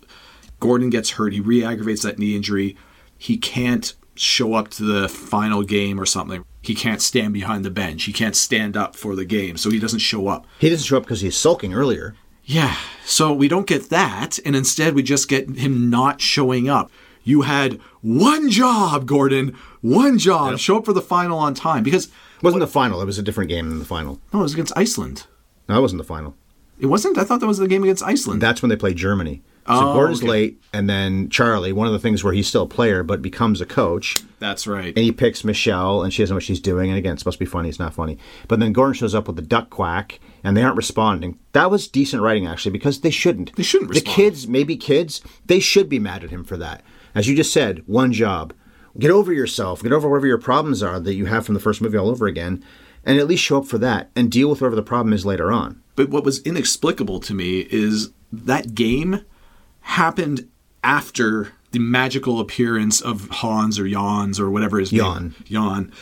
Gordon 0.60 0.88
gets 0.88 1.10
hurt. 1.10 1.32
He 1.32 1.40
re 1.40 1.64
aggravates 1.64 2.02
that 2.04 2.16
knee 2.16 2.36
injury. 2.36 2.76
He 3.18 3.36
can't 3.36 3.92
show 4.14 4.54
up 4.54 4.68
to 4.68 4.84
the 4.84 5.08
final 5.08 5.64
game 5.64 5.98
or 5.98 6.06
something. 6.06 6.44
He 6.62 6.76
can't 6.76 7.02
stand 7.02 7.34
behind 7.34 7.64
the 7.64 7.72
bench. 7.72 8.04
He 8.04 8.12
can't 8.12 8.36
stand 8.36 8.76
up 8.76 8.94
for 8.94 9.16
the 9.16 9.24
game. 9.24 9.56
So 9.56 9.68
he 9.68 9.80
doesn't 9.80 9.98
show 9.98 10.28
up. 10.28 10.46
He 10.60 10.70
doesn't 10.70 10.86
show 10.86 10.98
up 10.98 11.02
because 11.02 11.22
he's 11.22 11.36
sulking 11.36 11.74
earlier. 11.74 12.14
Yeah, 12.44 12.76
so 13.04 13.32
we 13.32 13.48
don't 13.48 13.66
get 13.66 13.90
that, 13.90 14.38
and 14.46 14.54
instead 14.54 14.94
we 14.94 15.02
just 15.02 15.28
get 15.28 15.56
him 15.56 15.90
not 15.90 16.20
showing 16.20 16.68
up. 16.68 16.92
You 17.24 17.42
had 17.42 17.80
one 18.02 18.50
job, 18.50 19.06
Gordon. 19.06 19.56
One 19.80 20.18
job. 20.18 20.58
Show 20.58 20.78
up 20.78 20.84
for 20.84 20.92
the 20.92 21.00
final 21.02 21.38
on 21.38 21.54
time. 21.54 21.82
Because, 21.82 22.06
It 22.06 22.42
wasn't 22.42 22.60
the 22.60 22.66
final. 22.66 23.00
It 23.00 23.06
was 23.06 23.18
a 23.18 23.22
different 23.22 23.48
game 23.50 23.68
than 23.70 23.78
the 23.78 23.84
final. 23.84 24.20
no, 24.32 24.40
it 24.40 24.42
was 24.42 24.52
against 24.54 24.76
Iceland. 24.76 25.26
No, 25.68 25.78
it 25.78 25.82
wasn't 25.82 25.98
the 26.02 26.06
final. 26.06 26.34
It 26.78 26.86
wasn't? 26.86 27.16
I 27.18 27.24
thought 27.24 27.40
that 27.40 27.46
was 27.46 27.58
the 27.58 27.68
game 27.68 27.82
against 27.82 28.02
Iceland. 28.02 28.40
That's 28.42 28.60
when 28.60 28.68
they 28.68 28.76
played 28.76 28.96
Germany. 28.96 29.42
So 29.66 29.72
Oh, 29.72 29.94
Gordon's 29.94 30.18
okay. 30.20 30.28
late, 30.28 30.62
and 30.74 30.90
then 30.90 31.30
Charlie, 31.30 31.72
one 31.72 31.86
of 31.86 31.94
the 31.94 31.98
things 31.98 32.22
where 32.22 32.34
he's 32.34 32.46
still 32.46 32.64
a 32.64 32.68
player 32.68 33.02
but 33.02 33.22
becomes 33.22 33.62
a 33.62 33.66
coach, 33.66 34.18
That's 34.38 34.66
right. 34.66 34.88
and 34.94 34.98
he 34.98 35.10
picks 35.10 35.42
Michelle, 35.42 36.02
and 36.02 36.12
she 36.12 36.22
doesn't 36.22 36.34
know 36.34 36.36
what 36.36 36.42
she's 36.42 36.60
doing. 36.60 36.90
And 36.90 36.98
again, 36.98 37.14
it's 37.14 37.20
supposed 37.22 37.38
to 37.38 37.44
be 37.46 37.48
funny. 37.50 37.70
It's 37.70 37.78
not 37.78 37.94
funny. 37.94 38.18
But 38.46 38.60
then 38.60 38.74
Gordon 38.74 38.92
shows 38.92 39.14
up 39.14 39.26
with 39.26 39.36
the 39.36 39.42
duck 39.42 39.70
quack, 39.70 40.20
and 40.42 40.54
they 40.54 40.62
aren't 40.62 40.76
responding. 40.76 41.38
That 41.52 41.70
was 41.70 41.88
decent 41.88 42.22
writing, 42.22 42.46
actually, 42.46 42.72
because 42.72 43.00
they 43.00 43.10
shouldn't. 43.10 43.56
They 43.56 43.62
shouldn't 43.62 43.88
The 43.92 44.00
respond. 44.00 44.14
kids, 44.16 44.46
maybe 44.48 44.76
kids, 44.76 45.22
they 45.46 45.60
should 45.60 45.88
be 45.88 45.98
mad 45.98 46.24
at 46.24 46.30
him 46.30 46.44
for 46.44 46.58
that. 46.58 46.82
As 47.14 47.28
you 47.28 47.36
just 47.36 47.52
said, 47.52 47.82
one 47.86 48.12
job. 48.12 48.52
Get 48.98 49.10
over 49.10 49.32
yourself. 49.32 49.82
Get 49.82 49.92
over 49.92 50.08
whatever 50.08 50.26
your 50.26 50.38
problems 50.38 50.82
are 50.82 51.00
that 51.00 51.14
you 51.14 51.26
have 51.26 51.44
from 51.44 51.54
the 51.54 51.60
first 51.60 51.80
movie 51.80 51.98
all 51.98 52.08
over 52.08 52.26
again, 52.26 52.64
and 53.04 53.18
at 53.18 53.26
least 53.26 53.42
show 53.44 53.58
up 53.58 53.66
for 53.66 53.78
that 53.78 54.10
and 54.14 54.30
deal 54.30 54.48
with 54.48 54.60
whatever 54.60 54.76
the 54.76 54.82
problem 54.82 55.12
is 55.12 55.26
later 55.26 55.52
on. 55.52 55.82
But 55.96 56.10
what 56.10 56.24
was 56.24 56.40
inexplicable 56.42 57.20
to 57.20 57.34
me 57.34 57.66
is 57.70 58.10
that 58.32 58.74
game 58.74 59.24
happened 59.80 60.48
after 60.82 61.52
the 61.72 61.78
magical 61.80 62.40
appearance 62.40 63.00
of 63.00 63.28
Hans 63.30 63.78
or 63.78 63.88
Jans 63.88 64.38
or 64.38 64.50
whatever 64.50 64.78
his 64.78 64.90
Jan. 64.90 65.22
name 65.22 65.34
Jan. 65.44 65.92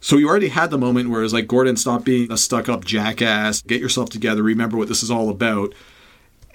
So 0.00 0.16
you 0.16 0.28
already 0.28 0.48
had 0.48 0.70
the 0.70 0.78
moment 0.78 1.10
where 1.10 1.20
it 1.20 1.24
was 1.24 1.32
like 1.32 1.48
Gordon, 1.48 1.76
stop 1.76 2.04
being 2.04 2.30
a 2.30 2.36
stuck-up 2.36 2.84
jackass. 2.84 3.62
Get 3.62 3.80
yourself 3.80 4.10
together. 4.10 4.42
Remember 4.42 4.76
what 4.76 4.88
this 4.88 5.02
is 5.02 5.10
all 5.10 5.30
about. 5.30 5.74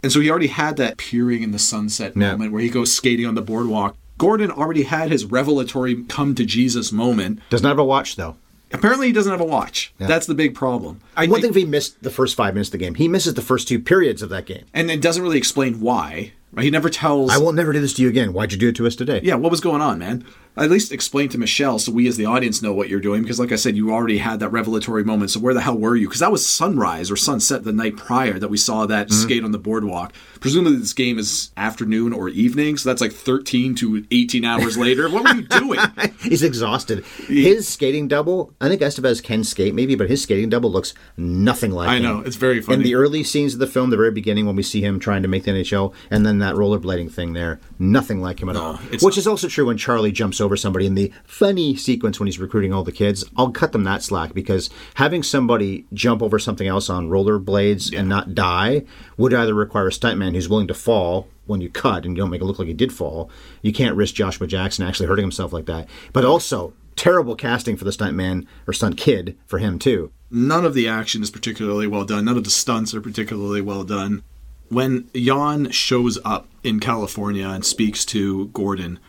And 0.03 0.11
so 0.11 0.19
he 0.19 0.29
already 0.29 0.47
had 0.47 0.77
that 0.77 0.97
peering 0.97 1.43
in 1.43 1.51
the 1.51 1.59
sunset 1.59 2.13
Yeah. 2.15 2.31
moment 2.31 2.51
where 2.53 2.61
he 2.61 2.69
goes 2.69 2.91
skating 2.91 3.25
on 3.25 3.35
the 3.35 3.41
boardwalk. 3.41 3.95
Gordon 4.17 4.51
already 4.51 4.83
had 4.83 5.11
his 5.11 5.25
revelatory 5.25 6.03
come 6.07 6.35
to 6.35 6.45
Jesus 6.45 6.91
moment. 6.91 7.39
Does 7.49 7.61
not 7.63 7.69
have 7.69 7.79
a 7.79 7.83
watch, 7.83 8.15
though. 8.15 8.35
Apparently, 8.73 9.07
he 9.07 9.13
doesn't 9.13 9.31
have 9.31 9.41
a 9.41 9.45
watch. 9.45 9.93
That's 9.99 10.25
the 10.27 10.33
big 10.35 10.55
problem. 10.55 11.01
I 11.17 11.25
One 11.27 11.41
think- 11.41 11.53
thing 11.53 11.61
if 11.63 11.67
he 11.67 11.69
missed 11.69 12.01
the 12.03 12.09
first 12.09 12.35
five 12.35 12.53
minutes 12.53 12.69
of 12.69 12.73
the 12.73 12.77
game, 12.77 12.95
he 12.95 13.07
misses 13.07 13.33
the 13.33 13.41
first 13.41 13.67
two 13.67 13.79
periods 13.79 14.21
of 14.21 14.29
that 14.29 14.45
game. 14.45 14.63
and 14.73 14.89
it 14.89 15.01
doesn't 15.01 15.21
really 15.23 15.37
explain 15.37 15.81
why. 15.81 16.31
Right? 16.53 16.63
He 16.65 16.69
never 16.71 16.89
tells. 16.89 17.31
I 17.31 17.37
will 17.37 17.53
never 17.53 17.71
do 17.73 17.79
this 17.79 17.93
to 17.93 18.01
you 18.01 18.09
again. 18.09 18.33
Why'd 18.33 18.51
you 18.51 18.57
do 18.57 18.69
it 18.69 18.75
to 18.75 18.85
us 18.87 18.95
today? 18.95 19.21
yeah, 19.23 19.35
what 19.35 19.51
was 19.51 19.61
going 19.61 19.81
on, 19.81 19.99
man? 19.99 20.25
At 20.57 20.69
least 20.69 20.91
explain 20.91 21.29
to 21.29 21.37
Michelle 21.37 21.79
so 21.79 21.91
we 21.93 22.07
as 22.07 22.17
the 22.17 22.25
audience 22.25 22.61
know 22.61 22.73
what 22.73 22.89
you're 22.89 22.99
doing. 22.99 23.21
Because, 23.21 23.39
like 23.39 23.53
I 23.53 23.55
said, 23.55 23.77
you 23.77 23.91
already 23.93 24.17
had 24.17 24.39
that 24.41 24.49
revelatory 24.49 25.03
moment. 25.03 25.31
So 25.31 25.39
where 25.39 25.53
the 25.53 25.61
hell 25.61 25.77
were 25.77 25.95
you? 25.95 26.07
Because 26.07 26.19
that 26.19 26.31
was 26.31 26.45
sunrise 26.45 27.09
or 27.09 27.15
sunset 27.15 27.63
the 27.63 27.71
night 27.71 27.95
prior 27.95 28.37
that 28.37 28.49
we 28.49 28.57
saw 28.57 28.85
that 28.85 29.07
Mm-hmm. 29.07 29.21
skate 29.23 29.43
on 29.45 29.51
the 29.51 29.57
boardwalk. 29.57 30.11
Presumably, 30.41 30.77
this 30.79 30.91
game 30.93 31.17
is 31.17 31.51
afternoon 31.55 32.11
or 32.11 32.27
evening, 32.29 32.77
so 32.77 32.89
that's 32.89 33.01
like 33.01 33.13
13 33.13 33.75
to 33.75 34.05
18 34.11 34.43
hours 34.43 34.77
later. 34.77 35.09
What 35.09 35.23
were 35.23 35.35
you 35.41 35.47
doing? 35.47 35.79
He's 36.21 36.43
exhausted. 36.43 37.05
His 37.27 37.67
skating 37.67 38.07
double, 38.09 38.53
I 38.59 38.67
think 38.67 38.81
Estevez 38.81 39.23
can 39.23 39.43
skate 39.45 39.73
maybe, 39.73 39.95
but 39.95 40.09
his 40.09 40.21
skating 40.23 40.49
double 40.49 40.71
looks 40.71 40.93
nothing 41.15 41.71
like 41.71 41.87
I 41.89 41.95
him. 41.97 42.03
know, 42.03 42.19
it's 42.21 42.35
very 42.35 42.61
funny. 42.61 42.77
In 42.77 42.83
the 42.83 42.95
early 42.95 43.23
scenes 43.23 43.53
of 43.53 43.59
the 43.59 43.67
film, 43.67 43.89
the 43.89 43.97
very 43.97 44.11
beginning 44.11 44.45
when 44.47 44.55
we 44.55 44.63
see 44.63 44.81
him 44.81 44.99
trying 44.99 45.21
to 45.21 45.27
make 45.29 45.43
the 45.45 45.51
NHL, 45.51 45.93
and 46.09 46.25
then 46.25 46.39
that 46.39 46.55
rollerblading 46.55 47.11
thing 47.11 47.33
there, 47.33 47.59
nothing 47.79 48.19
like 48.21 48.41
him 48.41 48.49
at 48.49 48.55
all. 48.57 48.75
Which 48.77 49.01
not. 49.03 49.17
is 49.17 49.27
also 49.27 49.47
true 49.47 49.67
when 49.67 49.77
Charlie 49.77 50.11
jumps 50.11 50.40
over 50.41 50.57
somebody 50.57 50.85
in 50.85 50.95
the 50.95 51.11
funny 51.23 51.75
sequence 51.75 52.19
when 52.19 52.27
he's 52.27 52.39
recruiting 52.39 52.73
all 52.73 52.83
the 52.83 52.91
kids. 52.91 53.23
I'll 53.37 53.51
cut 53.51 53.71
them 53.71 53.83
that 53.83 54.03
slack 54.03 54.33
because 54.33 54.69
having 54.95 55.23
somebody 55.23 55.85
jump 55.93 56.21
over 56.21 56.39
something 56.39 56.67
else 56.67 56.89
on 56.89 57.09
rollerblades 57.09 57.97
and 57.97 58.09
not 58.09 58.35
die 58.35 58.83
would 59.17 59.33
either 59.33 59.53
require 59.53 59.87
a 59.87 59.91
stuntman 59.91 60.33
who's 60.33 60.49
willing 60.49 60.67
to 60.67 60.73
fall 60.73 61.27
when 61.45 61.61
you 61.61 61.69
cut 61.69 62.05
and 62.05 62.15
you 62.15 62.21
don't 62.21 62.29
make 62.29 62.41
it 62.41 62.45
look 62.45 62.59
like 62.59 62.67
he 62.67 62.73
did 62.73 62.93
fall. 62.93 63.29
You 63.61 63.73
can't 63.73 63.95
risk 63.95 64.15
Joshua 64.15 64.47
Jackson 64.47 64.85
actually 64.85 65.07
hurting 65.07 65.23
himself 65.23 65.53
like 65.53 65.65
that. 65.65 65.87
But 66.13 66.25
also 66.25 66.73
terrible 66.95 67.35
casting 67.35 67.77
for 67.77 67.85
the 67.85 67.91
stuntman 67.91 68.45
or 68.67 68.73
stunt 68.73 68.97
kid 68.97 69.37
for 69.45 69.59
him 69.59 69.79
too. 69.79 70.11
none 70.29 70.65
of 70.65 70.73
the 70.73 70.87
action 70.87 71.21
is 71.23 71.31
particularly 71.31 71.87
well 71.87 72.05
done. 72.05 72.25
None 72.25 72.37
of 72.37 72.43
the 72.43 72.49
stunts 72.49 72.93
are 72.93 73.01
particularly 73.01 73.61
well 73.61 73.83
done. 73.83 74.23
When 74.69 75.09
Jan 75.13 75.71
shows 75.71 76.17
up 76.23 76.47
in 76.63 76.79
California 76.79 77.47
and 77.47 77.65
speaks 77.65 78.05
to 78.05 78.47
Gordon, 78.47 78.99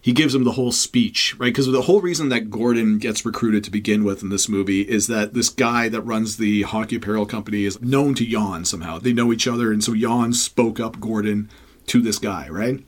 he 0.00 0.12
gives 0.12 0.34
him 0.34 0.44
the 0.44 0.52
whole 0.52 0.72
speech, 0.72 1.36
right? 1.38 1.52
Because 1.52 1.66
the 1.66 1.82
whole 1.82 2.00
reason 2.00 2.30
that 2.30 2.50
Gordon 2.50 2.98
gets 2.98 3.24
recruited 3.24 3.62
to 3.64 3.70
begin 3.70 4.02
with 4.02 4.22
in 4.22 4.30
this 4.30 4.48
movie 4.48 4.82
is 4.82 5.08
that 5.08 5.34
this 5.34 5.50
guy 5.50 5.88
that 5.90 6.00
runs 6.02 6.36
the 6.36 6.62
hockey 6.62 6.96
apparel 6.96 7.26
company 7.26 7.64
is 7.64 7.80
known 7.82 8.14
to 8.14 8.26
Jan 8.26 8.64
somehow. 8.64 8.98
They 8.98 9.12
know 9.12 9.32
each 9.32 9.46
other, 9.46 9.70
and 9.70 9.84
so 9.84 9.94
Jan 9.94 10.32
spoke 10.32 10.80
up 10.80 11.00
Gordon 11.00 11.50
to 11.86 12.00
this 12.00 12.18
guy, 12.18 12.48
right? 12.48 12.82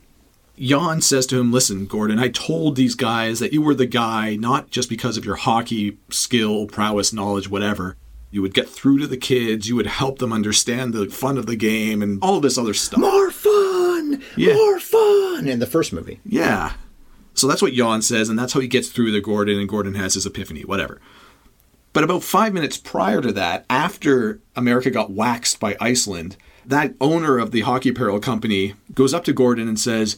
Jan 0.57 1.01
says 1.01 1.25
to 1.27 1.39
him, 1.39 1.51
Listen, 1.51 1.85
Gordon, 1.85 2.19
I 2.19 2.29
told 2.29 2.75
these 2.75 2.95
guys 2.95 3.39
that 3.39 3.53
you 3.53 3.61
were 3.61 3.75
the 3.75 3.85
guy, 3.85 4.35
not 4.35 4.69
just 4.69 4.89
because 4.89 5.17
of 5.17 5.25
your 5.25 5.35
hockey 5.35 5.97
skill, 6.09 6.67
prowess, 6.67 7.13
knowledge, 7.13 7.49
whatever. 7.49 7.95
You 8.31 8.41
would 8.41 8.53
get 8.55 8.67
through 8.67 8.97
to 8.99 9.07
the 9.07 9.17
kids, 9.17 9.69
you 9.69 9.75
would 9.75 9.85
help 9.85 10.17
them 10.17 10.33
understand 10.33 10.93
the 10.93 11.07
fun 11.07 11.37
of 11.37 11.45
the 11.45 11.55
game 11.55 12.01
and 12.01 12.17
all 12.23 12.39
this 12.39 12.57
other 12.57 12.73
stuff. 12.73 12.99
More 12.99 13.29
fun! 13.29 14.23
Yeah. 14.35 14.55
More 14.55 14.79
fun! 14.79 15.47
In 15.47 15.59
the 15.59 15.67
first 15.67 15.93
movie. 15.93 16.19
Yeah. 16.25 16.73
So 17.33 17.47
that's 17.47 17.61
what 17.61 17.73
Jan 17.73 18.01
says, 18.01 18.29
and 18.29 18.37
that's 18.37 18.53
how 18.53 18.59
he 18.59 18.67
gets 18.67 18.89
through 18.89 19.11
to 19.11 19.21
Gordon, 19.21 19.59
and 19.59 19.67
Gordon 19.67 19.95
has 19.95 20.13
his 20.13 20.25
epiphany, 20.25 20.63
whatever. 20.63 20.99
But 21.93 22.03
about 22.03 22.23
five 22.23 22.53
minutes 22.53 22.77
prior 22.77 23.21
to 23.21 23.31
that, 23.33 23.65
after 23.69 24.39
America 24.55 24.89
got 24.89 25.11
waxed 25.11 25.59
by 25.59 25.77
Iceland, 25.79 26.37
that 26.65 26.95
owner 26.99 27.37
of 27.37 27.51
the 27.51 27.61
hockey 27.61 27.89
apparel 27.89 28.19
company 28.19 28.73
goes 28.93 29.13
up 29.13 29.23
to 29.25 29.33
Gordon 29.33 29.67
and 29.67 29.79
says, 29.79 30.17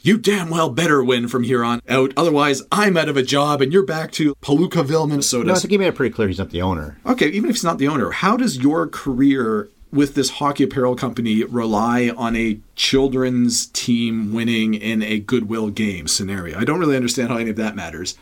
You 0.00 0.16
damn 0.16 0.48
well 0.48 0.70
better 0.70 1.04
win 1.04 1.28
from 1.28 1.42
here 1.42 1.64
on 1.64 1.82
out, 1.88 2.12
otherwise 2.16 2.62
I'm 2.72 2.96
out 2.96 3.10
of 3.10 3.16
a 3.16 3.22
job 3.22 3.60
and 3.60 3.72
you're 3.72 3.84
back 3.84 4.10
to 4.12 4.34
Palookaville, 4.36 5.08
Minnesota. 5.08 5.48
No, 5.48 5.52
I 5.54 5.58
think 5.58 5.72
he 5.72 5.78
made 5.78 5.88
it 5.88 5.94
pretty 5.94 6.14
clear 6.14 6.28
he's 6.28 6.38
not 6.38 6.50
the 6.50 6.62
owner. 6.62 6.98
Okay, 7.04 7.28
even 7.28 7.50
if 7.50 7.56
he's 7.56 7.64
not 7.64 7.78
the 7.78 7.88
owner, 7.88 8.10
how 8.10 8.36
does 8.36 8.58
your 8.58 8.86
career 8.86 9.68
with 9.92 10.14
this 10.14 10.30
hockey 10.30 10.64
apparel 10.64 10.96
company 10.96 11.44
rely 11.44 12.12
on 12.16 12.34
a 12.34 12.58
children's 12.74 13.66
team 13.66 14.32
winning 14.32 14.74
in 14.74 15.02
a 15.02 15.20
goodwill 15.20 15.70
game 15.70 16.08
scenario? 16.08 16.58
I 16.58 16.64
don't 16.64 16.80
really 16.80 16.96
understand 16.96 17.28
how 17.28 17.36
any 17.36 17.50
of 17.50 17.56
that 17.56 17.76
matters. 17.76 18.16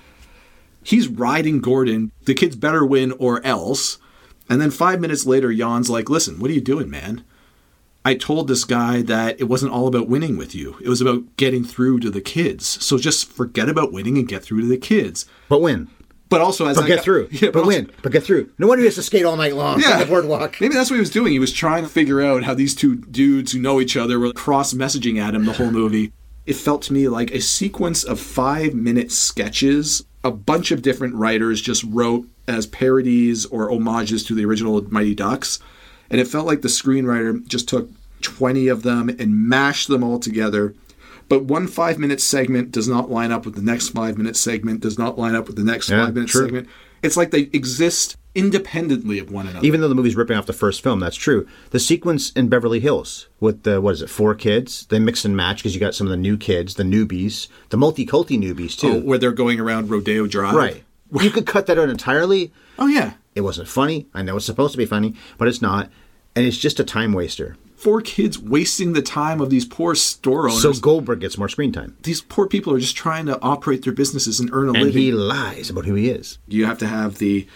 He's 0.83 1.09
riding 1.09 1.61
Gordon. 1.61 2.11
The 2.25 2.35
kids 2.35 2.57
better 2.57 2.85
win 2.85 3.13
or 3.13 3.45
else. 3.47 3.99
And 4.49 4.61
then 4.61 4.71
five 4.71 5.01
minutes 5.01 5.27
later, 5.27 5.55
Jan's 5.55 5.91
like, 5.91 6.11
listen, 6.11 6.41
what 6.41 6.51
are 6.51 6.55
you 6.55 6.61
doing, 6.61 6.91
man? 6.91 7.25
I 8.05 8.15
told 8.15 8.49
this 8.49 8.65
guy 8.65 9.03
that 9.03 9.39
it 9.39 9.45
wasn't 9.45 9.73
all 9.73 9.87
about 9.87 10.09
winning 10.09 10.39
with 10.39 10.55
you. 10.55 10.77
It 10.81 10.89
was 10.89 11.03
about 11.03 11.37
getting 11.37 11.65
through 11.65 12.01
to 12.01 12.11
the 12.11 12.23
kids. 12.23 12.67
So 12.85 12.97
just 12.97 13.31
forget 13.31 13.69
about 13.69 13.93
winning 13.93 14.17
and 14.17 14.27
get 14.27 14.43
through 14.43 14.63
to 14.63 14.67
the 14.67 14.79
kids. 14.79 15.27
But 15.49 15.61
win. 15.61 15.89
But 16.31 16.41
also, 16.41 16.67
as 16.67 16.77
But 16.77 16.85
I 16.85 16.89
get 16.89 16.97
got- 16.97 17.05
through. 17.05 17.29
Yeah, 17.33 17.51
but 17.51 17.57
also- 17.57 17.67
win. 17.69 17.91
But 18.03 18.13
get 18.13 18.23
through. 18.25 18.49
No 18.59 18.67
wonder 18.69 18.81
he 18.81 18.87
has 18.87 18.95
to 18.95 19.03
skate 19.03 19.25
all 19.27 19.37
night 19.37 19.55
long 19.55 19.85
on 19.85 19.99
the 20.01 20.07
boardwalk. 20.07 20.61
Maybe 20.61 20.75
that's 20.75 20.89
what 20.91 20.97
he 20.97 21.01
was 21.01 21.11
doing. 21.11 21.33
He 21.33 21.39
was 21.39 21.53
trying 21.53 21.83
to 21.83 21.89
figure 21.91 22.23
out 22.23 22.45
how 22.45 22.55
these 22.55 22.75
two 22.75 22.97
dudes 22.97 23.53
who 23.53 23.59
know 23.61 23.81
each 23.81 23.97
other 23.97 24.19
were 24.19 24.33
cross 24.33 24.73
messaging 24.73 25.19
at 25.21 25.35
him 25.35 25.45
the 25.45 25.53
whole 25.53 25.71
movie. 25.83 26.13
It 26.47 26.55
felt 26.57 26.83
to 26.83 26.93
me 26.93 27.09
like 27.09 27.31
a 27.33 27.41
sequence 27.41 28.03
of 28.05 28.19
five 28.19 28.73
minute 28.75 29.13
sketches. 29.13 30.05
A 30.23 30.31
bunch 30.31 30.71
of 30.71 30.83
different 30.83 31.15
writers 31.15 31.61
just 31.61 31.83
wrote 31.85 32.27
as 32.47 32.67
parodies 32.67 33.47
or 33.47 33.69
homages 33.71 34.23
to 34.25 34.35
the 34.35 34.45
original 34.45 34.81
Mighty 34.93 35.15
Ducks. 35.15 35.59
And 36.11 36.21
it 36.21 36.29
felt 36.29 36.47
like 36.47 36.63
the 36.63 36.69
screenwriter 36.69 37.47
just 37.49 37.69
took 37.69 37.89
20 38.23 38.69
of 38.69 38.83
them 38.83 39.09
and 39.09 39.49
mashed 39.49 39.89
them 39.89 40.03
all 40.05 40.19
together. 40.19 40.75
But 41.31 41.45
one 41.45 41.67
five 41.67 41.99
minute 41.99 42.21
segment 42.21 42.73
does 42.73 42.89
not 42.89 43.11
line 43.11 43.33
up 43.33 43.47
with 43.47 43.55
the 43.55 43.63
next 43.63 43.89
five 43.91 44.19
minute 44.19 44.37
segment, 44.37 44.81
does 44.81 44.99
not 44.99 45.19
line 45.19 45.35
up 45.35 45.47
with 45.47 45.57
the 45.57 45.65
next 45.65 45.89
Yeah, 45.89 46.05
five 46.05 46.15
minute 46.15 46.29
true. 46.29 46.45
segment. 46.45 46.69
It's 47.03 47.17
like 47.17 47.31
they 47.31 47.49
exist 47.55 48.17
independently 48.35 49.19
of 49.19 49.31
one 49.31 49.47
another. 49.47 49.65
Even 49.67 49.81
though 49.81 49.89
the 49.89 49.95
movie's 49.95 50.17
ripping 50.17 50.37
off 50.37 50.47
the 50.47 50.53
first 50.53 50.83
film, 50.83 51.01
that's 51.01 51.17
true. 51.17 51.47
The 51.71 51.79
sequence 51.81 52.31
in 52.33 52.49
Beverly 52.49 52.81
Hills 52.81 53.29
with 53.39 53.63
the 53.63 53.81
what 53.81 53.93
is 53.95 54.03
it, 54.03 54.11
four 54.11 54.35
kids? 54.35 54.87
They 54.87 54.99
mix 54.99 55.25
and 55.25 55.37
match 55.37 55.59
because 55.59 55.73
you 55.75 55.81
got 55.81 55.95
some 55.95 56.07
of 56.07 56.11
the 56.11 56.17
new 56.17 56.37
kids, 56.37 56.75
the 56.75 56.83
newbies, 56.83 57.49
the 57.71 57.77
multi-culti 57.77 58.39
newbies 58.39 58.77
too. 58.79 58.89
Oh, 58.95 58.99
where 59.01 59.19
they're 59.19 59.33
going 59.33 59.61
around 59.61 59.89
Rodeo 59.89 60.27
Drive. 60.27 60.55
right. 60.55 60.83
You 61.21 61.31
could 61.31 61.47
cut 61.47 61.67
that 61.67 61.79
out 61.79 61.89
entirely. 61.89 62.53
Oh 62.79 62.87
yeah. 62.87 63.15
It 63.35 63.41
wasn't 63.43 63.69
funny. 63.69 64.07
I 64.13 64.23
know 64.23 64.37
it's 64.37 64.47
supposed 64.47 64.73
to 64.73 64.79
be 64.79 64.85
funny, 64.87 65.15
but 65.39 65.47
it's 65.49 65.63
not, 65.63 65.91
and 66.37 66.45
it's 66.45 66.59
just 66.59 66.81
a 66.81 66.85
time 66.85 67.13
waster. 67.13 67.57
Four 67.81 68.03
kids 68.03 68.39
wasting 68.39 68.93
the 68.93 69.01
time 69.01 69.41
of 69.41 69.49
these 69.49 69.65
poor 69.65 69.95
store 69.95 70.49
owners. 70.51 70.61
So 70.61 70.73
Goldberg 70.75 71.21
gets 71.21 71.39
more 71.39 71.49
screen 71.49 71.73
time, 71.73 71.97
these 72.03 72.21
poor 72.21 72.47
people 72.47 72.75
are 72.75 72.79
just 72.79 72.95
trying 72.97 73.25
to 73.27 73.41
operate 73.41 73.85
their 73.85 73.93
businesses 73.95 74.39
and 74.39 74.51
earn 74.53 74.69
a 74.69 74.73
living. 74.73 74.83
and 74.83 74.95
living. 74.95 75.03
he 75.03 75.13
lies 75.13 75.71
about 75.71 75.87
who 75.87 75.95
he 75.95 76.11
is. 76.11 76.39
you 76.47 76.67
have 76.67 76.77
to 76.79 76.87
have 76.87 77.17
the 77.19 77.47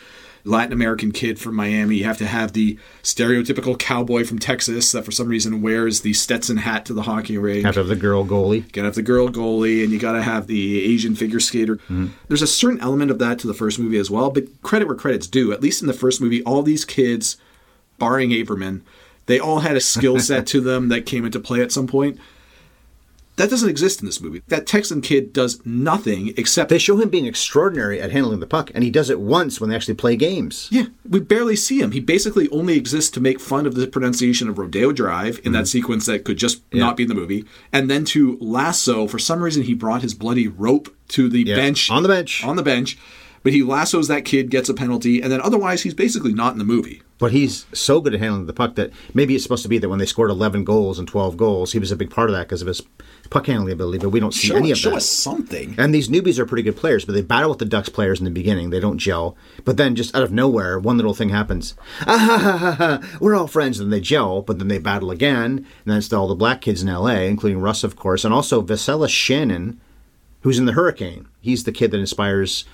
Latin 0.46 0.72
American 0.72 1.10
kid 1.12 1.38
from 1.38 1.54
Miami. 1.54 1.96
You 1.96 2.04
have 2.04 2.18
to 2.18 2.26
have 2.26 2.52
the 2.52 2.78
stereotypical 3.02 3.78
cowboy 3.78 4.24
from 4.24 4.38
Texas 4.38 4.92
that 4.92 5.04
for 5.04 5.10
some 5.10 5.28
reason 5.28 5.62
wears 5.62 6.00
the 6.02 6.12
Stetson 6.12 6.58
hat 6.58 6.84
to 6.86 6.94
the 6.94 7.02
hockey 7.02 7.38
rink. 7.38 7.64
Have 7.64 7.74
to 7.74 7.80
have 7.80 7.88
the 7.88 7.96
girl 7.96 8.24
goalie. 8.26 8.56
You 8.64 8.70
gotta 8.72 8.86
have 8.88 8.94
the 8.94 9.02
girl 9.02 9.28
goalie, 9.28 9.82
and 9.82 9.92
you 9.92 9.98
gotta 9.98 10.22
have 10.22 10.46
the 10.46 10.84
Asian 10.84 11.14
figure 11.14 11.40
skater. 11.40 11.76
Mm-hmm. 11.76 12.08
There's 12.28 12.42
a 12.42 12.46
certain 12.46 12.80
element 12.80 13.10
of 13.10 13.18
that 13.18 13.38
to 13.40 13.46
the 13.46 13.54
first 13.54 13.78
movie 13.78 13.98
as 13.98 14.10
well, 14.10 14.30
but 14.30 14.44
credit 14.62 14.86
where 14.88 14.96
credit's 14.96 15.26
due. 15.26 15.52
At 15.52 15.62
least 15.62 15.82
in 15.82 15.86
the 15.86 15.92
first 15.94 16.20
movie, 16.20 16.42
all 16.44 16.62
these 16.62 16.84
kids, 16.84 17.36
barring 17.98 18.30
Averman, 18.30 18.82
they 19.26 19.38
all 19.38 19.60
had 19.60 19.76
a 19.76 19.80
skill 19.80 20.18
set 20.20 20.46
to 20.48 20.60
them 20.60 20.88
that 20.88 21.06
came 21.06 21.24
into 21.24 21.40
play 21.40 21.62
at 21.62 21.72
some 21.72 21.86
point. 21.86 22.18
That 23.36 23.50
doesn't 23.50 23.68
exist 23.68 24.00
in 24.00 24.06
this 24.06 24.20
movie. 24.20 24.42
That 24.46 24.64
Texan 24.64 25.00
kid 25.00 25.32
does 25.32 25.64
nothing 25.66 26.32
except 26.36 26.70
They 26.70 26.78
show 26.78 26.96
him 26.98 27.08
being 27.08 27.26
extraordinary 27.26 28.00
at 28.00 28.12
handling 28.12 28.38
the 28.38 28.46
puck, 28.46 28.70
and 28.74 28.84
he 28.84 28.90
does 28.90 29.10
it 29.10 29.18
once 29.18 29.60
when 29.60 29.70
they 29.70 29.76
actually 29.76 29.94
play 29.94 30.14
games. 30.14 30.68
Yeah, 30.70 30.84
we 31.08 31.18
barely 31.18 31.56
see 31.56 31.80
him. 31.80 31.90
He 31.90 31.98
basically 31.98 32.48
only 32.50 32.76
exists 32.76 33.10
to 33.12 33.20
make 33.20 33.40
fun 33.40 33.66
of 33.66 33.74
the 33.74 33.88
pronunciation 33.88 34.48
of 34.48 34.58
Rodeo 34.58 34.92
Drive 34.92 35.40
in 35.42 35.50
that 35.50 35.60
mm-hmm. 35.60 35.64
sequence 35.64 36.06
that 36.06 36.24
could 36.24 36.36
just 36.36 36.62
not 36.72 36.96
be 36.96 37.02
in 37.02 37.08
the 37.08 37.14
movie, 37.16 37.44
and 37.72 37.90
then 37.90 38.04
to 38.06 38.38
lasso. 38.40 39.08
For 39.08 39.18
some 39.18 39.42
reason, 39.42 39.64
he 39.64 39.74
brought 39.74 40.02
his 40.02 40.14
bloody 40.14 40.46
rope 40.46 40.94
to 41.08 41.28
the 41.28 41.42
Yeah, 41.42 41.56
bench 41.56 41.90
on 41.90 42.04
the 42.04 42.08
bench. 42.08 42.44
on 42.44 42.54
the 42.54 42.62
bench. 42.62 42.96
But 43.42 43.52
he 43.52 43.62
lassos 43.62 44.08
that 44.08 44.24
kid, 44.24 44.48
gets 44.48 44.68
a 44.68 44.74
penalty, 44.74 45.20
and 45.20 45.30
then 45.30 45.40
otherwise 45.40 45.82
he's 45.82 45.92
basically 45.92 46.32
not 46.32 46.52
in 46.52 46.58
the 46.58 46.64
movie. 46.64 47.02
But 47.18 47.30
he's 47.30 47.66
so 47.72 48.00
good 48.00 48.14
at 48.14 48.20
handling 48.20 48.46
the 48.46 48.52
puck 48.52 48.74
that 48.74 48.90
maybe 49.14 49.34
it's 49.34 49.44
supposed 49.44 49.62
to 49.62 49.68
be 49.68 49.78
that 49.78 49.88
when 49.88 50.00
they 50.00 50.06
scored 50.06 50.30
11 50.30 50.64
goals 50.64 50.98
and 50.98 51.06
12 51.06 51.36
goals, 51.36 51.72
he 51.72 51.78
was 51.78 51.92
a 51.92 51.96
big 51.96 52.10
part 52.10 52.28
of 52.28 52.34
that 52.34 52.48
because 52.48 52.60
of 52.60 52.66
his 52.66 52.82
puck 53.30 53.46
handling 53.46 53.72
ability, 53.72 53.98
but 53.98 54.08
we 54.10 54.18
don't 54.20 54.34
see 54.34 54.54
any 54.54 54.72
of 54.72 54.82
that. 54.82 55.00
something. 55.00 55.76
And 55.78 55.94
these 55.94 56.08
newbies 56.08 56.38
are 56.38 56.46
pretty 56.46 56.64
good 56.64 56.76
players, 56.76 57.04
but 57.04 57.12
they 57.12 57.22
battle 57.22 57.50
with 57.50 57.60
the 57.60 57.64
Ducks 57.66 57.88
players 57.88 58.18
in 58.18 58.24
the 58.24 58.30
beginning. 58.30 58.70
They 58.70 58.80
don't 58.80 58.98
gel. 58.98 59.36
But 59.64 59.76
then 59.76 59.94
just 59.94 60.14
out 60.14 60.24
of 60.24 60.32
nowhere, 60.32 60.78
one 60.78 60.96
little 60.96 61.14
thing 61.14 61.28
happens. 61.28 61.74
Ah, 62.00 62.18
ha, 62.18 62.38
ha, 62.38 62.56
ha, 62.58 62.72
ha. 62.72 63.18
We're 63.20 63.36
all 63.36 63.46
friends. 63.46 63.78
And 63.78 63.92
they 63.92 64.00
gel, 64.00 64.42
but 64.42 64.58
then 64.58 64.68
they 64.68 64.78
battle 64.78 65.10
again. 65.10 65.58
And 65.58 65.66
then 65.86 65.98
it's 65.98 66.12
all 66.12 66.28
the 66.28 66.34
black 66.34 66.60
kids 66.60 66.82
in 66.82 66.88
L.A., 66.88 67.28
including 67.28 67.60
Russ, 67.60 67.84
of 67.84 67.96
course, 67.96 68.24
and 68.24 68.34
also 68.34 68.60
Vicellous 68.60 69.10
Shannon, 69.10 69.80
who's 70.40 70.58
in 70.58 70.66
the 70.66 70.72
Hurricane. 70.72 71.28
He's 71.40 71.64
the 71.64 71.72
kid 71.72 71.92
that 71.92 72.00
inspires 72.00 72.64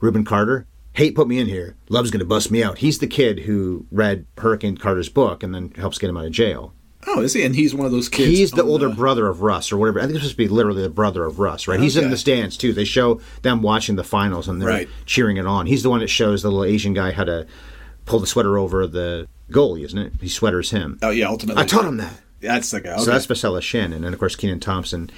Rubin 0.00 0.24
Carter. 0.24 0.66
Hate 0.94 1.14
put 1.14 1.26
me 1.28 1.38
in 1.38 1.46
here. 1.46 1.76
Love's 1.88 2.10
going 2.10 2.20
to 2.20 2.26
bust 2.26 2.50
me 2.50 2.62
out. 2.62 2.78
He's 2.78 2.98
the 2.98 3.06
kid 3.06 3.40
who 3.40 3.86
read 3.90 4.26
Hurricane 4.38 4.76
Carter's 4.76 5.08
book 5.08 5.42
and 5.42 5.54
then 5.54 5.70
helps 5.76 5.98
get 5.98 6.10
him 6.10 6.16
out 6.16 6.26
of 6.26 6.32
jail. 6.32 6.74
Oh, 7.06 7.20
is 7.22 7.32
he? 7.32 7.42
And 7.44 7.54
he's 7.56 7.74
one 7.74 7.86
of 7.86 7.92
those 7.92 8.08
kids. 8.08 8.28
He's 8.30 8.50
the 8.52 8.62
older 8.62 8.88
brother 8.88 9.26
of 9.26 9.42
Russ 9.42 9.72
or 9.72 9.76
whatever. 9.76 9.98
I 9.98 10.02
think 10.02 10.14
it's 10.16 10.22
supposed 10.24 10.36
to 10.36 10.44
be 10.44 10.48
literally 10.48 10.82
the 10.82 10.88
brother 10.90 11.24
of 11.24 11.38
Russ, 11.40 11.66
right? 11.66 11.80
He's 11.80 11.96
in 11.96 12.10
the 12.10 12.16
stands 12.16 12.56
too. 12.56 12.72
They 12.72 12.84
show 12.84 13.20
them 13.42 13.60
watching 13.62 13.96
the 13.96 14.04
finals 14.04 14.46
and 14.48 14.60
they're 14.62 14.68
Right. 14.68 14.88
cheering 15.06 15.36
it 15.36 15.46
on. 15.46 15.66
He's 15.66 15.82
the 15.82 15.90
one 15.90 15.98
that 16.00 16.08
shows 16.08 16.42
the 16.42 16.48
little 16.50 16.64
Asian 16.64 16.92
guy 16.94 17.10
how 17.10 17.24
to 17.24 17.46
pull 18.04 18.20
the 18.20 18.26
sweater 18.26 18.56
over 18.58 18.86
the 18.86 19.26
goalie, 19.50 19.84
isn't 19.84 19.98
it? 19.98 20.12
He 20.20 20.28
sweaters 20.28 20.70
him. 20.70 20.98
Oh 21.02 21.10
yeah, 21.10 21.26
ultimately. 21.28 21.60
I 21.62 21.66
taught 21.66 21.86
him 21.86 21.96
that. 21.96 22.20
That's 22.40 22.70
the 22.70 22.80
guy. 22.80 22.96
So 22.98 23.06
that's 23.10 23.26
Vicellous 23.26 23.62
Shannon, 23.64 24.04
and 24.04 24.12
of 24.14 24.18
course 24.20 24.36
Kenan 24.36 24.60
Thompson, 24.60 25.10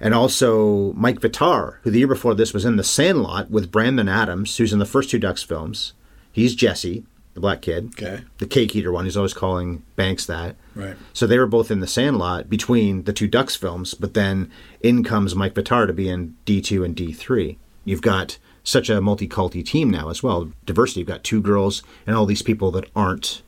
and 0.00 0.14
also 0.14 0.92
Mike 0.94 1.20
Vitar, 1.20 1.76
who 1.82 1.90
the 1.90 1.98
year 1.98 2.08
before 2.08 2.34
this 2.34 2.54
was 2.54 2.64
in 2.64 2.76
The 2.76 2.84
Sandlot 2.84 3.50
with 3.50 3.70
Brandon 3.70 4.08
Adams, 4.08 4.56
who's 4.56 4.72
in 4.72 4.78
the 4.78 4.86
first 4.86 5.10
two 5.10 5.18
Ducks 5.18 5.42
films. 5.42 5.92
He's 6.32 6.54
Jesse, 6.54 7.04
the 7.34 7.40
black 7.40 7.60
kid, 7.62 7.90
Okay. 7.94 8.22
the 8.38 8.46
cake 8.46 8.74
eater 8.74 8.90
one. 8.92 9.04
He's 9.04 9.16
always 9.16 9.34
calling 9.34 9.82
Banks 9.96 10.26
that. 10.26 10.56
Right. 10.74 10.96
So 11.12 11.26
they 11.26 11.38
were 11.38 11.46
both 11.46 11.70
in 11.70 11.80
The 11.80 11.86
Sandlot 11.86 12.48
between 12.48 13.04
the 13.04 13.12
two 13.12 13.28
Ducks 13.28 13.56
films, 13.56 13.94
but 13.94 14.14
then 14.14 14.50
in 14.80 15.04
comes 15.04 15.34
Mike 15.34 15.54
Vitar 15.54 15.86
to 15.86 15.92
be 15.92 16.08
in 16.08 16.36
D 16.44 16.60
two 16.60 16.82
and 16.84 16.94
D 16.96 17.12
three. 17.12 17.58
You've 17.84 18.02
got 18.02 18.38
such 18.62 18.90
a 18.90 19.00
multi-culti 19.00 19.64
team 19.64 19.90
now 19.90 20.08
as 20.10 20.22
well. 20.22 20.50
Diversity. 20.66 21.00
You've 21.00 21.08
got 21.08 21.24
two 21.24 21.40
girls 21.40 21.82
and 22.06 22.14
all 22.14 22.26
these 22.26 22.42
people 22.42 22.70
that 22.72 22.88
aren't 22.94 23.42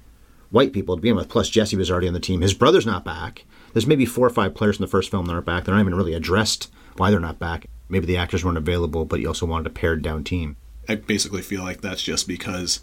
white 0.51 0.73
people 0.73 0.97
to 0.97 1.03
begin 1.03 1.17
with. 1.17 1.29
Plus, 1.29 1.49
Jesse 1.51 1.77
was 1.77 1.91
already 1.91 2.09
on 2.09 2.15
the 2.15 2.21
team. 2.21 2.41
His 2.41 2.55
brother's 2.55 2.87
not 2.87 3.05
back. 3.05 3.45
There's 3.73 3.87
maybe 3.87 4.07
four 4.07 4.27
or 4.27 4.31
five 4.31 4.55
players 4.55 4.77
in 4.77 4.83
the 4.83 4.89
first 4.89 5.11
film 5.11 5.27
that 5.27 5.33
aren't 5.33 5.47
back. 5.47 5.65
They're 5.65 5.75
not 5.75 5.81
even 5.81 5.95
really 5.95 6.15
addressed 6.15 6.71
why 6.97 7.11
they're 7.11 7.21
not 7.21 7.39
back. 7.39 7.67
Maybe 7.89 8.07
the 8.07 8.17
actors 8.17 8.45
weren't 8.45 8.59
available, 8.59 9.05
but 9.05 9.21
you 9.21 9.29
also 9.29 9.47
wanted 9.47 9.67
a 9.67 9.71
pared 9.71 10.03
down 10.03 10.25
team. 10.25 10.57
I 10.89 10.97
basically 10.97 11.43
feel 11.43 11.63
like 11.63 11.81
that's 11.81 12.03
just 12.03 12.27
because 12.27 12.81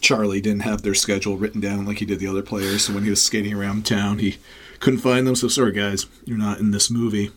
Charlie 0.00 0.40
didn't 0.40 0.62
have 0.62 0.82
their 0.82 0.94
schedule 0.94 1.36
written 1.36 1.60
down 1.60 1.84
like 1.84 1.98
he 1.98 2.06
did 2.06 2.18
the 2.18 2.26
other 2.26 2.42
players. 2.42 2.84
So 2.84 2.94
when 2.94 3.04
he 3.04 3.10
was 3.10 3.22
skating 3.22 3.54
around 3.54 3.84
town, 3.84 4.18
he 4.18 4.38
couldn't 4.78 5.00
find 5.00 5.26
them. 5.26 5.36
So 5.36 5.48
sorry, 5.48 5.72
guys, 5.72 6.06
you're 6.24 6.38
not 6.38 6.58
in 6.58 6.70
this 6.70 6.90
movie. 6.90 7.30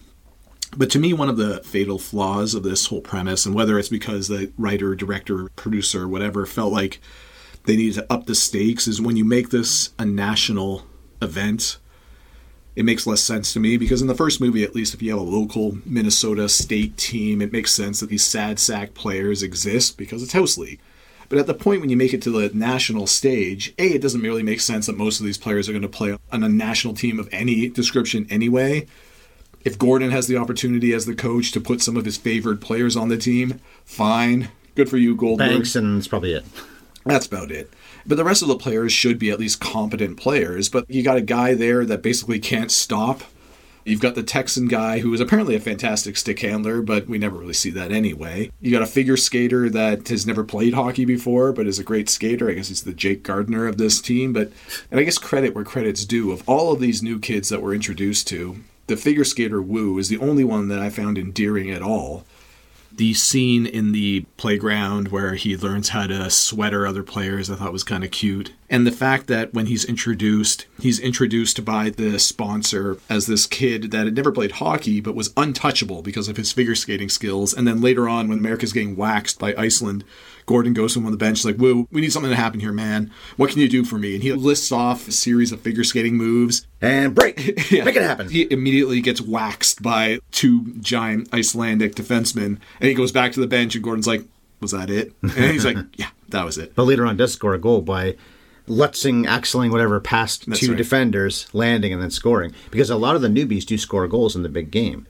But 0.75 0.89
to 0.91 0.99
me, 0.99 1.13
one 1.13 1.29
of 1.29 1.37
the 1.37 1.61
fatal 1.63 1.99
flaws 1.99 2.55
of 2.55 2.63
this 2.63 2.87
whole 2.87 3.01
premise, 3.01 3.45
and 3.45 3.53
whether 3.53 3.77
it's 3.77 3.89
because 3.89 4.27
the 4.27 4.51
writer, 4.57 4.95
director, 4.95 5.49
producer, 5.55 6.07
whatever, 6.07 6.45
felt 6.45 6.73
like 6.73 6.99
they 7.65 7.75
needed 7.75 7.95
to 7.95 8.11
up 8.11 8.25
the 8.25 8.33
stakes, 8.33 8.87
is 8.87 8.99
when 8.99 9.15
you 9.15 9.23
make 9.23 9.49
this 9.49 9.91
a 9.99 10.05
national 10.05 10.87
event, 11.21 11.77
it 12.75 12.85
makes 12.85 13.05
less 13.05 13.21
sense 13.21 13.53
to 13.53 13.59
me 13.59 13.77
because 13.77 14.01
in 14.01 14.07
the 14.07 14.15
first 14.15 14.41
movie, 14.41 14.63
at 14.63 14.75
least, 14.75 14.93
if 14.93 15.01
you 15.01 15.11
have 15.11 15.19
a 15.19 15.23
local 15.23 15.77
Minnesota 15.85 16.49
state 16.49 16.97
team, 16.97 17.41
it 17.41 17.51
makes 17.51 17.73
sense 17.73 17.99
that 17.99 18.09
these 18.09 18.23
sad 18.23 18.59
sack 18.59 18.93
players 18.93 19.43
exist 19.43 19.97
because 19.97 20.23
it's 20.23 20.33
house 20.33 20.57
league. 20.57 20.79
But 21.29 21.39
at 21.39 21.47
the 21.47 21.53
point 21.53 21.81
when 21.81 21.89
you 21.89 21.97
make 21.97 22.13
it 22.13 22.21
to 22.23 22.29
the 22.29 22.55
national 22.55 23.07
stage, 23.07 23.73
A, 23.77 23.93
it 23.93 24.01
doesn't 24.01 24.21
really 24.21 24.43
make 24.43 24.59
sense 24.59 24.87
that 24.87 24.97
most 24.97 25.19
of 25.19 25.25
these 25.25 25.37
players 25.37 25.69
are 25.69 25.71
going 25.71 25.81
to 25.81 25.87
play 25.87 26.17
on 26.31 26.43
a 26.43 26.49
national 26.49 26.93
team 26.93 27.19
of 27.19 27.29
any 27.31 27.69
description 27.69 28.27
anyway. 28.29 28.87
If 29.63 29.79
Gordon 29.79 30.11
has 30.11 30.27
the 30.27 30.37
opportunity 30.37 30.93
as 30.93 31.05
the 31.05 31.15
coach 31.15 31.51
to 31.53 31.61
put 31.61 31.81
some 31.81 31.95
of 31.95 32.05
his 32.05 32.17
favored 32.17 32.59
players 32.59 32.97
on 32.97 33.07
the 33.07 33.17
team, 33.17 33.61
fine. 33.85 34.49
Good 34.75 34.89
for 34.89 34.97
you, 34.97 35.15
Goldberg. 35.15 35.49
Banks, 35.49 35.75
and 35.75 35.97
that's 35.97 36.07
probably 36.07 36.33
it. 36.33 36.45
That's 37.05 37.25
about 37.25 37.51
it. 37.51 37.71
But 38.05 38.15
the 38.15 38.23
rest 38.23 38.41
of 38.41 38.47
the 38.47 38.55
players 38.55 38.91
should 38.91 39.19
be 39.19 39.29
at 39.29 39.39
least 39.39 39.59
competent 39.59 40.17
players. 40.17 40.69
But 40.69 40.89
you 40.89 41.03
got 41.03 41.17
a 41.17 41.21
guy 41.21 41.53
there 41.53 41.85
that 41.85 42.01
basically 42.01 42.39
can't 42.39 42.71
stop. 42.71 43.23
You've 43.85 43.99
got 43.99 44.15
the 44.15 44.23
Texan 44.23 44.69
guy 44.69 44.99
who 44.99 45.13
is 45.13 45.19
apparently 45.19 45.55
a 45.55 45.59
fantastic 45.59 46.15
stick 46.15 46.39
handler, 46.39 46.81
but 46.81 47.07
we 47.07 47.17
never 47.17 47.37
really 47.37 47.53
see 47.53 47.69
that 47.71 47.91
anyway. 47.91 48.49
You 48.61 48.71
got 48.71 48.81
a 48.81 48.85
figure 48.85 49.17
skater 49.17 49.69
that 49.69 50.07
has 50.07 50.25
never 50.25 50.45
played 50.45 50.73
hockey 50.73 51.03
before, 51.03 51.51
but 51.51 51.67
is 51.67 51.79
a 51.79 51.83
great 51.83 52.07
skater. 52.07 52.49
I 52.49 52.53
guess 52.53 52.69
he's 52.69 52.83
the 52.83 52.93
Jake 52.93 53.23
Gardner 53.23 53.67
of 53.67 53.77
this 53.77 53.99
team. 53.99 54.31
But 54.31 54.51
and 54.89 54.99
I 54.99 55.03
guess 55.03 55.17
credit 55.17 55.53
where 55.53 55.65
credit's 55.65 56.05
due. 56.05 56.31
Of 56.31 56.47
all 56.47 56.71
of 56.71 56.79
these 56.79 57.03
new 57.03 57.19
kids 57.19 57.49
that 57.49 57.61
we're 57.61 57.75
introduced 57.75 58.27
to, 58.29 58.57
the 58.87 58.95
figure 58.95 59.25
skater 59.25 59.61
Wu 59.61 59.97
is 59.97 60.07
the 60.07 60.19
only 60.19 60.45
one 60.45 60.69
that 60.69 60.79
I 60.79 60.89
found 60.89 61.17
endearing 61.17 61.69
at 61.69 61.81
all. 61.81 62.25
The 62.95 63.13
scene 63.13 63.65
in 63.65 63.91
the 63.91 64.25
playground 64.37 65.07
where 65.07 65.33
he 65.33 65.57
learns 65.57 65.89
how 65.89 66.07
to 66.07 66.29
sweater 66.29 66.85
other 66.85 67.03
players, 67.03 67.49
I 67.49 67.55
thought 67.55 67.73
was 67.73 67.83
kind 67.83 68.03
of 68.03 68.11
cute. 68.11 68.53
And 68.73 68.87
the 68.87 68.91
fact 68.91 69.27
that 69.27 69.53
when 69.53 69.67
he's 69.67 69.85
introduced, 69.85 70.65
he's 70.79 70.99
introduced 70.99 71.63
by 71.63 71.91
the 71.91 72.17
sponsor 72.17 72.97
as 73.07 73.27
this 73.27 73.45
kid 73.45 73.91
that 73.91 74.05
had 74.05 74.15
never 74.15 74.31
played 74.31 74.53
hockey 74.53 74.99
but 74.99 75.13
was 75.13 75.31
untouchable 75.37 76.01
because 76.01 76.27
of 76.27 76.37
his 76.37 76.51
figure 76.51 76.73
skating 76.73 77.07
skills. 77.07 77.53
And 77.53 77.67
then 77.67 77.81
later 77.81 78.09
on, 78.09 78.29
when 78.29 78.39
America's 78.39 78.73
getting 78.73 78.95
waxed 78.95 79.37
by 79.37 79.53
Iceland, 79.55 80.03
Gordon 80.47 80.73
goes 80.73 80.93
to 80.93 80.99
him 80.99 81.05
on 81.05 81.11
the 81.11 81.19
bench, 81.19 81.45
like, 81.45 81.59
Wu, 81.59 81.87
we 81.91 82.01
need 82.01 82.11
something 82.11 82.31
to 82.31 82.35
happen 82.35 82.61
here, 82.61 82.71
man. 82.71 83.11
What 83.37 83.51
can 83.51 83.59
you 83.59 83.69
do 83.69 83.85
for 83.85 83.99
me? 83.99 84.15
And 84.15 84.23
he 84.23 84.33
lists 84.33 84.71
off 84.71 85.07
a 85.07 85.11
series 85.11 85.51
of 85.51 85.61
figure 85.61 85.83
skating 85.83 86.17
moves. 86.17 86.65
And 86.81 87.13
break. 87.13 87.39
Yeah. 87.71 87.83
Make 87.83 87.95
it 87.95 88.01
happen. 88.01 88.29
He 88.29 88.47
immediately 88.51 89.01
gets 89.01 89.21
waxed 89.21 89.83
by 89.83 90.17
two 90.31 90.73
giant 90.79 91.31
Icelandic 91.31 91.93
defensemen, 91.93 92.57
and 92.79 92.89
he 92.89 92.95
goes 92.95 93.11
back 93.11 93.33
to 93.33 93.39
the 93.39 93.45
bench, 93.45 93.75
and 93.75 93.83
Gordon's 93.83 94.07
like, 94.07 94.23
"Was 94.61 94.71
that 94.71 94.89
it?" 94.89 95.13
And 95.21 95.31
he's 95.31 95.65
like, 95.65 95.77
"Yeah, 95.95 96.09
that 96.29 96.43
was 96.43 96.57
it." 96.57 96.75
But 96.75 96.83
later 96.83 97.05
on, 97.05 97.17
does 97.17 97.33
score 97.33 97.53
a 97.53 97.59
goal 97.59 97.81
by 97.81 98.15
lutzing, 98.67 99.25
axling, 99.25 99.71
whatever, 99.71 99.99
past 99.99 100.45
That's 100.45 100.59
two 100.59 100.69
right. 100.69 100.77
defenders, 100.77 101.47
landing, 101.53 101.93
and 101.93 102.01
then 102.01 102.11
scoring. 102.11 102.53
Because 102.71 102.89
a 102.89 102.95
lot 102.95 103.15
of 103.15 103.21
the 103.21 103.27
newbies 103.27 103.65
do 103.65 103.77
score 103.77 104.07
goals 104.07 104.35
in 104.35 104.43
the 104.43 104.49
big 104.49 104.71
game. 104.71 105.07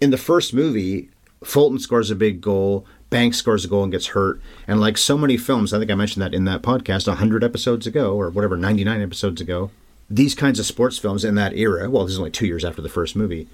In 0.00 0.10
the 0.10 0.16
first 0.16 0.54
movie, 0.54 1.10
Fulton 1.42 1.78
scores 1.78 2.10
a 2.10 2.14
big 2.14 2.40
goal, 2.40 2.86
Banks 3.10 3.36
scores 3.36 3.64
a 3.64 3.68
goal 3.68 3.84
and 3.84 3.92
gets 3.92 4.08
hurt. 4.08 4.40
And 4.66 4.80
like 4.80 4.98
so 4.98 5.16
many 5.16 5.36
films, 5.36 5.72
I 5.72 5.78
think 5.78 5.90
I 5.90 5.94
mentioned 5.94 6.22
that 6.22 6.34
in 6.34 6.46
that 6.46 6.62
podcast 6.62 7.06
100 7.06 7.44
episodes 7.44 7.86
ago, 7.86 8.14
or 8.16 8.30
whatever, 8.30 8.56
99 8.56 9.00
episodes 9.00 9.40
ago, 9.40 9.70
these 10.10 10.34
kinds 10.34 10.58
of 10.58 10.66
sports 10.66 10.98
films 10.98 11.24
in 11.24 11.34
that 11.36 11.54
era, 11.56 11.88
well, 11.88 12.04
this 12.04 12.14
is 12.14 12.18
only 12.18 12.30
two 12.30 12.46
years 12.46 12.64
after 12.64 12.82
the 12.82 12.88
first 12.88 13.14
movie, 13.14 13.46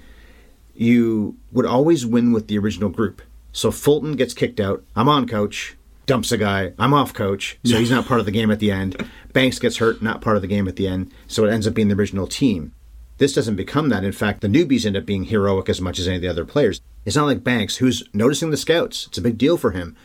you 0.75 1.37
would 1.53 1.67
always 1.67 2.07
win 2.07 2.33
with 2.33 2.49
the 2.49 2.59
original 2.59 2.89
group. 2.89 3.21
So 3.53 3.71
Fulton 3.71 4.17
gets 4.17 4.33
kicked 4.33 4.61
out. 4.61 4.83
I'm 4.97 5.09
on, 5.09 5.29
coach. 5.29 5.77
Dumps 6.11 6.33
a 6.33 6.39
guy. 6.39 6.73
I'm 6.77 6.93
off, 6.93 7.15
coach. 7.15 7.57
So 7.65 7.79
he's 7.79 7.93
not 7.93 8.05
part 8.05 8.19
of 8.19 8.27
the 8.27 8.33
game 8.33 8.51
at 8.51 8.59
the 8.59 8.73
end. 8.73 8.97
Banks 9.33 9.61
gets 9.61 9.77
hurt, 9.77 10.03
not 10.03 10.21
part 10.21 10.35
of 10.35 10.43
the 10.43 10.49
game 10.49 10.67
at 10.67 10.75
the 10.75 10.89
end. 10.89 11.13
So 11.29 11.45
it 11.45 11.53
ends 11.53 11.69
up 11.69 11.75
being 11.75 11.87
the 11.87 11.95
original 11.95 12.27
team. 12.27 12.73
This 13.19 13.33
doesn't 13.33 13.55
become 13.55 13.91
that. 13.91 14.03
In 14.03 14.11
fact, 14.11 14.41
the 14.41 14.49
newbies 14.49 14.85
end 14.85 14.97
up 14.97 15.07
being 15.07 15.23
heroic 15.23 15.69
as 15.69 15.81
much 15.81 16.01
as 16.01 16.09
any 16.09 16.17
of 16.17 16.23
the 16.23 16.29
other 16.29 16.45
players. 16.45 16.81
It's 17.05 17.15
not 17.15 17.27
like 17.27 17.45
Banks, 17.45 17.77
who's 17.77 18.03
noticing 18.13 18.51
the 18.51 18.57
scouts. 18.57 19.07
It's 19.07 19.19
a 19.19 19.23
big 19.23 19.39
deal 19.39 19.57
for 19.57 19.71
him. 19.71 19.97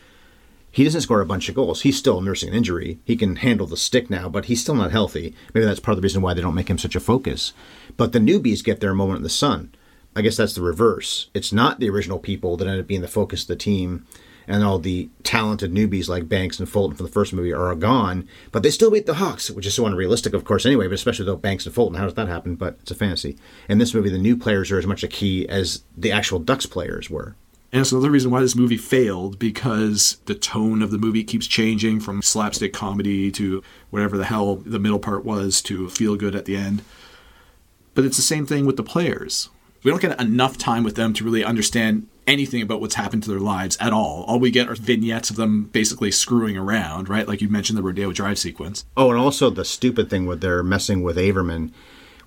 He 0.70 0.84
doesn't 0.84 1.02
score 1.02 1.22
a 1.22 1.26
bunch 1.26 1.50
of 1.50 1.56
goals. 1.56 1.82
He's 1.82 1.98
still 1.98 2.22
nursing 2.22 2.50
an 2.50 2.56
injury. 2.56 3.00
He 3.04 3.16
can 3.16 3.38
handle 3.38 3.66
the 3.66 3.76
stick 3.76 4.08
now, 4.08 4.30
but 4.30 4.46
he's 4.46 4.62
still 4.62 4.76
not 4.76 4.92
healthy. 4.92 5.34
Maybe 5.56 5.66
that's 5.66 5.80
part 5.80 5.98
of 5.98 6.04
the 6.04 6.06
reason 6.06 6.22
why 6.22 6.36
they 6.36 6.42
don't 6.42 6.54
make 6.54 6.70
him 6.70 6.78
such 6.78 6.96
a 6.96 7.00
focus. 7.00 7.52
But 7.98 8.12
the 8.12 8.20
newbies 8.20 8.64
get 8.64 8.80
their 8.80 8.94
moment 8.94 9.18
in 9.18 9.24
the 9.24 9.30
sun. 9.30 9.74
I 10.16 10.22
guess 10.22 10.38
that's 10.38 10.54
the 10.54 10.62
reverse. 10.62 11.32
It's 11.34 11.52
not 11.52 11.80
the 11.80 11.90
original 11.90 12.20
people 12.20 12.58
that 12.58 12.68
end 12.68 12.80
up 12.80 12.86
being 12.86 13.02
the 13.02 13.08
focus 13.08 13.42
of 13.42 13.48
the 13.48 13.56
team, 13.56 14.06
and 14.48 14.64
all 14.64 14.80
the 14.80 15.10
talented 15.24 15.72
newbies 15.72 16.08
like 16.08 16.30
Banks 16.30 16.60
and 16.60 16.70
Fulton 16.70 16.96
from 16.96 17.06
the 17.06 17.12
first 17.12 17.34
movie 17.34 17.54
are 17.54 17.74
gone, 17.76 18.28
but 18.52 18.64
they 18.64 18.72
still 18.72 18.92
beat 18.92 19.06
the 19.06 19.16
Hawks, 19.16 19.50
which 19.50 19.66
is 19.66 19.74
so 19.74 19.86
unrealistic, 19.86 20.34
of 20.34 20.46
course, 20.46 20.66
anyway, 20.66 20.88
but 20.88 20.94
especially 20.94 21.26
though 21.26 21.36
Banks 21.36 21.66
and 21.66 21.74
Fulton. 21.74 21.98
How 21.98 22.06
does 22.06 22.14
that 22.16 22.28
happen? 22.28 22.56
But 22.56 22.78
it's 22.82 22.92
a 22.92 22.96
fantasy. 22.96 23.38
In 23.68 23.78
this 23.78 23.94
movie, 23.94 24.10
the 24.10 24.18
new 24.18 24.38
players 24.38 24.72
are 24.72 24.80
as 24.80 24.88
much 24.88 25.04
a 25.04 25.08
key 25.08 25.48
as 25.50 25.84
the 25.98 26.12
actual 26.12 26.40
Ducks 26.40 26.66
players 26.66 27.10
were. 27.10 27.36
And 27.72 27.82
it's 27.82 27.92
another 27.92 28.12
reason 28.12 28.32
why 28.32 28.40
this 28.40 28.56
movie 28.56 28.78
failed 28.78 29.38
because 29.38 30.18
the 30.28 30.36
tone 30.36 30.82
of 30.82 30.92
the 30.92 30.98
movie 30.98 31.26
keeps 31.26 31.46
changing 31.46 32.00
from 32.00 32.22
slapstick 32.22 32.72
comedy 32.72 33.32
to 33.32 33.62
whatever 33.90 34.18
the 34.18 34.26
hell 34.26 34.56
the 34.56 34.80
middle 34.80 35.00
part 35.00 35.26
was 35.26 35.62
to 35.64 35.90
feel 35.90 36.16
good 36.16 36.36
at 36.36 36.46
the 36.46 36.56
end. 36.56 36.84
But 37.94 38.06
it's 38.06 38.16
the 38.16 38.24
same 38.24 38.46
thing 38.46 38.66
with 38.66 38.78
the 38.78 38.84
players. 38.84 39.50
We 39.84 39.92
don't 39.92 40.02
get 40.02 40.20
enough 40.22 40.58
time 40.58 40.84
with 40.84 40.96
them 40.96 41.14
to 41.16 41.24
really 41.24 41.44
understand 41.44 42.08
anything 42.28 42.62
about 42.62 42.82
what's 42.82 42.96
happened 42.96 43.24
to 43.24 43.30
their 43.30 43.40
lives 43.40 43.78
at 43.80 43.94
all. 43.94 44.24
All 44.28 44.40
we 44.40 44.52
get 44.52 44.70
are 44.70 44.76
vignettes 44.76 45.30
of 45.30 45.36
them 45.36 45.66
basically 45.66 46.12
screwing 46.12 46.58
around, 46.58 47.08
right? 47.10 47.28
Like 47.28 47.42
you 47.42 47.50
mentioned 47.50 47.78
the 47.78 47.84
Rodeo 47.84 48.12
Drive 48.12 48.40
sequence. 48.40 48.86
Oh, 48.98 49.10
and 49.12 49.20
also 49.20 49.50
the 49.50 49.66
stupid 49.66 50.10
thing 50.10 50.26
with 50.26 50.42
their 50.42 50.64
messing 50.64 51.04
with 51.04 51.18
Averman 51.18 51.72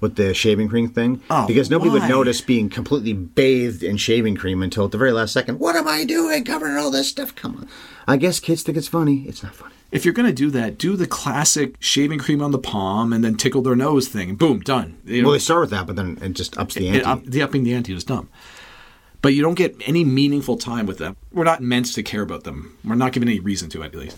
with 0.01 0.15
the 0.15 0.33
shaving 0.33 0.69
cream 0.69 0.89
thing. 0.89 1.21
Oh, 1.29 1.47
because 1.47 1.71
nobody 1.71 1.91
why? 1.91 1.99
would 2.01 2.09
notice 2.09 2.41
being 2.41 2.69
completely 2.69 3.13
bathed 3.13 3.83
in 3.83 3.97
shaving 3.97 4.37
cream 4.37 4.63
until 4.63 4.85
at 4.85 4.93
the 4.93 4.99
very 4.99 5.11
last 5.13 5.33
second. 5.33 5.59
What 5.59 5.75
am 5.77 5.89
I 5.89 6.05
doing 6.05 6.45
covering 6.45 6.77
all 6.77 6.91
this 6.91 7.09
stuff? 7.09 7.35
Come 7.35 7.57
on. 7.57 7.69
I 8.07 8.17
guess 8.17 8.39
kids 8.41 8.63
think 8.63 8.79
it's 8.79 8.89
funny. 8.89 9.25
It's 9.27 9.43
not 9.43 9.55
funny. 9.55 9.75
If 9.91 10.05
you're 10.05 10.15
going 10.15 10.29
to 10.29 10.35
do 10.35 10.51
that, 10.51 10.79
do 10.79 10.97
the 10.97 11.07
classic 11.07 11.75
shaving 11.81 12.19
cream 12.19 12.43
on 12.43 12.51
the 12.51 12.59
palm 12.59 13.13
and 13.13 13.25
then 13.25 13.37
tickle 13.37 13.63
their 13.63 13.75
nose 13.75 14.07
thing. 14.07 14.37
Boom, 14.37 14.61
done. 14.61 14.99
You 15.05 15.23
know, 15.23 15.29
Well, 15.29 15.33
they 15.33 15.39
start 15.39 15.63
with 15.63 15.71
that, 15.71 15.87
but 15.87 15.97
then 15.97 16.19
it 16.21 16.35
just 16.35 16.57
ups 16.59 16.75
the 16.75 16.89
ante. 16.89 17.03
up, 17.05 17.25
the 17.25 17.43
upping 17.43 17.65
the 17.65 17.73
ante 17.75 17.93
is 17.95 18.05
dumb. 18.05 18.29
But 19.21 19.35
you 19.35 19.43
don't 19.43 19.55
get 19.55 19.77
any 19.85 20.05
meaningful 20.05 20.57
time 20.57 20.87
with 20.87 20.99
them. 20.99 21.17
We're 21.33 21.45
not 21.45 21.61
meant 21.61 21.93
to 21.95 22.03
care 22.03 22.23
about 22.23 22.45
them. 22.45 22.79
We're 22.85 22.95
not 22.95 23.13
given 23.13 23.29
any 23.29 23.41
reason 23.41 23.69
to, 23.71 23.83
at 23.83 23.95
least. 23.95 24.17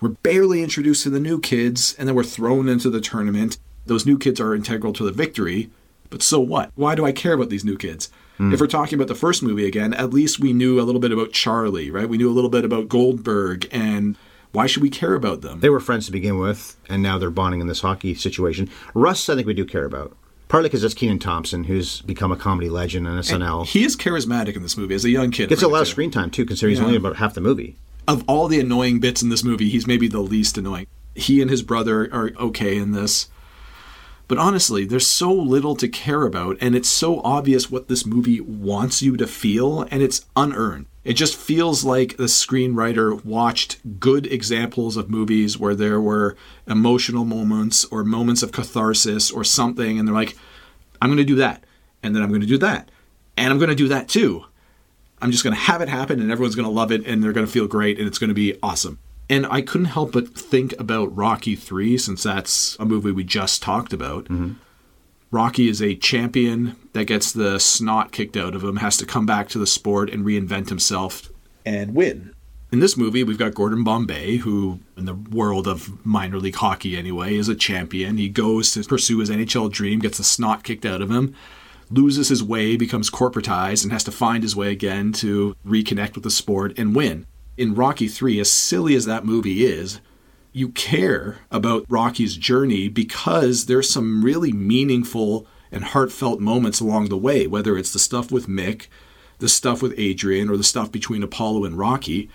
We're 0.00 0.10
barely 0.10 0.62
introduced 0.62 1.04
to 1.04 1.10
the 1.10 1.20
new 1.20 1.40
kids, 1.40 1.94
and 1.98 2.08
then 2.08 2.14
we're 2.14 2.24
thrown 2.24 2.68
into 2.68 2.90
the 2.90 3.00
tournament. 3.00 3.58
Those 3.86 4.04
new 4.04 4.18
kids 4.18 4.40
are 4.40 4.54
integral 4.54 4.92
to 4.94 5.04
the 5.04 5.12
victory, 5.12 5.70
but 6.10 6.22
so 6.22 6.40
what? 6.40 6.70
Why 6.74 6.94
do 6.94 7.06
I 7.06 7.12
care 7.12 7.32
about 7.32 7.50
these 7.50 7.64
new 7.64 7.78
kids? 7.78 8.10
Hmm. 8.36 8.52
If 8.52 8.60
we're 8.60 8.66
talking 8.66 8.98
about 8.98 9.08
the 9.08 9.14
first 9.14 9.42
movie 9.42 9.66
again, 9.66 9.94
at 9.94 10.12
least 10.12 10.40
we 10.40 10.52
knew 10.52 10.80
a 10.80 10.82
little 10.82 11.00
bit 11.00 11.12
about 11.12 11.32
Charlie, 11.32 11.90
right? 11.90 12.08
We 12.08 12.18
knew 12.18 12.30
a 12.30 12.34
little 12.34 12.50
bit 12.50 12.64
about 12.64 12.88
Goldberg, 12.88 13.68
and 13.72 14.16
why 14.52 14.66
should 14.66 14.82
we 14.82 14.90
care 14.90 15.14
about 15.14 15.40
them? 15.40 15.60
They 15.60 15.70
were 15.70 15.80
friends 15.80 16.06
to 16.06 16.12
begin 16.12 16.38
with, 16.38 16.76
and 16.88 17.02
now 17.02 17.16
they're 17.16 17.30
bonding 17.30 17.60
in 17.60 17.66
this 17.66 17.80
hockey 17.80 18.14
situation. 18.14 18.68
Russ, 18.94 19.28
I 19.28 19.34
think 19.34 19.46
we 19.46 19.54
do 19.54 19.64
care 19.64 19.84
about. 19.84 20.16
Partly 20.52 20.68
because 20.68 20.84
it's 20.84 20.92
Kenan 20.92 21.18
Thompson, 21.18 21.64
who's 21.64 22.02
become 22.02 22.30
a 22.30 22.36
comedy 22.36 22.68
legend 22.68 23.08
on 23.08 23.18
SNL. 23.20 23.64
He 23.64 23.84
is 23.84 23.96
charismatic 23.96 24.54
in 24.54 24.60
this 24.60 24.76
movie 24.76 24.94
as 24.94 25.02
a 25.02 25.08
young 25.08 25.30
kid. 25.30 25.48
Gets 25.48 25.62
a 25.62 25.66
lot 25.66 25.80
of 25.80 25.88
screen 25.88 26.10
time, 26.10 26.30
too, 26.30 26.44
considering 26.44 26.76
he's 26.76 26.84
only 26.84 26.94
about 26.94 27.16
half 27.16 27.32
the 27.32 27.40
movie. 27.40 27.78
of 28.06 28.22
all 28.28 28.48
the 28.48 28.60
annoying 28.60 29.00
bits 29.00 29.22
in 29.22 29.30
this 29.30 29.42
movie, 29.42 29.70
he's 29.70 29.86
maybe 29.86 30.08
the 30.08 30.20
least 30.20 30.58
annoying. 30.58 30.88
He 31.14 31.40
and 31.40 31.50
his 31.50 31.62
brother 31.62 32.02
are 32.12 32.32
okay 32.38 32.76
in 32.76 32.92
this. 32.92 33.28
But 34.28 34.36
honestly, 34.36 34.84
there's 34.84 35.06
so 35.06 35.32
little 35.32 35.74
to 35.74 35.88
care 35.88 36.24
about, 36.24 36.58
and 36.60 36.74
it's 36.74 36.90
so 36.90 37.22
obvious 37.22 37.70
what 37.70 37.88
this 37.88 38.04
movie 38.04 38.42
wants 38.42 39.00
you 39.00 39.16
to 39.16 39.26
feel, 39.26 39.88
and 39.90 40.02
it's 40.02 40.26
unearned. 40.36 40.84
It 41.04 41.14
just 41.14 41.36
feels 41.36 41.84
like 41.84 42.16
the 42.16 42.24
screenwriter 42.24 43.24
watched 43.24 43.98
good 43.98 44.26
examples 44.26 44.96
of 44.96 45.10
movies 45.10 45.58
where 45.58 45.74
there 45.74 46.00
were 46.00 46.36
emotional 46.66 47.24
moments 47.24 47.84
or 47.86 48.04
moments 48.04 48.42
of 48.42 48.52
catharsis 48.52 49.30
or 49.30 49.42
something, 49.42 49.98
and 49.98 50.06
they're 50.06 50.14
like, 50.14 50.36
I'm 51.00 51.08
going 51.08 51.18
to 51.18 51.24
do 51.24 51.36
that, 51.36 51.64
and 52.02 52.14
then 52.14 52.22
I'm 52.22 52.28
going 52.28 52.40
to 52.40 52.46
do 52.46 52.58
that, 52.58 52.90
and 53.36 53.52
I'm 53.52 53.58
going 53.58 53.70
to 53.70 53.74
do 53.74 53.88
that 53.88 54.08
too. 54.08 54.44
I'm 55.22 55.30
just 55.30 55.44
going 55.44 55.54
to 55.54 55.60
have 55.60 55.80
it 55.80 55.88
happen 55.88 56.20
and 56.20 56.32
everyone's 56.32 56.56
going 56.56 56.66
to 56.66 56.74
love 56.74 56.90
it 56.90 57.06
and 57.06 57.22
they're 57.22 57.32
going 57.32 57.46
to 57.46 57.52
feel 57.52 57.68
great 57.68 57.98
and 57.98 58.08
it's 58.08 58.18
going 58.18 58.28
to 58.28 58.34
be 58.34 58.58
awesome. 58.60 58.98
And 59.30 59.46
I 59.46 59.62
couldn't 59.62 59.86
help 59.86 60.12
but 60.12 60.34
think 60.34 60.78
about 60.80 61.16
Rocky 61.16 61.54
3 61.54 61.96
since 61.96 62.24
that's 62.24 62.76
a 62.80 62.84
movie 62.84 63.12
we 63.12 63.22
just 63.22 63.62
talked 63.62 63.92
about. 63.92 64.24
Mm-hmm. 64.24 64.54
Rocky 65.32 65.70
is 65.70 65.80
a 65.80 65.96
champion 65.96 66.76
that 66.92 67.06
gets 67.06 67.32
the 67.32 67.58
snot 67.58 68.12
kicked 68.12 68.36
out 68.36 68.54
of 68.54 68.62
him, 68.62 68.76
has 68.76 68.98
to 68.98 69.06
come 69.06 69.24
back 69.24 69.48
to 69.48 69.58
the 69.58 69.66
sport 69.66 70.10
and 70.10 70.26
reinvent 70.26 70.68
himself 70.68 71.30
and 71.64 71.94
win. 71.94 72.34
In 72.70 72.80
this 72.80 72.98
movie, 72.98 73.24
we've 73.24 73.38
got 73.38 73.54
Gordon 73.54 73.82
Bombay, 73.82 74.36
who, 74.36 74.80
in 74.94 75.06
the 75.06 75.14
world 75.14 75.66
of 75.66 76.04
minor 76.04 76.38
league 76.38 76.56
hockey 76.56 76.98
anyway, 76.98 77.34
is 77.34 77.48
a 77.48 77.54
champion. 77.54 78.18
He 78.18 78.28
goes 78.28 78.72
to 78.72 78.84
pursue 78.84 79.20
his 79.20 79.30
NHL 79.30 79.72
dream, 79.72 80.00
gets 80.00 80.18
the 80.18 80.24
snot 80.24 80.64
kicked 80.64 80.84
out 80.84 81.00
of 81.00 81.10
him, 81.10 81.34
loses 81.90 82.28
his 82.28 82.44
way, 82.44 82.76
becomes 82.76 83.10
corporatized, 83.10 83.84
and 83.84 83.92
has 83.92 84.04
to 84.04 84.12
find 84.12 84.42
his 84.42 84.54
way 84.54 84.70
again 84.70 85.12
to 85.14 85.56
reconnect 85.66 86.14
with 86.14 86.24
the 86.24 86.30
sport 86.30 86.78
and 86.78 86.94
win. 86.94 87.26
In 87.56 87.74
Rocky 87.74 88.08
3, 88.08 88.38
as 88.38 88.50
silly 88.50 88.94
as 88.94 89.06
that 89.06 89.24
movie 89.24 89.64
is, 89.64 89.98
you 90.52 90.68
care 90.70 91.38
about 91.50 91.86
Rocky's 91.88 92.36
journey 92.36 92.88
because 92.88 93.66
there's 93.66 93.90
some 93.90 94.22
really 94.22 94.52
meaningful 94.52 95.46
and 95.70 95.84
heartfelt 95.84 96.40
moments 96.40 96.80
along 96.80 97.08
the 97.08 97.16
way, 97.16 97.46
whether 97.46 97.76
it's 97.78 97.92
the 97.92 97.98
stuff 97.98 98.30
with 98.30 98.46
Mick, 98.46 98.86
the 99.38 99.48
stuff 99.48 99.82
with 99.82 99.94
Adrian, 99.96 100.50
or 100.50 100.56
the 100.56 100.64
stuff 100.64 100.92
between 100.92 101.22
Apollo 101.22 101.64
and 101.64 101.78
Rocky. 101.78 102.28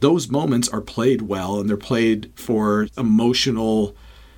Those 0.00 0.30
moments 0.30 0.68
are 0.68 0.80
played 0.80 1.22
well 1.22 1.58
and 1.58 1.68
they're 1.68 1.76
played 1.76 2.30
for 2.34 2.88
emotional 2.96 3.96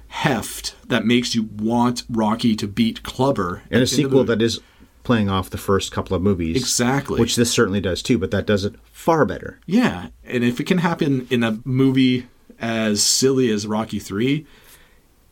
heft 0.08 0.76
that 0.86 1.04
makes 1.04 1.34
you 1.34 1.42
want 1.56 2.04
Rocky 2.08 2.54
to 2.56 2.68
beat 2.68 3.02
Clubber. 3.02 3.62
And 3.70 3.82
a 3.82 3.86
sequel 3.86 4.24
that 4.24 4.40
is 4.40 4.60
playing 5.02 5.28
off 5.28 5.50
the 5.50 5.58
first 5.58 5.92
couple 5.92 6.16
of 6.16 6.22
movies. 6.22 6.56
Exactly. 6.56 7.20
Which 7.20 7.36
this 7.36 7.50
certainly 7.52 7.80
does 7.80 8.02
too, 8.02 8.18
but 8.18 8.30
that 8.30 8.46
does 8.46 8.64
it 8.64 8.74
far 8.92 9.24
better. 9.24 9.58
Yeah, 9.66 10.08
and 10.24 10.44
if 10.44 10.60
it 10.60 10.64
can 10.64 10.78
happen 10.78 11.26
in 11.30 11.42
a 11.42 11.58
movie 11.64 12.28
as 12.58 13.02
silly 13.02 13.50
as 13.50 13.66
Rocky 13.66 13.98
3, 13.98 14.46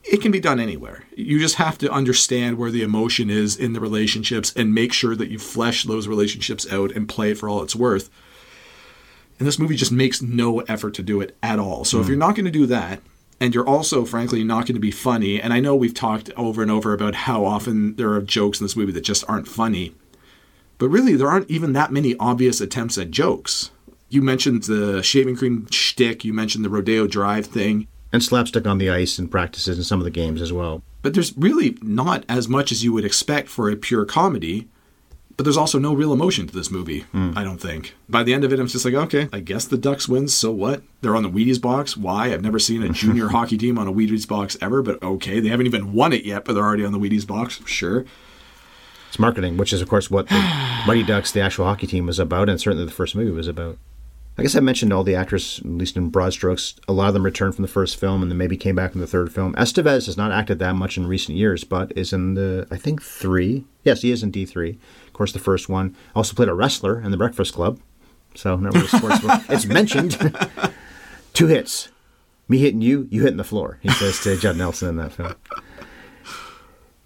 it 0.05 0.21
can 0.21 0.33
be 0.33 0.41
done 0.41 0.59
anywhere. 0.59 1.05
You 1.17 1.39
just 1.39 1.57
have 1.57 1.79
to 1.79 1.91
understand 1.91 2.59
where 2.59 2.71
the 2.71 2.83
emotion 2.83 3.31
is 3.31 3.57
in 3.57 3.73
the 3.73 3.81
relationships 3.81 4.53
and 4.57 4.75
make 4.75 4.93
sure 4.93 5.15
that 5.15 5.31
you 5.31 5.39
flesh 5.39 5.85
those 5.85 6.09
relationships 6.09 6.71
out 6.73 6.93
and 6.93 7.09
play 7.09 7.31
it 7.31 7.39
for 7.39 7.49
all 7.49 7.63
it's 7.63 7.77
worth. 7.77 8.11
And 9.39 9.47
this 9.47 9.59
movie 9.59 9.77
just 9.77 9.93
makes 9.93 10.21
no 10.21 10.61
effort 10.61 10.95
to 10.95 11.03
do 11.03 11.21
it 11.21 11.37
at 11.43 11.59
all. 11.59 11.85
So 11.85 11.99
if 11.99 12.05
hmm. 12.05 12.11
you're 12.11 12.19
not 12.19 12.35
going 12.35 12.45
to 12.45 12.51
do 12.51 12.67
that, 12.67 13.01
and 13.41 13.55
you're 13.55 13.67
also, 13.67 14.05
frankly, 14.05 14.45
not 14.45 14.67
going 14.67 14.75
to 14.75 14.81
be 14.81 14.93
funny, 14.93 15.41
and 15.41 15.53
I 15.53 15.59
know 15.59 15.75
we've 15.75 15.93
talked 15.93 16.31
over 16.37 16.63
and 16.63 16.71
over 16.71 16.93
about 16.93 17.17
how 17.17 17.45
often 17.45 17.97
there 17.97 18.13
are 18.13 18.23
jokes 18.23 18.61
in 18.61 18.65
this 18.65 18.77
movie 18.77 18.93
that 18.93 19.01
just 19.01 19.25
aren't 19.29 19.49
funny, 19.49 19.97
but 20.79 20.89
really, 20.89 21.17
there 21.17 21.29
aren't 21.29 21.51
even 21.51 21.73
that 21.73 21.91
many 21.91 22.17
obvious 22.19 22.61
attempts 22.61 22.99
at 22.99 23.11
jokes. 23.11 23.73
You 24.13 24.21
mentioned 24.21 24.65
the 24.65 25.03
shaving 25.03 25.37
cream 25.37 25.67
shtick. 25.71 26.23
You 26.23 26.35
mentioned 26.35 26.67
the 26.67 26.69
Rodeo 26.69 27.07
Drive 27.07 27.47
thing. 27.47 27.89
And 28.13 28.23
slapstick 28.23 28.67
on 28.67 28.77
the 28.77 28.91
ice 28.91 29.19
and 29.19 29.31
practices 29.31 29.79
in 29.79 29.85
some 29.85 30.01
of 30.01 30.05
the 30.05 30.11
games 30.11 30.43
as 30.43 30.53
well. 30.53 30.83
But 31.01 31.15
there's 31.15 31.35
really 31.35 31.79
not 31.81 32.27
as 32.29 32.47
much 32.47 32.73
as 32.73 32.85
you 32.85 32.93
would 32.93 33.07
expect 33.07 33.49
for 33.49 33.71
a 33.71 33.77
pure 33.77 34.05
comedy. 34.05 34.69
But 35.39 35.45
there's 35.45 35.57
also 35.57 35.79
no 35.79 35.95
real 35.95 36.13
emotion 36.13 36.47
to 36.47 36.53
this 36.53 36.71
movie, 36.71 37.01
hmm. 37.01 37.33
I 37.35 37.43
don't 37.43 37.57
think. 37.57 37.95
By 38.07 38.23
the 38.23 38.35
end 38.35 38.45
of 38.45 38.53
it, 38.53 38.61
I'm 38.61 38.67
just 38.67 38.85
like, 38.85 38.93
okay, 38.93 39.31
I 39.33 39.41
guess 39.41 39.65
the 39.65 39.79
Ducks 39.79 40.07
wins, 40.07 40.35
so 40.35 40.53
what? 40.53 40.83
They're 41.01 41.17
on 41.17 41.23
the 41.23 41.31
Wheaties 41.31 41.59
box. 41.59 41.97
Why? 41.97 42.35
I've 42.35 42.43
never 42.43 42.59
seen 42.59 42.83
a 42.83 42.89
junior 42.93 43.29
hockey 43.29 43.57
team 43.57 43.79
on 43.79 43.89
a 43.89 43.93
Wheaties 43.95 44.29
box 44.29 44.59
ever, 44.61 44.83
but 44.83 45.03
okay. 45.03 45.41
They 45.41 45.49
haven't 45.49 45.65
even 45.65 45.95
won 45.95 46.13
it 46.13 46.27
yet, 46.27 46.45
but 46.45 46.53
they're 46.53 46.63
already 46.63 46.85
on 46.85 46.93
the 46.93 46.99
Wheaties 46.99 47.27
box. 47.27 47.63
Sure. 47.65 48.05
It's 49.09 49.19
marketing, 49.19 49.57
which 49.57 49.73
is, 49.73 49.81
of 49.81 49.89
course, 49.89 50.11
what 50.11 50.29
the 50.29 50.35
Mighty 50.87 51.03
Ducks, 51.03 51.33
the 51.33 51.41
actual 51.41 51.65
hockey 51.65 51.87
team, 51.87 52.05
was 52.05 52.19
about, 52.19 52.51
and 52.51 52.61
certainly 52.61 52.85
the 52.85 52.93
first 52.93 53.17
movie 53.17 53.31
was 53.31 53.49
about. 53.49 53.79
I 54.39 54.43
guess 54.43 54.57
I 54.57 54.61
mentioned 54.61 54.93
all 54.95 55.05
the 55.05 55.15
actors, 55.15 55.61
at 55.63 55.71
least 55.71 55.97
in 55.97 56.09
broad 56.09 56.33
strokes. 56.33 56.75
A 56.89 56.93
lot 56.93 57.09
of 57.09 57.15
them 57.15 57.25
returned 57.25 57.55
from 57.55 57.63
the 57.63 57.69
first 57.69 57.97
film 58.01 58.23
and 58.23 58.31
then 58.31 58.39
maybe 58.39 58.57
came 58.57 58.75
back 58.75 58.95
in 58.95 59.01
the 59.01 59.07
third 59.07 59.33
film. 59.33 59.55
Estevez 59.55 60.07
has 60.07 60.17
not 60.17 60.33
acted 60.33 60.59
that 60.59 60.75
much 60.75 60.97
in 60.97 61.07
recent 61.07 61.37
years, 61.37 61.65
but 61.65 61.93
is 61.97 62.15
in 62.15 62.33
the, 62.33 62.67
I 62.71 62.79
think, 62.79 63.03
three. 63.03 63.67
Yes, 63.85 64.01
he 64.01 64.11
is 64.11 64.23
in 64.23 64.33
D3. 64.33 64.79
Of 65.07 65.13
course, 65.13 65.33
the 65.33 65.39
first 65.39 65.69
one. 65.69 65.95
Also 66.15 66.35
played 66.35 66.49
a 66.49 66.55
wrestler 66.55 66.99
in 66.99 67.11
The 67.11 67.19
Breakfast 67.19 67.53
Club. 67.53 67.79
So, 68.35 68.57
never 68.57 68.79
a 68.79 68.89
sports 68.89 69.19
It's 69.51 69.67
mentioned. 69.67 70.17
Two 71.35 71.49
hits. 71.49 71.91
Me 72.49 72.57
hitting 72.57 72.81
you, 72.81 73.09
you 73.11 73.23
hitting 73.23 73.37
the 73.37 73.45
floor, 73.45 73.79
he 73.83 73.91
says 73.91 74.19
to 74.21 74.37
Judd 74.37 74.57
Nelson 74.57 74.89
in 74.89 74.97
that 74.97 75.13
film. 75.13 75.35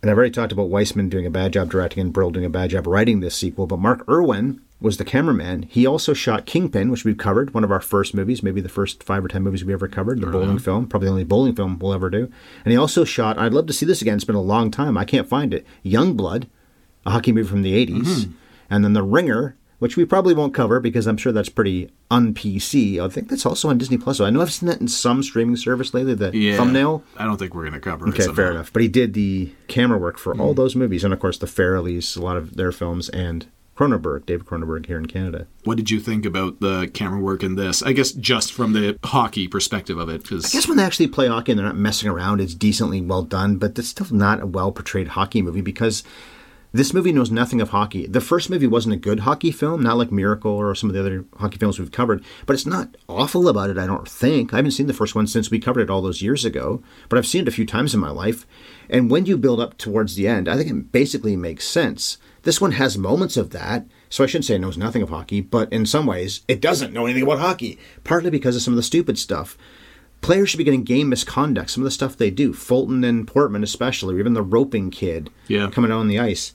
And 0.00 0.10
I've 0.10 0.16
already 0.16 0.30
talked 0.30 0.52
about 0.52 0.70
Weisman 0.70 1.10
doing 1.10 1.26
a 1.26 1.30
bad 1.30 1.52
job 1.52 1.70
directing 1.70 2.00
and 2.00 2.12
Brill 2.12 2.30
doing 2.30 2.46
a 2.46 2.50
bad 2.50 2.70
job 2.70 2.86
writing 2.86 3.20
this 3.20 3.34
sequel, 3.34 3.66
but 3.66 3.78
Mark 3.78 4.08
Irwin 4.08 4.60
was 4.80 4.98
the 4.98 5.04
cameraman. 5.04 5.62
He 5.62 5.86
also 5.86 6.12
shot 6.12 6.46
Kingpin, 6.46 6.90
which 6.90 7.04
we've 7.04 7.16
covered, 7.16 7.54
one 7.54 7.64
of 7.64 7.72
our 7.72 7.80
first 7.80 8.14
movies, 8.14 8.42
maybe 8.42 8.60
the 8.60 8.68
first 8.68 9.02
five 9.02 9.24
or 9.24 9.28
ten 9.28 9.42
movies 9.42 9.64
we 9.64 9.72
ever 9.72 9.88
covered, 9.88 10.20
the 10.20 10.26
bowling 10.26 10.50
uh-huh. 10.50 10.58
film, 10.58 10.86
probably 10.86 11.06
the 11.06 11.12
only 11.12 11.24
bowling 11.24 11.54
film 11.54 11.78
we'll 11.78 11.94
ever 11.94 12.10
do. 12.10 12.30
And 12.64 12.72
he 12.72 12.76
also 12.76 13.04
shot, 13.04 13.38
I'd 13.38 13.54
love 13.54 13.66
to 13.66 13.72
see 13.72 13.86
this 13.86 14.02
again, 14.02 14.16
it's 14.16 14.24
been 14.24 14.36
a 14.36 14.40
long 14.40 14.70
time, 14.70 14.98
I 14.98 15.04
can't 15.04 15.28
find 15.28 15.54
it, 15.54 15.66
Youngblood, 15.84 16.48
a 17.06 17.10
hockey 17.10 17.32
movie 17.32 17.48
from 17.48 17.62
the 17.62 17.86
80s. 17.86 18.02
Mm-hmm. 18.02 18.32
And 18.68 18.84
then 18.84 18.92
The 18.92 19.02
Ringer, 19.02 19.56
which 19.78 19.96
we 19.96 20.04
probably 20.04 20.34
won't 20.34 20.54
cover 20.54 20.80
because 20.80 21.06
I'm 21.06 21.16
sure 21.16 21.32
that's 21.32 21.48
pretty 21.48 21.90
un 22.10 22.34
PC. 22.34 22.98
I 22.98 23.08
think 23.08 23.28
that's 23.28 23.46
also 23.46 23.68
on 23.68 23.78
Disney 23.78 23.98
Plus. 23.98 24.18
So 24.18 24.24
I 24.24 24.30
know 24.30 24.40
I've 24.40 24.52
seen 24.52 24.68
that 24.68 24.80
in 24.80 24.88
some 24.88 25.22
streaming 25.22 25.56
service 25.56 25.92
lately, 25.92 26.14
the 26.14 26.36
Yeah. 26.36 26.56
thumbnail. 26.56 27.04
I 27.16 27.24
don't 27.24 27.36
think 27.36 27.54
we're 27.54 27.62
going 27.62 27.74
to 27.74 27.80
cover 27.80 28.06
it. 28.06 28.10
Okay, 28.10 28.22
somehow. 28.22 28.36
fair 28.36 28.50
enough. 28.50 28.72
But 28.72 28.82
he 28.82 28.88
did 28.88 29.14
the 29.14 29.52
camera 29.68 29.98
work 29.98 30.18
for 30.18 30.36
all 30.38 30.52
mm. 30.52 30.56
those 30.56 30.74
movies, 30.74 31.04
and 31.04 31.12
of 31.12 31.20
course 31.20 31.38
the 31.38 31.46
Farrellys, 31.46 32.16
a 32.16 32.22
lot 32.22 32.36
of 32.36 32.56
their 32.56 32.72
films, 32.72 33.08
and 33.10 33.46
Cronenberg, 33.76 34.24
David 34.24 34.46
Cronenberg 34.46 34.86
here 34.86 34.98
in 34.98 35.06
Canada. 35.06 35.46
What 35.64 35.76
did 35.76 35.90
you 35.90 36.00
think 36.00 36.24
about 36.24 36.60
the 36.60 36.88
camera 36.94 37.20
work 37.20 37.42
in 37.42 37.56
this? 37.56 37.82
I 37.82 37.92
guess 37.92 38.12
just 38.12 38.52
from 38.52 38.72
the 38.72 38.98
hockey 39.04 39.48
perspective 39.48 39.98
of 39.98 40.08
it, 40.08 40.22
because 40.22 40.46
I 40.46 40.48
guess 40.56 40.66
when 40.66 40.78
they 40.78 40.84
actually 40.84 41.08
play 41.08 41.28
hockey 41.28 41.52
and 41.52 41.58
they're 41.58 41.66
not 41.66 41.76
messing 41.76 42.08
around, 42.08 42.40
it's 42.40 42.54
decently 42.54 43.00
well 43.02 43.22
done, 43.22 43.58
but 43.58 43.78
it's 43.78 43.88
still 43.88 44.06
not 44.10 44.40
a 44.40 44.46
well 44.46 44.72
portrayed 44.72 45.08
hockey 45.08 45.42
movie 45.42 45.60
because 45.60 46.02
this 46.72 46.92
movie 46.92 47.12
knows 47.12 47.30
nothing 47.30 47.60
of 47.60 47.70
hockey. 47.70 48.06
The 48.06 48.20
first 48.20 48.50
movie 48.50 48.66
wasn't 48.66 48.94
a 48.94 48.98
good 48.98 49.20
hockey 49.20 49.50
film, 49.50 49.82
not 49.82 49.96
like 49.96 50.12
Miracle 50.12 50.52
or 50.52 50.74
some 50.74 50.90
of 50.90 50.94
the 50.94 51.00
other 51.00 51.24
hockey 51.36 51.58
films 51.58 51.78
we've 51.78 51.92
covered, 51.92 52.24
but 52.44 52.54
it's 52.54 52.66
not 52.66 52.96
awful 53.08 53.48
about 53.48 53.70
it, 53.70 53.78
I 53.78 53.86
don't 53.86 54.08
think. 54.08 54.52
I 54.52 54.56
haven't 54.56 54.72
seen 54.72 54.86
the 54.86 54.92
first 54.92 55.14
one 55.14 55.26
since 55.26 55.50
we 55.50 55.58
covered 55.58 55.80
it 55.82 55.90
all 55.90 56.02
those 56.02 56.22
years 56.22 56.44
ago, 56.44 56.82
but 57.08 57.18
I've 57.18 57.26
seen 57.26 57.42
it 57.42 57.48
a 57.48 57.52
few 57.52 57.66
times 57.66 57.94
in 57.94 58.00
my 58.00 58.10
life. 58.10 58.46
And 58.90 59.10
when 59.10 59.26
you 59.26 59.38
build 59.38 59.60
up 59.60 59.78
towards 59.78 60.16
the 60.16 60.28
end, 60.28 60.48
I 60.48 60.56
think 60.56 60.70
it 60.70 60.92
basically 60.92 61.36
makes 61.36 61.66
sense. 61.66 62.18
This 62.46 62.60
one 62.60 62.72
has 62.72 62.96
moments 62.96 63.36
of 63.36 63.50
that, 63.50 63.86
so 64.08 64.22
I 64.22 64.28
shouldn't 64.28 64.44
say 64.44 64.54
it 64.54 64.60
knows 64.60 64.78
nothing 64.78 65.02
of 65.02 65.08
hockey, 65.08 65.40
but 65.40 65.70
in 65.72 65.84
some 65.84 66.06
ways, 66.06 66.42
it 66.46 66.60
doesn't 66.60 66.92
know 66.92 67.04
anything 67.04 67.24
about 67.24 67.40
hockey, 67.40 67.76
partly 68.04 68.30
because 68.30 68.54
of 68.54 68.62
some 68.62 68.72
of 68.72 68.76
the 68.76 68.82
stupid 68.84 69.18
stuff 69.18 69.58
players 70.22 70.48
should 70.48 70.58
be 70.58 70.64
getting 70.64 70.82
game 70.82 71.08
misconduct. 71.08 71.70
Some 71.70 71.82
of 71.82 71.84
the 71.84 71.90
stuff 71.90 72.16
they 72.16 72.30
do, 72.30 72.52
Fulton 72.52 73.04
and 73.04 73.26
Portman 73.28 73.62
especially, 73.62 74.14
or 74.14 74.18
even 74.20 74.32
the 74.34 74.42
roping 74.42 74.90
kid 74.90 75.30
Yeah. 75.48 75.70
coming 75.70 75.90
out 75.90 75.98
on 76.00 76.08
the 76.08 76.18
ice. 76.18 76.52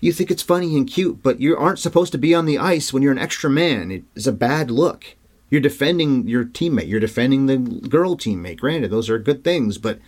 You 0.00 0.12
think 0.12 0.30
it's 0.30 0.42
funny 0.42 0.76
and 0.76 0.86
cute, 0.86 1.22
but 1.22 1.40
you 1.40 1.56
aren't 1.56 1.78
supposed 1.78 2.12
to 2.12 2.18
be 2.18 2.34
on 2.34 2.44
the 2.44 2.58
ice 2.58 2.92
when 2.92 3.02
you're 3.02 3.12
an 3.12 3.18
extra 3.18 3.48
man. 3.48 3.90
It 3.90 4.02
is 4.14 4.26
a 4.26 4.32
bad 4.32 4.70
look. 4.70 5.04
You're 5.48 5.60
defending 5.60 6.26
your 6.26 6.44
teammate. 6.44 6.88
You're 6.88 7.00
defending 7.00 7.46
the 7.46 7.56
girl 7.56 8.16
teammate. 8.16 8.58
Granted, 8.60 8.90
those 8.90 9.08
are 9.08 9.18
good 9.18 9.44
things, 9.44 9.78
but 9.78 10.00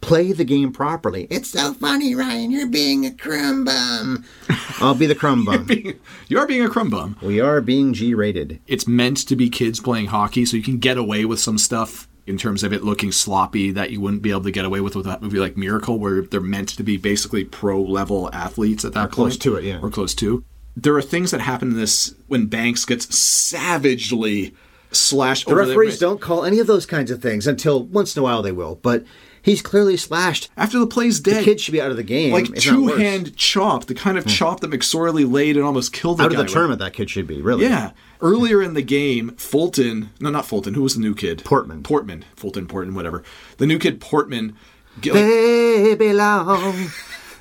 play 0.00 0.32
the 0.32 0.44
game 0.44 0.72
properly. 0.72 1.26
It's 1.30 1.50
so 1.50 1.74
funny, 1.74 2.14
Ryan. 2.14 2.50
You're 2.50 2.66
being 2.68 3.04
a 3.06 3.10
crumb 3.10 3.64
bum. 3.64 4.24
I'll 4.78 4.94
be 4.94 5.06
the 5.06 5.14
crumb 5.14 5.44
bum. 5.46 5.68
you 6.28 6.38
are 6.38 6.46
being 6.46 6.64
a 6.64 6.68
crumb 6.70 6.90
bum. 6.90 7.16
we 7.22 7.40
are 7.40 7.60
being 7.60 7.92
G-rated. 7.92 8.60
It's 8.66 8.86
meant 8.88 9.18
to 9.28 9.36
be 9.36 9.48
kids 9.48 9.80
playing 9.80 10.06
hockey, 10.06 10.44
so 10.46 10.56
you 10.56 10.62
can 10.62 10.78
get 10.78 10.96
away 10.96 11.24
with 11.24 11.40
some 11.40 11.58
stuff 11.58 12.08
in 12.26 12.38
terms 12.38 12.62
of 12.62 12.72
it 12.72 12.84
looking 12.84 13.10
sloppy 13.12 13.70
that 13.72 13.90
you 13.90 14.00
wouldn't 14.00 14.22
be 14.22 14.30
able 14.30 14.42
to 14.42 14.50
get 14.50 14.64
away 14.64 14.80
with 14.80 14.94
with 14.94 15.06
a 15.06 15.18
movie 15.20 15.38
like 15.38 15.56
Miracle, 15.56 15.98
where 15.98 16.22
they're 16.22 16.40
meant 16.40 16.68
to 16.70 16.82
be 16.82 16.96
basically 16.96 17.44
pro 17.44 17.80
level 17.82 18.30
athletes 18.32 18.84
at 18.84 18.92
that 18.92 19.04
point. 19.04 19.12
close 19.12 19.36
to 19.38 19.56
it, 19.56 19.64
yeah. 19.64 19.80
Or 19.82 19.90
close 19.90 20.14
to. 20.16 20.44
There 20.76 20.94
are 20.96 21.02
things 21.02 21.32
that 21.32 21.40
happen 21.40 21.72
in 21.72 21.76
this 21.76 22.14
when 22.28 22.46
Banks 22.46 22.84
gets 22.84 23.14
savagely 23.14 24.54
slashed 24.92 25.46
The 25.46 25.54
referees 25.54 25.98
the 25.98 26.06
don't 26.06 26.20
call 26.20 26.44
any 26.44 26.58
of 26.58 26.66
those 26.66 26.86
kinds 26.86 27.10
of 27.10 27.20
things 27.20 27.46
until 27.46 27.82
once 27.84 28.16
in 28.16 28.20
a 28.20 28.22
while 28.22 28.42
they 28.42 28.52
will, 28.52 28.76
but 28.76 29.04
he's 29.42 29.62
clearly 29.62 29.96
slashed. 29.96 30.50
after 30.56 30.78
the 30.78 30.86
play's 30.86 31.20
dead, 31.20 31.40
The 31.40 31.44
kid 31.44 31.60
should 31.60 31.72
be 31.72 31.80
out 31.80 31.90
of 31.90 31.96
the 31.96 32.02
game. 32.02 32.32
like 32.32 32.54
two. 32.54 32.88
Hmm. 32.88 32.98
hand 33.00 33.36
chop, 33.36 33.86
the 33.86 33.94
kind 33.94 34.16
of 34.18 34.26
chop 34.26 34.60
that 34.60 34.70
McSorley 34.70 35.30
laid 35.30 35.56
and 35.56 35.64
almost 35.64 35.92
killed 35.92 36.18
the 36.18 36.22
guy. 36.22 36.26
out 36.26 36.30
of 36.32 36.36
the 36.38 36.44
with. 36.44 36.52
tournament. 36.52 36.78
That 36.80 36.92
kid 36.92 37.10
should 37.10 37.26
be 37.26 37.40
really. 37.40 37.64
Yeah. 37.64 37.90
Earlier 38.22 38.60
in 38.62 38.74
the 38.74 38.82
game, 38.82 39.30
Fulton, 39.36 40.10
no, 40.20 40.28
not 40.30 40.44
Fulton, 40.46 40.74
who 40.74 40.82
was 40.82 40.94
the 40.94 41.00
new 41.00 41.14
kid? 41.14 41.42
Portman. 41.44 41.82
Portman. 41.82 42.24
Fulton, 42.36 42.66
Portman, 42.66 42.94
whatever. 42.94 43.22
The 43.56 43.66
new 43.66 43.78
kid, 43.78 43.98
Portman, 44.00 44.56
like, 45.02 45.12
They 45.14 45.94
belong. 45.98 46.88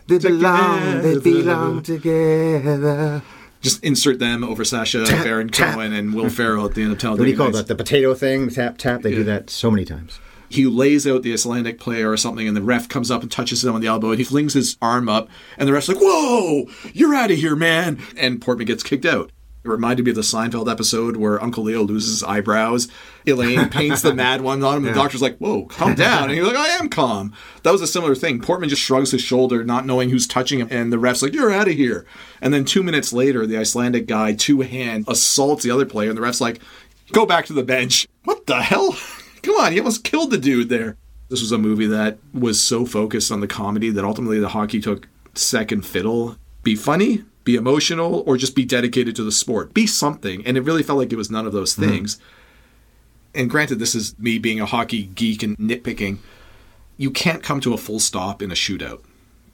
They 0.08 0.18
belong. 0.20 1.02
They 1.02 1.18
belong 1.20 1.84
together. 1.84 3.22
just 3.62 3.84
insert 3.84 4.20
them 4.20 4.44
over 4.44 4.64
Sacha 4.64 5.06
Tap, 5.06 5.24
Baron 5.26 5.50
tap. 5.50 5.76
Cohen 5.76 5.92
and 5.94 6.14
Will 6.16 6.30
Ferrell 6.30 6.66
at 6.66 6.76
the 6.76 6.82
end 6.84 6.92
of 6.94 6.98
the 6.98 7.02
tele. 7.02 7.18
What 7.18 7.26
do 7.26 7.30
you 7.30 7.38
call 7.38 7.52
that? 7.52 7.68
The 7.68 7.76
potato 7.76 8.14
thing? 8.14 8.50
Tap 8.50 8.78
tap. 8.78 9.02
They 9.02 9.12
do 9.12 9.24
that 9.26 9.50
so 9.50 9.70
many 9.70 9.84
times. 9.86 10.20
He 10.50 10.66
lays 10.66 11.06
out 11.08 11.22
the 11.24 11.32
Icelandic 11.34 11.80
player 11.80 12.12
or 12.12 12.18
something, 12.18 12.48
and 12.48 12.58
the 12.58 12.62
ref 12.62 12.90
comes 12.90 13.12
up 13.12 13.22
and 13.22 13.32
touches 13.32 13.64
him 13.64 13.74
on 13.76 13.82
the 13.82 13.88
elbow, 13.88 14.10
and 14.10 14.18
he 14.18 14.24
flings 14.24 14.54
his 14.54 14.78
arm 14.82 15.08
up, 15.08 15.30
and 15.58 15.68
the 15.68 15.74
ref's 15.74 15.88
like, 15.88 16.00
"Whoa, 16.02 16.66
you're 16.94 17.14
out 17.16 17.32
of 17.32 17.38
here, 17.38 17.56
man!" 17.56 18.00
And 18.18 18.42
Portman 18.42 18.66
gets 18.68 18.84
kicked 18.84 19.06
out. 19.06 19.32
It 19.62 19.68
reminded 19.68 20.06
me 20.06 20.12
of 20.12 20.16
the 20.16 20.22
Seinfeld 20.22 20.72
episode 20.72 21.18
where 21.18 21.44
Uncle 21.44 21.66
Leo 21.66 21.84
loses 21.84 22.12
his 22.12 22.24
eyebrows. 22.24 22.88
Elaine 23.28 23.68
paints 23.70 24.02
the 24.02 24.14
mad 24.16 24.40
one 24.40 24.64
on 24.64 24.78
him. 24.78 24.86
and 24.86 24.96
The 24.96 25.00
doctor's 25.00 25.22
like, 25.22 25.38
"Whoa, 25.38 25.66
calm 25.66 25.96
down," 25.96 26.30
and 26.30 26.32
he's 26.38 26.48
like, 26.48 26.56
"I 26.56 26.68
am 26.78 26.88
calm." 26.90 27.34
That 27.64 27.72
was 27.74 27.82
a 27.82 27.88
similar 27.88 28.16
thing. 28.16 28.40
Portman 28.40 28.70
just 28.70 28.82
shrugs 28.82 29.12
his 29.12 29.22
shoulder, 29.22 29.64
not 29.66 29.86
knowing 29.86 30.10
who's 30.10 30.26
touching 30.28 30.60
him, 30.60 30.70
and 30.72 30.94
the 30.94 30.98
ref's 30.98 31.22
like, 31.22 31.34
"You're 31.34 31.52
out 31.52 31.68
of 31.68 31.74
here." 31.76 32.06
And 32.42 32.54
then 32.54 32.64
two 32.66 32.84
minutes 32.84 33.12
later, 33.12 33.46
the 33.46 33.58
Icelandic 33.58 34.08
guy 34.08 34.34
two 34.34 34.62
hand 34.62 35.04
assaults 35.10 35.64
the 35.64 35.72
other 35.72 35.86
player, 35.86 36.08
and 36.10 36.18
the 36.18 36.22
ref's 36.24 36.40
like, 36.42 36.60
"Go 37.12 37.26
back 37.26 37.46
to 37.48 37.54
the 37.54 37.62
bench." 37.64 38.08
What 38.24 38.46
the 38.48 38.62
hell? 38.62 38.98
Come 39.42 39.56
on, 39.56 39.72
he 39.72 39.80
almost 39.80 40.04
killed 40.04 40.32
the 40.32 40.38
dude 40.38 40.70
there. 40.70 40.98
This 41.30 41.42
was 41.42 41.52
a 41.52 41.58
movie 41.58 41.86
that 41.88 42.18
was 42.34 42.62
so 42.62 42.86
focused 42.86 43.32
on 43.32 43.40
the 43.40 43.48
comedy 43.48 43.90
that 43.92 44.04
ultimately 44.04 44.40
the 44.40 44.50
hockey 44.50 44.82
took 44.82 45.08
second 45.36 45.86
fiddle. 45.86 46.38
Be 46.64 46.76
funny, 46.76 47.24
be 47.44 47.56
emotional, 47.56 48.24
or 48.26 48.36
just 48.36 48.56
be 48.56 48.66
dedicated 48.66 49.16
to 49.16 49.24
the 49.24 49.32
sport. 49.32 49.74
Be 49.74 49.86
something. 49.86 50.46
And 50.46 50.58
it 50.58 50.62
really 50.62 50.84
felt 50.84 51.00
like 51.00 51.14
it 51.14 51.18
was 51.18 51.32
none 51.32 51.46
of 51.46 51.54
those 51.54 51.76
hmm. 51.76 51.88
things. 51.88 52.20
And 53.36 53.50
granted, 53.50 53.80
this 53.80 53.94
is 53.94 54.18
me 54.18 54.40
being 54.40 54.60
a 54.60 54.66
hockey 54.66 55.04
geek 55.04 55.44
and 55.44 55.56
nitpicking. 55.58 56.18
You 56.98 57.12
can't 57.12 57.44
come 57.44 57.62
to 57.62 57.74
a 57.74 57.78
full 57.78 58.00
stop 58.00 58.42
in 58.42 58.52
a 58.52 58.56
shootout. 58.56 59.02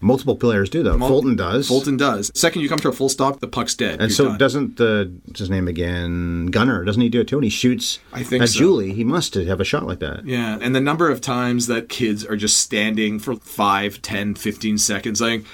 Multiple 0.02 0.36
players 0.36 0.70
do 0.70 0.84
though. 0.84 0.98
Fulton 0.98 1.36
does. 1.36 1.68
Fulton 1.68 1.98
does. 1.98 2.32
Second, 2.36 2.62
you 2.62 2.70
come 2.70 2.80
to 2.80 2.90
a 2.90 2.94
full 2.94 3.10
stop, 3.10 3.40
the 3.40 3.48
puck's 3.48 3.76
dead. 3.76 3.94
And 3.94 4.02
You're 4.04 4.10
so 4.12 4.26
done. 4.30 4.38
doesn't 4.38 4.78
the 4.78 5.12
what's 5.26 5.40
his 5.40 5.50
name 5.50 5.68
again? 5.68 6.48
Gunnar 6.48 6.84
doesn't 6.84 7.02
he 7.02 7.10
do 7.10 7.22
it 7.22 7.28
too? 7.28 7.38
And 7.38 7.44
he 7.44 7.50
shoots 7.50 8.00
I 8.14 8.24
think 8.24 8.44
at 8.44 8.50
so. 8.50 8.60
Julie. 8.60 8.94
He 8.94 9.04
must 9.04 9.34
have 9.36 9.60
a 9.62 9.66
shot 9.66 9.86
like 9.86 10.00
that. 10.00 10.26
Yeah, 10.26 10.58
and 10.62 10.76
the 10.76 10.82
number 10.82 11.10
of 11.10 11.22
times 11.22 11.68
that 11.68 11.90
kids 11.90 12.26
are 12.26 12.36
just 12.36 12.58
standing 12.58 13.20
for 13.20 13.36
5, 13.36 14.02
10, 14.02 14.36
15 14.36 14.78
seconds 14.78 15.20
saying, 15.20 15.46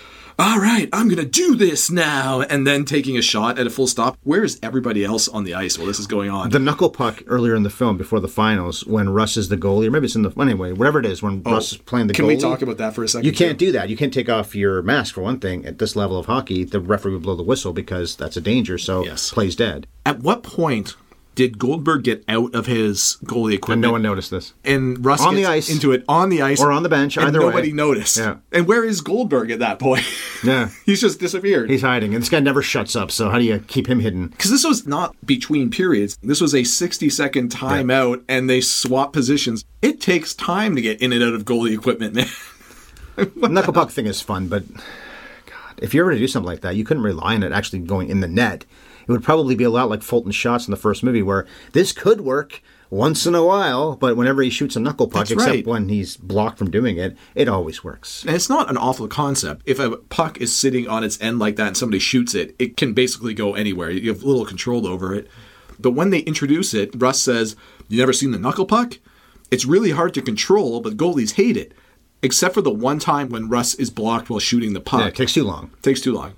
all 0.42 0.58
right, 0.58 0.90
I'm 0.92 1.08
going 1.08 1.20
to 1.20 1.26
do 1.26 1.56
this 1.56 1.92
now, 1.92 2.42
and 2.42 2.66
then 2.66 2.84
taking 2.84 3.16
a 3.16 3.22
shot 3.22 3.60
at 3.60 3.68
a 3.68 3.70
full 3.70 3.86
stop. 3.86 4.18
Where 4.24 4.44
is 4.44 4.60
everybody 4.64 5.06
else 5.06 5.28
on 5.28 5.44
the 5.44 5.54
ice 5.54 5.78
while 5.78 5.86
this 5.86 6.00
is 6.00 6.08
going 6.08 6.32
on? 6.32 6.50
The 6.50 6.58
knuckle 6.58 6.90
puck 6.90 7.22
earlier 7.28 7.54
in 7.54 7.62
the 7.62 7.70
film 7.70 7.96
before 7.96 8.20
the 8.20 8.28
finals 8.28 8.84
when 8.88 9.10
Russ 9.12 9.38
is 9.38 9.50
the 9.50 9.56
goalie, 9.58 9.86
or 9.88 9.92
maybe 9.92 10.06
it's 10.06 10.16
in 10.16 10.24
the 10.24 10.32
anyway, 10.42 10.72
whatever 10.72 10.98
it 11.00 11.06
is 11.06 11.22
when 11.22 11.44
oh, 11.46 11.52
Russ 11.52 11.74
is 11.74 11.78
playing 11.78 12.08
the 12.08 12.14
Oh, 12.14 12.16
Can 12.16 12.26
goalie. 12.26 12.30
we 12.30 12.38
talk 12.38 12.64
about 12.64 12.78
that 12.78 12.96
for 12.96 13.04
a 13.04 13.08
second? 13.08 13.26
You 13.28 13.34
can't 13.34 13.60
too? 13.60 13.68
do 13.68 13.72
that. 13.74 13.90
You 13.90 13.96
can't 13.96 14.12
take 14.14 14.30
off 14.30 14.56
your 14.56 14.82
mask 14.82 15.14
for 15.14 15.22
one 15.22 15.40
thing. 15.40 15.64
At 15.64 15.78
this 15.78 15.96
level 15.96 16.18
of 16.18 16.26
hockey, 16.26 16.64
the 16.64 16.80
referee 16.80 17.14
would 17.14 17.22
blow 17.22 17.36
the 17.36 17.44
whistle 17.44 17.72
because 17.72 18.16
that's 18.16 18.36
a 18.36 18.42
danger. 18.42 18.80
So 18.80 19.06
Yes. 19.06 19.32
plays 19.32 19.56
dead. 19.56 19.86
At 20.08 20.22
what 20.22 20.42
point 20.42 20.96
Did 21.34 21.58
Goldberg 21.58 22.04
get 22.04 22.26
out 22.28 22.54
of 22.54 22.66
his 22.66 23.18
goalie 23.24 23.54
equipment? 23.54 23.72
And 23.78 23.82
no 23.82 23.92
one 23.94 24.02
noticed 24.02 24.32
this. 24.32 24.54
And 24.66 25.04
Russ 25.04 25.22
On 25.22 25.34
the 25.34 25.46
ice. 25.46 25.70
into 25.70 25.94
it 25.94 26.04
on 26.10 26.28
the 26.28 26.42
ice 26.42 26.60
Or 26.62 26.74
on 26.74 26.84
the 26.84 26.90
bench, 26.90 27.18
either 27.18 27.40
way. 27.40 27.46
nobody 27.46 27.72
noticed. 27.72 28.18
Yeah. 28.18 28.38
And 28.52 28.68
where 28.68 28.84
is 28.84 29.00
Goldberg 29.00 29.50
at 29.50 29.60
that 29.60 29.80
point? 29.80 30.04
Yeah. 30.44 30.70
He's 30.88 31.00
just 31.00 31.20
disappeared. 31.20 31.70
He's 31.70 31.84
hiding, 31.84 32.16
and 32.16 32.22
this 32.24 32.30
guy 32.30 32.40
never 32.40 32.64
shuts 32.64 32.96
up. 32.96 33.12
So 33.12 33.30
how 33.30 33.38
do 33.38 33.46
you 33.46 33.60
keep 33.60 33.86
him 33.88 34.00
hidden? 34.00 34.28
because 34.30 34.50
this 34.50 34.64
was 34.64 34.88
not 34.88 35.16
between 35.24 35.70
periods. 35.70 36.18
This 36.24 36.42
was 36.42 36.56
a 36.56 36.64
60 36.64 37.10
second 37.12 37.52
timeout, 37.52 38.24
and 38.28 38.50
they 38.50 38.60
swap 38.60 39.14
positions. 39.14 39.64
It 39.84 40.02
takes 40.02 40.34
time 40.34 40.76
to 40.76 40.82
get 40.82 41.00
in 41.00 41.14
and 41.14 41.22
out 41.24 41.36
of 41.36 41.46
goalie 41.46 41.76
equipment, 41.78 42.16
man. 42.16 42.28
The 43.16 43.50
knuckle 43.50 43.72
puck 43.74 43.92
thing 43.92 44.08
is 44.08 44.20
fun, 44.20 44.48
but 44.48 44.64
God, 45.46 45.76
if 45.78 45.94
you 45.94 46.04
were 46.04 46.12
to 46.12 46.18
do 46.18 46.28
something 46.28 46.48
like 46.48 46.62
that, 46.62 46.76
you 46.76 46.84
couldn't 46.84 47.04
rely 47.04 47.36
on 47.36 47.44
it 47.44 47.52
actually 47.52 47.80
going 47.80 48.10
in 48.10 48.20
the 48.22 48.28
net. 48.28 48.66
It 49.08 49.12
would 49.12 49.24
probably 49.24 49.56
be 49.56 49.64
a 49.64 49.70
lot 49.70 49.90
like 49.90 50.02
Fulton 50.04 50.32
shots 50.32 50.68
in 50.68 50.72
the 50.72 50.78
first 50.78 51.04
movie, 51.04 51.22
where 51.22 51.46
this 51.74 51.92
could 51.92 52.22
work 52.22 52.62
once 52.90 53.26
in 53.26 53.34
a 53.36 53.46
while, 53.46 53.96
but 53.96 54.18
whenever 54.18 54.42
he 54.42 54.50
shoots 54.50 54.76
a 54.76 54.80
knuckle 54.80 55.08
puck, 55.08 55.22
That's 55.28 55.32
except 55.32 55.50
right. 55.50 55.66
when 55.68 55.88
he's 55.88 56.18
blocked 56.18 56.58
from 56.58 56.70
doing 56.70 56.98
it, 56.98 57.16
it 57.36 57.48
always 57.48 57.84
works. 57.86 58.24
And 58.26 58.36
it's 58.36 58.50
not 58.50 58.70
an 58.70 58.76
awful 58.78 59.08
concept. 59.08 59.62
If 59.66 59.80
a 59.80 59.96
puck 59.96 60.40
is 60.42 60.54
sitting 60.54 60.90
on 60.90 61.04
its 61.04 61.20
end 61.22 61.40
like 61.40 61.56
that 61.56 61.68
and 61.68 61.78
somebody 61.78 62.00
shoots 62.00 62.36
it, 62.36 62.54
it 62.60 62.76
can 62.76 62.94
basically 62.94 63.34
go 63.34 63.54
anywhere. 63.56 63.90
You 63.92 64.10
have 64.10 64.24
little 64.24 64.46
control 64.46 64.86
over 64.86 65.16
it. 65.16 65.30
But 65.80 65.92
when 65.92 66.10
they 66.10 66.20
introduce 66.20 66.74
it, 66.74 66.92
Russ 66.96 67.22
says, 67.22 67.56
You 67.88 67.98
never 67.98 68.14
seen 68.14 68.32
the 68.32 68.38
knuckle 68.40 68.66
puck? 68.66 69.00
It's 69.50 69.66
really 69.66 69.92
hard 69.92 70.14
to 70.16 70.22
control, 70.22 70.82
but 70.82 70.98
goalies 70.98 71.34
hate 71.36 71.58
it. 71.58 71.74
Except 72.22 72.54
for 72.54 72.62
the 72.62 72.72
one 72.72 73.00
time 73.00 73.30
when 73.30 73.50
Russ 73.50 73.74
is 73.76 73.90
blocked 73.90 74.30
while 74.30 74.40
shooting 74.40 74.74
the 74.74 74.80
puck. 74.82 75.00
Yeah, 75.02 75.08
it 75.08 75.16
takes 75.16 75.34
too 75.34 75.44
long. 75.44 75.72
takes 75.82 76.02
too 76.02 76.14
long. 76.14 76.34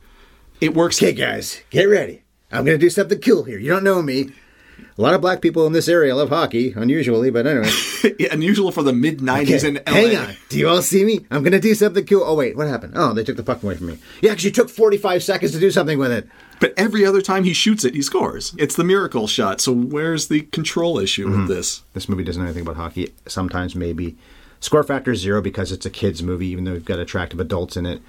It 0.62 0.74
works. 0.74 0.98
Okay, 1.02 1.12
guys, 1.14 1.62
get 1.72 1.86
ready. 1.86 2.23
I'm 2.54 2.66
going 2.66 2.78
to 2.80 2.86
do 2.86 2.90
something 2.90 3.20
cool 3.20 3.44
here. 3.44 3.58
You 3.60 3.70
don't 3.70 3.84
know 3.84 4.02
me. 4.02 4.30
A 4.98 5.02
lot 5.02 5.14
of 5.14 5.22
black 5.22 5.42
people 5.42 5.66
in 5.66 5.74
this 5.74 5.88
area 5.88 6.16
love 6.16 6.30
hockey, 6.30 6.72
unusually, 6.76 7.30
but 7.32 7.48
anyway. 7.48 7.70
Unusual 8.32 8.72
for 8.72 8.84
the 8.84 8.94
mid 8.94 9.20
90s 9.20 9.42
Okay, 9.64 9.68
in 9.68 9.74
LA. 9.76 9.82
hang 9.94 10.16
on. 10.18 10.36
Do 10.50 10.60
you 10.60 10.68
all 10.70 10.82
see 10.82 11.04
me? 11.04 11.26
I'm 11.32 11.42
going 11.42 11.52
to 11.54 11.60
do 11.60 11.74
something 11.74 12.06
cool. 12.06 12.24
Oh, 12.24 12.36
wait, 12.36 12.56
what 12.56 12.68
happened? 12.68 12.94
Oh, 12.96 13.14
they 13.14 13.24
took 13.24 13.38
the 13.38 13.44
puck 13.44 13.64
away 13.64 13.76
from 13.76 13.88
me. 13.88 13.98
Yeah, 14.22 14.32
because 14.32 14.44
you 14.46 14.52
took 14.52 14.70
45 14.70 15.24
seconds 15.24 15.52
to 15.54 15.60
do 15.60 15.72
something 15.72 15.98
with 15.98 16.12
it. 16.12 16.28
But 16.60 16.74
every 16.78 17.06
other 17.06 17.22
time 17.22 17.44
he 17.44 17.54
shoots 17.54 17.84
it, 17.86 17.96
he 17.96 18.02
scores. 18.02 18.54
It's 18.58 18.76
the 18.76 18.84
miracle 18.84 19.28
shot. 19.28 19.62
So 19.62 19.74
where's 19.74 20.28
the 20.28 20.42
control 20.42 21.00
issue 21.00 21.28
Mm-hmm. 21.28 21.40
with 21.42 21.48
this? 21.50 21.82
This 21.94 22.08
movie 22.10 22.24
doesn't 22.24 22.42
know 22.42 22.48
anything 22.48 22.64
about 22.64 22.76
hockey. 22.76 23.14
Sometimes 23.28 23.76
maybe. 23.76 24.16
Score 24.60 24.84
factor 24.84 25.14
zero 25.16 25.42
because 25.42 25.72
it's 25.72 25.86
a 25.86 25.90
kids 25.90 26.22
movie, 26.24 26.48
even 26.48 26.64
though 26.66 26.74
we've 26.74 26.86
got 26.86 27.00
attractive 27.00 27.40
adults 27.40 27.78
in 27.78 27.86
it. 27.86 28.02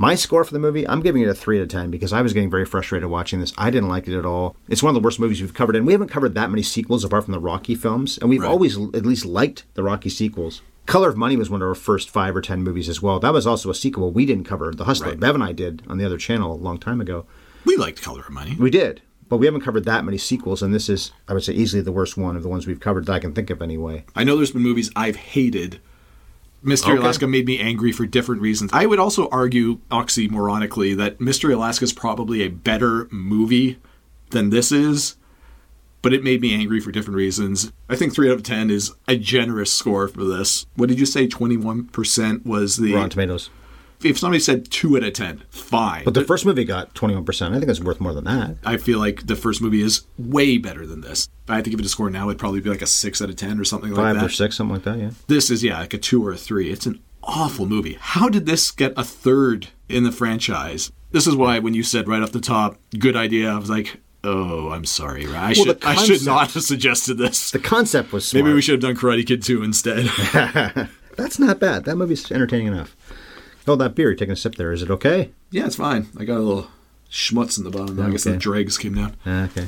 My 0.00 0.14
score 0.14 0.44
for 0.44 0.54
the 0.54 0.58
movie, 0.58 0.88
I'm 0.88 1.02
giving 1.02 1.20
it 1.20 1.28
a 1.28 1.34
three 1.34 1.58
out 1.58 1.64
of 1.64 1.68
ten 1.68 1.90
because 1.90 2.10
I 2.10 2.22
was 2.22 2.32
getting 2.32 2.48
very 2.48 2.64
frustrated 2.64 3.10
watching 3.10 3.38
this. 3.38 3.52
I 3.58 3.68
didn't 3.68 3.90
like 3.90 4.08
it 4.08 4.16
at 4.18 4.24
all. 4.24 4.56
It's 4.66 4.82
one 4.82 4.88
of 4.88 4.94
the 4.94 5.04
worst 5.06 5.20
movies 5.20 5.42
we've 5.42 5.52
covered, 5.52 5.76
and 5.76 5.84
we 5.86 5.92
haven't 5.92 6.08
covered 6.08 6.34
that 6.36 6.48
many 6.50 6.62
sequels 6.62 7.04
apart 7.04 7.24
from 7.24 7.32
the 7.32 7.38
Rocky 7.38 7.74
films, 7.74 8.16
and 8.16 8.30
we've 8.30 8.40
Right. 8.40 8.48
always 8.48 8.78
at 8.78 9.04
least 9.04 9.26
liked 9.26 9.64
the 9.74 9.82
Rocky 9.82 10.08
sequels. 10.08 10.62
Color 10.86 11.10
of 11.10 11.18
Money 11.18 11.36
was 11.36 11.50
one 11.50 11.60
of 11.60 11.68
our 11.68 11.74
first 11.74 12.08
five 12.08 12.34
or 12.34 12.40
ten 12.40 12.62
movies 12.62 12.88
as 12.88 13.02
well. 13.02 13.20
That 13.20 13.34
was 13.34 13.46
also 13.46 13.68
a 13.68 13.74
sequel 13.74 14.10
we 14.10 14.24
didn't 14.24 14.44
cover. 14.44 14.72
The 14.74 14.84
Hustler, 14.84 15.08
Right. 15.10 15.20
Bev 15.20 15.34
and 15.34 15.44
I 15.44 15.52
did 15.52 15.82
on 15.86 15.98
the 15.98 16.06
other 16.06 16.16
channel 16.16 16.54
a 16.54 16.56
long 16.56 16.78
time 16.78 17.02
ago. 17.02 17.26
We 17.66 17.76
liked 17.76 18.00
Color 18.00 18.20
of 18.20 18.30
Money. 18.30 18.56
We 18.58 18.70
did, 18.70 19.02
but 19.28 19.36
we 19.36 19.44
haven't 19.44 19.60
covered 19.60 19.84
that 19.84 20.06
many 20.06 20.16
sequels, 20.16 20.62
and 20.62 20.72
this 20.72 20.88
is, 20.88 21.12
I 21.28 21.34
would 21.34 21.44
say, 21.44 21.52
easily 21.52 21.82
the 21.82 21.92
worst 21.92 22.16
one 22.16 22.36
of 22.36 22.42
the 22.42 22.48
ones 22.48 22.66
we've 22.66 22.80
covered 22.80 23.04
that 23.04 23.12
I 23.12 23.18
can 23.18 23.34
think 23.34 23.50
of 23.50 23.60
anyway. 23.60 24.06
I 24.16 24.24
know 24.24 24.36
there's 24.38 24.52
been 24.52 24.62
movies 24.62 24.90
I've 24.96 25.16
hated. 25.16 25.78
Mystery 26.62 26.94
Okay. 26.94 27.02
Alaska 27.02 27.26
made 27.26 27.46
me 27.46 27.58
angry 27.58 27.92
for 27.92 28.06
different 28.06 28.42
reasons. 28.42 28.70
I 28.72 28.86
would 28.86 28.98
also 28.98 29.28
argue, 29.30 29.78
oxymoronically, 29.90 30.96
that 30.96 31.20
Mystery 31.20 31.54
Alaska 31.54 31.84
is 31.84 31.92
probably 31.92 32.42
a 32.42 32.48
better 32.48 33.08
movie 33.10 33.78
than 34.30 34.50
this 34.50 34.70
is, 34.70 35.16
but 36.02 36.12
it 36.12 36.22
made 36.22 36.40
me 36.40 36.54
angry 36.54 36.80
for 36.80 36.92
different 36.92 37.16
reasons. 37.16 37.72
I 37.88 37.96
think 37.96 38.14
3 38.14 38.28
out 38.30 38.34
of 38.34 38.42
10 38.42 38.70
is 38.70 38.92
a 39.08 39.16
generous 39.16 39.72
score 39.72 40.08
for 40.08 40.24
this. 40.24 40.66
What 40.76 40.88
did 40.88 41.00
you 41.00 41.06
say? 41.06 41.26
21% 41.26 42.44
was 42.46 42.76
the. 42.76 42.94
Rotten 42.94 43.10
Tomatoes. 43.10 43.50
If 44.02 44.18
somebody 44.18 44.40
said 44.40 44.70
2 44.70 44.96
out 44.96 45.04
of 45.04 45.12
10, 45.12 45.42
fine. 45.50 46.04
But 46.04 46.14
the 46.14 46.24
first 46.24 46.46
movie 46.46 46.64
got 46.64 46.94
21%. 46.94 47.54
I 47.54 47.58
think 47.58 47.70
it's 47.70 47.80
worth 47.80 48.00
more 48.00 48.14
than 48.14 48.24
that. 48.24 48.56
I 48.64 48.76
feel 48.76 48.98
like 48.98 49.26
the 49.26 49.36
first 49.36 49.60
movie 49.60 49.82
is 49.82 50.02
way 50.18 50.58
better 50.58 50.86
than 50.86 51.02
this. 51.02 51.28
If 51.44 51.50
I 51.50 51.56
had 51.56 51.64
to 51.64 51.70
give 51.70 51.80
it 51.80 51.86
a 51.86 51.88
score 51.88 52.10
now, 52.10 52.28
it'd 52.28 52.38
probably 52.38 52.60
be 52.60 52.70
like 52.70 52.82
a 52.82 52.86
6 52.86 53.22
out 53.22 53.28
of 53.28 53.36
10 53.36 53.58
or 53.60 53.64
something 53.64 53.90
like 53.90 54.14
that. 54.14 54.20
Five 54.20 54.30
or 54.30 54.32
six, 54.32 54.56
something 54.56 54.74
like 54.74 54.84
that, 54.84 54.98
yeah. 54.98 55.10
This 55.26 55.50
is 55.50 55.62
yeah, 55.62 55.80
like 55.80 55.94
a 55.94 55.98
two 55.98 56.26
or 56.26 56.32
a 56.32 56.36
three. 56.36 56.70
It's 56.70 56.86
an 56.86 57.00
awful 57.22 57.66
movie. 57.66 57.98
How 58.00 58.28
did 58.28 58.46
this 58.46 58.70
get 58.70 58.92
a 58.96 59.04
third 59.04 59.68
in 59.88 60.04
the 60.04 60.12
franchise? 60.12 60.90
This 61.12 61.26
is 61.26 61.36
why 61.36 61.58
when 61.58 61.74
you 61.74 61.82
said 61.82 62.08
right 62.08 62.22
off 62.22 62.32
the 62.32 62.40
top, 62.40 62.78
good 62.98 63.16
idea, 63.16 63.50
I 63.50 63.58
was 63.58 63.70
like, 63.70 64.00
oh, 64.24 64.70
I'm 64.70 64.84
sorry. 64.84 65.26
I 65.26 65.52
should 65.52 65.80
the 65.80 65.88
I 65.88 65.94
should 65.96 66.24
not 66.24 66.52
have 66.52 66.62
suggested 66.62 67.18
this. 67.18 67.50
The 67.50 67.58
concept 67.58 68.12
was 68.12 68.26
smart. 68.26 68.44
Maybe 68.44 68.54
we 68.54 68.62
should 68.62 68.72
have 68.72 68.80
done 68.80 68.96
Karate 68.96 69.26
Kid 69.26 69.42
2 69.42 69.62
instead. 69.62 70.06
That's 71.16 71.38
not 71.38 71.58
bad. 71.58 71.84
That 71.84 71.96
movie's 71.96 72.30
entertaining 72.30 72.68
enough. 72.68 72.96
Oh, 73.66 73.76
that 73.76 73.94
beer, 73.94 74.08
you're 74.08 74.16
taking 74.16 74.32
a 74.32 74.36
sip 74.36 74.54
there. 74.56 74.72
Is 74.72 74.82
it 74.82 74.90
okay? 74.90 75.30
yeah, 75.50 75.66
it's 75.66 75.76
fine. 75.76 76.08
I 76.18 76.24
got 76.24 76.38
a 76.38 76.40
little 76.40 76.68
schmutz 77.10 77.58
in 77.58 77.64
the 77.64 77.70
bottom. 77.70 78.00
I 78.00 78.10
guess 78.10 78.26
Okay. 78.26 78.32
the 78.34 78.38
dregs 78.38 78.78
came 78.78 78.94
down. 78.94 79.16
Ah, 79.26 79.44
Okay. 79.44 79.66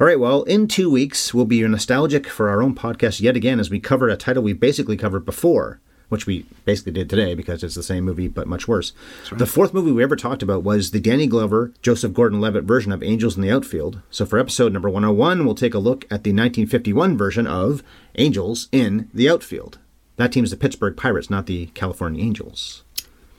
All 0.00 0.06
right, 0.06 0.18
well, 0.20 0.42
in 0.44 0.66
two 0.68 0.90
weeks, 0.90 1.32
we'll 1.32 1.44
be 1.46 1.62
nostalgic 1.66 2.26
for 2.26 2.48
our 2.48 2.62
own 2.62 2.74
podcast 2.74 3.20
yet 3.20 3.36
again 3.36 3.58
as 3.60 3.70
we 3.70 3.78
cover 3.80 4.08
a 4.08 4.16
title 4.16 4.42
we 4.42 4.52
basically 4.52 4.96
covered 4.96 5.24
before, 5.24 5.80
which 6.08 6.26
we 6.26 6.44
basically 6.64 6.92
did 6.92 7.08
today 7.08 7.34
because 7.34 7.62
it's 7.62 7.74
the 7.74 7.82
same 7.82 8.04
movie 8.04 8.28
but 8.28 8.46
much 8.48 8.66
worse. 8.68 8.92
The 9.30 9.46
fourth 9.46 9.72
movie 9.72 9.92
we 9.92 10.02
ever 10.02 10.16
talked 10.16 10.42
about 10.42 10.62
was 10.64 10.90
the 10.90 11.00
Danny 11.00 11.26
Glover, 11.26 11.72
Joseph 11.82 12.12
Gordon 12.12 12.40
Levitt 12.40 12.64
version 12.64 12.92
of 12.92 13.02
Angels 13.02 13.36
in 13.36 13.42
the 13.42 13.50
Outfield. 13.50 14.00
So 14.10 14.26
for 14.26 14.38
episode 14.38 14.72
number 14.72 14.90
101, 14.90 15.44
we'll 15.44 15.54
take 15.54 15.74
a 15.74 15.78
look 15.78 16.04
at 16.06 16.24
the 16.24 16.30
1951 16.32 17.16
version 17.16 17.46
of 17.46 17.82
Angels 18.16 18.68
in 18.72 19.08
the 19.14 19.30
Outfield. 19.30 19.78
That 20.16 20.32
team's 20.32 20.50
the 20.50 20.56
Pittsburgh 20.56 20.96
Pirates, 20.96 21.30
not 21.30 21.46
the 21.46 21.66
California 21.74 22.22
Angels. 22.22 22.84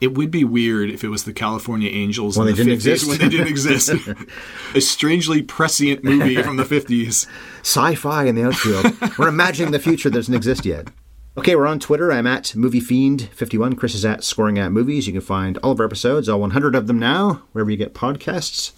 It 0.01 0.15
would 0.17 0.31
be 0.31 0.43
weird 0.43 0.89
if 0.89 1.03
it 1.03 1.07
was 1.07 1.23
the 1.23 1.31
California 1.31 1.89
Angels 1.89 2.37
When 2.37 2.47
in 2.49 2.55
they 2.55 2.63
the 2.63 2.75
didn't 2.75 2.79
50s 2.79 2.85
exist. 2.91 3.07
when 3.07 3.17
they 3.19 3.29
didn't 3.29 3.47
exist. 3.47 3.93
a 4.75 4.81
strangely 4.81 5.41
prescient 5.41 6.03
movie 6.03 6.41
from 6.41 6.57
the 6.57 6.63
50s. 6.65 7.25
sci-fi 7.61 8.25
in 8.25 8.35
the 8.35 8.43
outfield. 8.43 9.17
we're 9.17 9.29
imagining 9.29 9.71
the 9.71 9.79
future 9.79 10.09
that 10.09 10.17
doesn't 10.17 10.33
exist 10.33 10.65
yet. 10.65 10.89
Okay, 11.37 11.55
we're 11.55 11.67
on 11.67 11.79
Twitter. 11.79 12.11
I'm 12.11 12.27
at 12.27 12.43
MovieFiend51. 12.55 13.77
Chris 13.77 13.95
is 13.95 14.03
at 14.05 14.23
Scoring 14.23 14.59
at 14.59 14.71
Movies. 14.71 15.07
You 15.07 15.13
can 15.13 15.21
find 15.21 15.57
all 15.59 15.71
of 15.71 15.79
our 15.79 15.85
episodes, 15.85 16.27
all 16.27 16.39
100 16.41 16.75
of 16.75 16.87
them 16.87 16.99
now, 16.99 17.43
wherever 17.53 17.71
you 17.71 17.77
get 17.77 17.93
podcasts. 17.93 18.73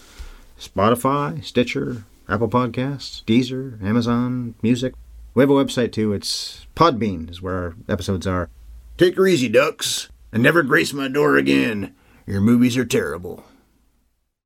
Spotify, 0.59 1.43
Stitcher, 1.43 2.03
Apple 2.29 2.47
Podcasts, 2.49 3.23
Deezer, 3.25 3.81
Amazon 3.83 4.55
Music. 4.61 4.93
We 5.35 5.41
have 5.41 5.49
a 5.49 5.53
website 5.53 5.91
too. 5.91 6.13
It's 6.13 6.65
Podbean 6.77 7.29
is 7.29 7.41
where 7.41 7.55
our 7.55 7.75
episodes 7.89 8.25
are. 8.25 8.49
Take 8.97 9.17
her 9.17 9.27
easy, 9.27 9.49
ducks, 9.49 10.07
and 10.31 10.41
never 10.41 10.63
grace 10.63 10.93
my 10.93 11.09
door 11.09 11.35
again. 11.35 11.93
Your 12.25 12.39
movies 12.39 12.77
are 12.77 12.85
terrible. 12.85 13.43